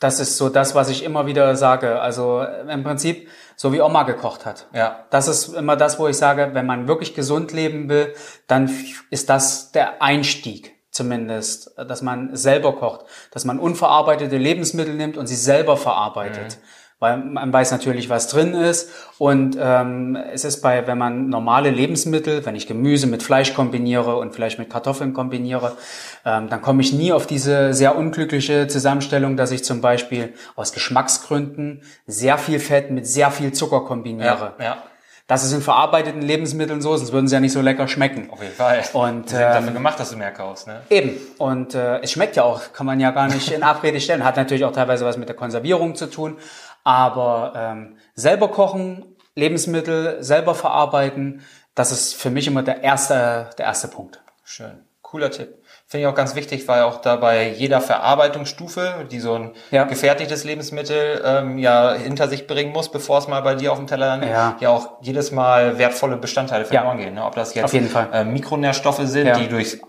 das 0.00 0.18
ist 0.18 0.38
so 0.38 0.48
das, 0.48 0.74
was 0.74 0.88
ich 0.88 1.04
immer 1.04 1.26
wieder 1.26 1.54
sage. 1.56 2.00
Also 2.00 2.42
im 2.42 2.82
Prinzip, 2.82 3.28
so 3.54 3.72
wie 3.72 3.82
Oma 3.82 4.04
gekocht 4.04 4.46
hat. 4.46 4.66
Ja. 4.72 5.04
Das 5.10 5.28
ist 5.28 5.48
immer 5.54 5.76
das, 5.76 5.98
wo 5.98 6.08
ich 6.08 6.16
sage, 6.16 6.50
wenn 6.54 6.64
man 6.64 6.88
wirklich 6.88 7.14
gesund 7.14 7.52
leben 7.52 7.90
will, 7.90 8.14
dann 8.46 8.70
ist 9.10 9.28
das 9.28 9.72
der 9.72 10.00
Einstieg 10.00 10.74
zumindest, 10.90 11.72
dass 11.76 12.02
man 12.02 12.34
selber 12.34 12.74
kocht, 12.76 13.04
dass 13.30 13.44
man 13.44 13.58
unverarbeitete 13.58 14.38
Lebensmittel 14.38 14.94
nimmt 14.94 15.16
und 15.16 15.26
sie 15.26 15.36
selber 15.36 15.76
verarbeitet. 15.76 16.58
Mhm 16.58 16.79
weil 17.00 17.16
man 17.16 17.52
weiß 17.52 17.72
natürlich, 17.72 18.08
was 18.08 18.28
drin 18.28 18.54
ist. 18.54 18.90
Und 19.18 19.56
ähm, 19.58 20.16
es 20.32 20.44
ist 20.44 20.60
bei, 20.60 20.86
wenn 20.86 20.98
man 20.98 21.28
normale 21.28 21.70
Lebensmittel, 21.70 22.44
wenn 22.46 22.54
ich 22.54 22.66
Gemüse 22.66 23.06
mit 23.06 23.22
Fleisch 23.22 23.54
kombiniere 23.54 24.16
und 24.16 24.34
vielleicht 24.34 24.58
mit 24.58 24.70
Kartoffeln 24.70 25.14
kombiniere, 25.14 25.76
ähm, 26.24 26.48
dann 26.48 26.62
komme 26.62 26.82
ich 26.82 26.92
nie 26.92 27.12
auf 27.12 27.26
diese 27.26 27.72
sehr 27.74 27.96
unglückliche 27.96 28.68
Zusammenstellung, 28.68 29.36
dass 29.36 29.50
ich 29.50 29.64
zum 29.64 29.80
Beispiel 29.80 30.34
aus 30.54 30.72
Geschmacksgründen 30.72 31.82
sehr 32.06 32.38
viel 32.38 32.60
Fett 32.60 32.90
mit 32.90 33.06
sehr 33.06 33.30
viel 33.30 33.52
Zucker 33.52 33.80
kombiniere. 33.80 34.54
Ja, 34.58 34.64
ja. 34.64 34.82
Das 35.30 35.44
ist 35.44 35.52
in 35.52 35.60
verarbeiteten 35.60 36.22
Lebensmitteln 36.22 36.82
so, 36.82 36.96
sonst 36.96 37.12
würden 37.12 37.28
sie 37.28 37.34
ja 37.34 37.40
nicht 37.40 37.52
so 37.52 37.60
lecker 37.60 37.86
schmecken. 37.86 38.28
Auf 38.30 38.42
jeden 38.42 38.52
Fall. 38.52 38.82
Und 38.94 39.32
ähm, 39.32 39.38
dafür 39.38 39.70
gemacht, 39.70 40.00
dass 40.00 40.10
du 40.10 40.16
mehr 40.16 40.32
kaufst, 40.32 40.66
ne? 40.66 40.80
Eben. 40.90 41.12
Und 41.38 41.76
äh, 41.76 42.00
es 42.00 42.10
schmeckt 42.10 42.34
ja 42.34 42.42
auch, 42.42 42.72
kann 42.72 42.84
man 42.84 42.98
ja 42.98 43.12
gar 43.12 43.28
nicht 43.28 43.52
in 43.52 43.62
Abrede 43.62 44.00
stellen. 44.00 44.24
Hat 44.24 44.36
natürlich 44.36 44.64
auch 44.64 44.72
teilweise 44.72 45.04
was 45.04 45.18
mit 45.18 45.28
der 45.28 45.36
Konservierung 45.36 45.94
zu 45.94 46.06
tun. 46.06 46.36
Aber 46.84 47.52
ähm, 47.56 47.96
selber 48.14 48.48
kochen, 48.48 49.16
Lebensmittel 49.34 50.22
selber 50.22 50.54
verarbeiten, 50.54 51.42
das 51.74 51.92
ist 51.92 52.14
für 52.14 52.30
mich 52.30 52.46
immer 52.46 52.62
der 52.62 52.82
erste, 52.82 53.50
der 53.58 53.66
erste 53.66 53.88
Punkt. 53.88 54.22
Schön. 54.44 54.84
Cooler 55.02 55.30
Tipp. 55.30 55.60
Finde 55.86 56.06
ich 56.06 56.12
auch 56.12 56.14
ganz 56.14 56.36
wichtig, 56.36 56.68
weil 56.68 56.82
auch 56.82 57.00
dabei 57.00 57.48
jeder 57.48 57.80
Verarbeitungsstufe, 57.80 59.08
die 59.10 59.18
so 59.18 59.34
ein 59.34 59.54
ja. 59.72 59.82
gefertigtes 59.82 60.44
Lebensmittel 60.44 61.20
ähm, 61.24 61.58
ja 61.58 61.94
hinter 61.94 62.28
sich 62.28 62.46
bringen 62.46 62.72
muss, 62.72 62.92
bevor 62.92 63.18
es 63.18 63.26
mal 63.26 63.42
bei 63.42 63.56
dir 63.56 63.72
auf 63.72 63.78
dem 63.78 63.88
Teller 63.88 64.06
landet, 64.06 64.30
ja, 64.30 64.56
ja 64.60 64.68
auch 64.68 65.02
jedes 65.02 65.32
Mal 65.32 65.78
wertvolle 65.78 66.16
Bestandteile 66.16 66.64
verloren 66.64 66.98
ja. 66.98 67.04
gehen. 67.06 67.14
Ne? 67.14 67.24
Ob 67.24 67.34
das 67.34 67.54
jetzt 67.54 67.74
äh, 67.74 68.24
Mikronährstoffe 68.24 69.00
sind, 69.02 69.36
die 69.36 69.48
durch 69.48 69.80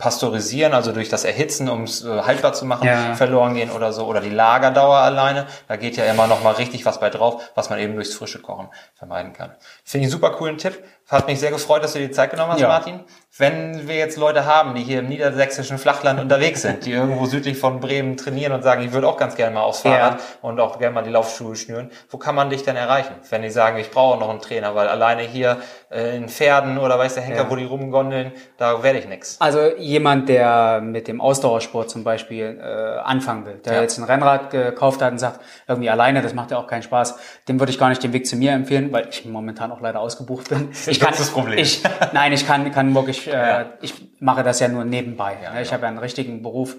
Pasteurisieren, 0.00 0.72
also 0.72 0.92
durch 0.92 1.10
das 1.10 1.24
Erhitzen, 1.24 1.68
um 1.68 1.82
es 1.84 2.02
äh, 2.02 2.22
haltbar 2.22 2.54
zu 2.54 2.64
machen, 2.64 2.86
ja. 2.86 3.14
verloren 3.14 3.54
gehen 3.54 3.70
oder 3.70 3.92
so. 3.92 4.06
Oder 4.06 4.20
die 4.20 4.30
Lagerdauer 4.30 4.96
alleine. 4.96 5.46
Da 5.68 5.76
geht 5.76 5.96
ja 5.96 6.04
immer 6.06 6.26
noch 6.26 6.42
mal 6.42 6.54
richtig 6.54 6.86
was 6.86 6.98
bei 6.98 7.10
drauf, 7.10 7.52
was 7.54 7.68
man 7.70 7.78
eben 7.78 7.94
durchs 7.94 8.14
frische 8.14 8.40
Kochen 8.40 8.68
vermeiden 8.94 9.34
kann. 9.34 9.50
Finde 9.84 10.06
ich 10.06 10.12
einen 10.12 10.20
super 10.20 10.32
coolen 10.32 10.56
Tipp. 10.56 10.82
Hat 11.10 11.26
mich 11.26 11.40
sehr 11.40 11.50
gefreut, 11.50 11.82
dass 11.82 11.92
du 11.92 11.98
dir 11.98 12.06
die 12.06 12.14
Zeit 12.14 12.30
genommen 12.30 12.52
hast, 12.52 12.60
ja. 12.60 12.68
Martin. 12.68 13.00
Wenn 13.36 13.88
wir 13.88 13.96
jetzt 13.96 14.16
Leute 14.16 14.44
haben, 14.44 14.74
die 14.76 14.82
hier 14.82 15.00
im 15.00 15.08
niedersächsischen 15.08 15.78
Flachland 15.78 16.20
unterwegs 16.20 16.62
sind, 16.62 16.86
die 16.86 16.92
irgendwo 16.92 17.26
südlich 17.26 17.58
von 17.58 17.80
Bremen 17.80 18.16
trainieren 18.16 18.52
und 18.52 18.62
sagen, 18.62 18.82
ich 18.82 18.92
würde 18.92 19.08
auch 19.08 19.16
ganz 19.16 19.34
gerne 19.34 19.54
mal 19.54 19.62
aufs 19.62 19.80
Fahrrad 19.80 20.20
ja. 20.20 20.26
und 20.42 20.60
auch 20.60 20.78
gerne 20.78 20.94
mal 20.94 21.02
die 21.02 21.10
Laufschuhe 21.10 21.56
schnüren, 21.56 21.90
wo 22.10 22.18
kann 22.18 22.34
man 22.34 22.50
dich 22.50 22.64
denn 22.64 22.76
erreichen? 22.76 23.14
Wenn 23.28 23.42
die 23.42 23.50
sagen, 23.50 23.78
ich 23.78 23.90
brauche 23.90 24.18
noch 24.18 24.30
einen 24.30 24.40
Trainer, 24.40 24.74
weil 24.74 24.88
alleine 24.88 25.22
hier 25.22 25.58
äh, 25.90 26.16
in 26.16 26.28
Pferden 26.28 26.78
oder 26.78 26.98
weiß 26.98 27.14
der 27.14 27.24
Henker, 27.24 27.44
ja. 27.44 27.50
wo 27.50 27.56
die 27.56 27.64
rumgondeln, 27.64 28.32
da 28.56 28.82
werde 28.82 29.00
ich 29.00 29.08
nix. 29.08 29.36
Also 29.40 29.76
jemand, 29.78 30.28
der 30.28 30.80
mit 30.80 31.08
dem 31.08 31.20
Ausdauersport 31.20 31.90
zum 31.90 32.04
Beispiel 32.04 32.60
äh, 32.62 32.98
anfangen 32.98 33.46
will, 33.46 33.60
der 33.64 33.82
jetzt 33.82 33.98
ein 33.98 34.04
Rennrad 34.04 34.50
gekauft 34.50 35.02
hat 35.02 35.12
und 35.12 35.18
sagt, 35.18 35.40
irgendwie 35.66 35.90
alleine, 35.90 36.22
das 36.22 36.34
macht 36.34 36.52
ja 36.52 36.58
auch 36.58 36.66
keinen 36.68 36.82
Spaß, 36.82 37.16
dem 37.48 37.58
würde 37.58 37.72
ich 37.72 37.78
gar 37.78 37.88
nicht 37.88 38.02
den 38.02 38.12
Weg 38.12 38.26
zu 38.26 38.36
mir 38.36 38.52
empfehlen, 38.52 38.92
weil 38.92 39.08
ich 39.08 39.24
momentan 39.24 39.72
auch 39.72 39.80
leider 39.80 40.00
ausgebucht 40.00 40.48
bin. 40.48 40.70
Ich 40.90 40.99
kann, 41.00 41.14
das 41.16 41.30
Problem. 41.30 41.58
Ich, 41.58 41.82
nein, 42.12 42.32
ich 42.32 42.46
kann, 42.46 42.70
kann 42.72 42.94
wirklich, 42.94 43.26
äh, 43.26 43.32
ja. 43.32 43.66
ich 43.80 43.94
mache 44.20 44.42
das 44.42 44.60
ja 44.60 44.68
nur 44.68 44.84
nebenbei. 44.84 45.36
Ja, 45.42 45.52
ne? 45.52 45.62
Ich 45.62 45.68
ja. 45.68 45.74
habe 45.74 45.82
ja 45.82 45.88
einen 45.88 45.98
richtigen 45.98 46.42
Beruf. 46.42 46.76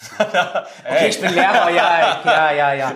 okay, 0.18 1.08
ich 1.08 1.20
bin 1.20 1.34
Lehrer, 1.34 1.70
ja, 1.70 2.20
ja, 2.24 2.52
ja, 2.52 2.72
ja. 2.72 2.92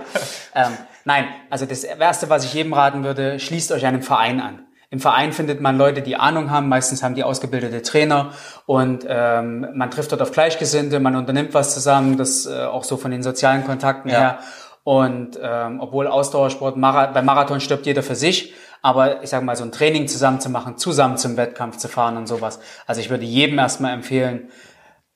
Ähm, 0.54 0.78
nein, 1.04 1.26
also 1.50 1.66
das 1.66 1.82
Erste, 1.82 2.30
was 2.30 2.44
ich 2.44 2.54
jedem 2.54 2.72
raten 2.74 3.02
würde, 3.02 3.40
schließt 3.40 3.72
euch 3.72 3.84
einem 3.84 4.02
Verein 4.02 4.40
an. 4.40 4.66
Im 4.92 5.00
Verein 5.00 5.32
findet 5.32 5.62
man 5.62 5.78
Leute, 5.78 6.02
die 6.02 6.16
Ahnung 6.16 6.50
haben. 6.50 6.68
Meistens 6.68 7.02
haben 7.02 7.14
die 7.14 7.24
ausgebildete 7.24 7.80
Trainer 7.80 8.32
und 8.66 9.06
ähm, 9.08 9.66
man 9.74 9.90
trifft 9.90 10.12
dort 10.12 10.20
auf 10.20 10.32
Gleichgesinnte, 10.32 11.00
man 11.00 11.16
unternimmt 11.16 11.54
was 11.54 11.72
zusammen, 11.72 12.18
das 12.18 12.44
äh, 12.44 12.64
auch 12.64 12.84
so 12.84 12.98
von 12.98 13.10
den 13.10 13.22
sozialen 13.22 13.64
Kontakten 13.64 14.10
ja. 14.10 14.18
her. 14.18 14.38
Und 14.84 15.38
ähm, 15.42 15.80
obwohl 15.80 16.08
Ausdauersport, 16.08 16.76
Mara 16.76 17.06
beim 17.06 17.24
Marathon 17.24 17.60
stirbt 17.60 17.86
jeder 17.86 18.02
für 18.02 18.16
sich, 18.16 18.52
aber 18.82 19.22
ich 19.22 19.30
sage 19.30 19.44
mal, 19.44 19.56
so 19.56 19.64
ein 19.64 19.72
Training 19.72 20.08
zusammen 20.08 20.40
zu 20.40 20.50
machen, 20.50 20.76
zusammen 20.76 21.16
zum 21.16 21.36
Wettkampf 21.36 21.76
zu 21.76 21.88
fahren 21.88 22.16
und 22.16 22.26
sowas. 22.26 22.58
Also 22.86 23.00
ich 23.00 23.08
würde 23.08 23.24
jedem 23.24 23.58
erstmal 23.58 23.94
empfehlen, 23.94 24.50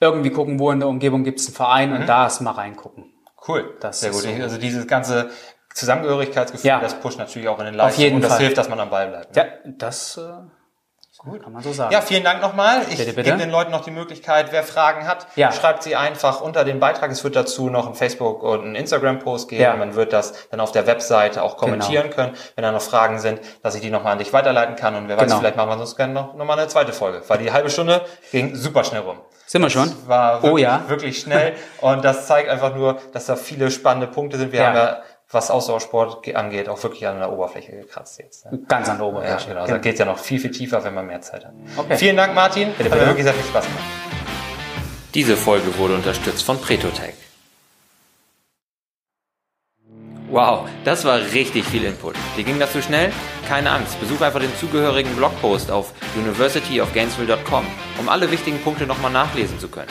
irgendwie 0.01 0.31
gucken, 0.31 0.59
wo 0.59 0.71
in 0.71 0.79
der 0.79 0.89
Umgebung 0.89 1.25
gibt 1.25 1.41
es 1.41 1.47
einen 1.47 1.57
Verein 1.57 1.91
mhm. 1.91 2.01
und 2.01 2.07
da 2.07 2.25
erstmal 2.25 2.55
reingucken. 2.55 3.13
Cool. 3.47 3.77
Das 3.81 4.01
Sehr 4.01 4.11
gut. 4.11 4.23
So. 4.23 4.29
Also 4.29 4.59
dieses 4.59 4.87
ganze 4.87 5.31
Zusammengehörigkeitsgefühl, 5.75 6.69
ja. 6.69 6.81
das 6.81 6.99
pusht 7.01 7.19
natürlich 7.19 7.49
auch 7.49 7.59
in 7.59 7.67
den 7.67 7.75
Leistung. 7.75 7.93
Auf 7.93 7.99
jeden 7.99 8.17
und 8.17 8.23
das 8.23 8.33
Fall. 8.33 8.41
hilft, 8.41 8.57
dass 8.57 8.69
man 8.69 8.81
am 8.81 8.91
Ball 8.91 9.09
bleibt. 9.09 9.37
Ne? 9.37 9.43
Ja, 9.43 9.71
das 9.79 10.17
äh, 10.17 10.23
Gut. 11.19 11.43
Kann 11.43 11.53
man 11.53 11.63
so 11.63 11.73
sagen. 11.73 11.93
Ja, 11.93 12.01
vielen 12.01 12.25
Dank 12.25 12.43
nochmal. 12.43 12.83
Ich 12.83 12.99
bitte, 12.99 13.13
bitte. 13.13 13.23
gebe 13.23 13.39
den 13.39 13.51
Leuten 13.51 13.71
noch 13.71 13.85
die 13.85 13.91
Möglichkeit, 13.91 14.53
wer 14.53 14.63
Fragen 14.63 15.07
hat, 15.07 15.27
ja. 15.37 15.51
schreibt 15.51 15.83
sie 15.83 15.97
einfach 15.97 16.41
unter 16.41 16.65
den 16.65 16.79
Beitrag. 16.79 17.11
Es 17.11 17.25
wird 17.25 17.37
dazu 17.37 17.71
noch 17.71 17.87
ein 17.87 17.95
Facebook- 17.95 18.43
und 18.43 18.65
ein 18.65 18.75
Instagram-Post 18.75 19.49
geben. 19.49 19.63
Ja. 19.63 19.77
Man 19.77 19.95
wird 19.95 20.13
das 20.13 20.49
dann 20.51 20.61
auf 20.61 20.73
der 20.73 20.87
Webseite 20.87 21.43
auch 21.43 21.57
kommentieren 21.57 22.05
genau. 22.05 22.15
können, 22.15 22.37
wenn 22.55 22.63
da 22.63 22.73
noch 22.73 22.83
Fragen 22.83 23.19
sind, 23.19 23.41
dass 23.63 23.75
ich 23.75 23.81
die 23.81 23.91
nochmal 23.91 24.13
an 24.13 24.19
dich 24.19 24.33
weiterleiten 24.33 24.77
kann. 24.77 24.95
Und 24.95 25.09
wer 25.09 25.17
weiß, 25.17 25.25
genau. 25.25 25.39
vielleicht 25.39 25.57
machen 25.57 25.71
wir 25.71 25.79
sonst 25.79 25.97
gerne 25.97 26.13
noch, 26.13 26.35
noch 26.35 26.45
mal 26.45 26.59
eine 26.59 26.69
zweite 26.69 26.93
Folge. 26.93 27.23
Weil 27.27 27.39
die 27.39 27.53
halbe 27.53 27.71
Stunde 27.71 28.05
ging 28.31 28.55
super 28.55 28.85
schnell 28.85 29.03
rum. 29.03 29.19
Sind 29.47 29.63
wir 29.63 29.71
schon? 29.71 29.89
Das 29.89 30.09
war 30.09 30.43
wirklich, 30.43 30.53
oh 30.53 30.59
ja. 30.59 30.85
wirklich 30.89 31.21
schnell. 31.21 31.55
und 31.81 32.05
das 32.05 32.27
zeigt 32.27 32.49
einfach 32.49 32.75
nur, 32.75 32.99
dass 33.13 33.27
da 33.27 33.37
viele 33.37 33.71
spannende 33.71 34.09
Punkte 34.09 34.39
sind. 34.39 34.53
Wir 34.53 34.61
ja. 34.61 34.67
haben 34.67 34.77
ja 34.77 35.03
was 35.31 35.51
Ausdauersport 35.51 36.35
angeht, 36.35 36.69
auch 36.69 36.81
wirklich 36.83 37.07
an 37.07 37.19
der 37.19 37.33
Oberfläche 37.33 37.73
gekratzt 37.73 38.19
jetzt. 38.21 38.51
Ne? 38.51 38.61
Ganz 38.69 38.89
an 38.89 38.99
der 38.99 39.07
Oberfläche. 39.07 39.33
Ja, 39.33 39.39
genau. 39.39 39.65
genau. 39.65 39.67
Da 39.67 39.79
geht 39.79 39.99
ja 39.99 40.05
noch 40.05 40.19
viel, 40.19 40.39
viel 40.39 40.53
tiefer, 40.53 40.85
wenn 40.85 40.95
man 40.95 41.07
mehr 41.07 41.21
Zeit 41.21 41.45
hat. 41.45 41.53
Okay. 41.77 41.97
Vielen 41.97 42.17
Dank, 42.17 42.35
Martin. 42.35 42.69
Bitte, 42.79 42.85
bitte. 42.85 43.01
Hat 43.01 43.07
wirklich 43.09 43.25
sehr 43.25 43.35
viel 43.35 43.45
Spaß 43.45 43.65
gemacht. 43.65 43.85
Diese 45.15 45.37
Folge 45.37 45.77
wurde 45.79 45.95
unterstützt 45.95 46.45
von 46.45 46.61
Pretotech. 46.61 47.15
Wow, 50.29 50.69
das 50.85 51.05
war 51.05 51.19
richtig 51.33 51.65
viel 51.65 51.85
Input. 51.85 52.17
Dir 52.37 52.45
ging 52.45 52.59
das 52.59 52.73
zu 52.73 52.83
schnell? 52.83 53.13
Keine 53.49 53.71
Angst, 53.71 53.99
besuch 54.01 54.21
einfach 54.21 54.41
den 54.41 54.55
zugehörigen 54.57 55.15
Blogpost 55.15 55.71
auf 55.71 55.93
universityofgainesville.com, 56.17 57.65
um 58.01 58.09
alle 58.09 58.31
wichtigen 58.31 58.61
Punkte 58.61 58.87
nochmal 58.87 59.13
nachlesen 59.13 59.59
zu 59.61 59.69
können. 59.69 59.89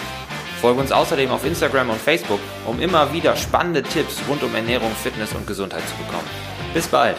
Folge 0.66 0.82
uns 0.82 0.92
außerdem 0.92 1.30
auf 1.30 1.46
Instagram 1.46 1.92
und 1.92 2.02
Facebook, 2.02 2.40
um 2.66 2.80
immer 2.80 3.14
wieder 3.14 3.36
spannende 3.36 3.84
Tipps 3.84 4.20
rund 4.28 4.42
um 4.42 4.56
Ernährung, 4.56 4.90
Fitness 4.96 5.32
und 5.34 5.46
Gesundheit 5.46 5.88
zu 5.88 5.96
bekommen. 5.98 6.28
Bis 6.74 6.88
bald! 6.88 7.18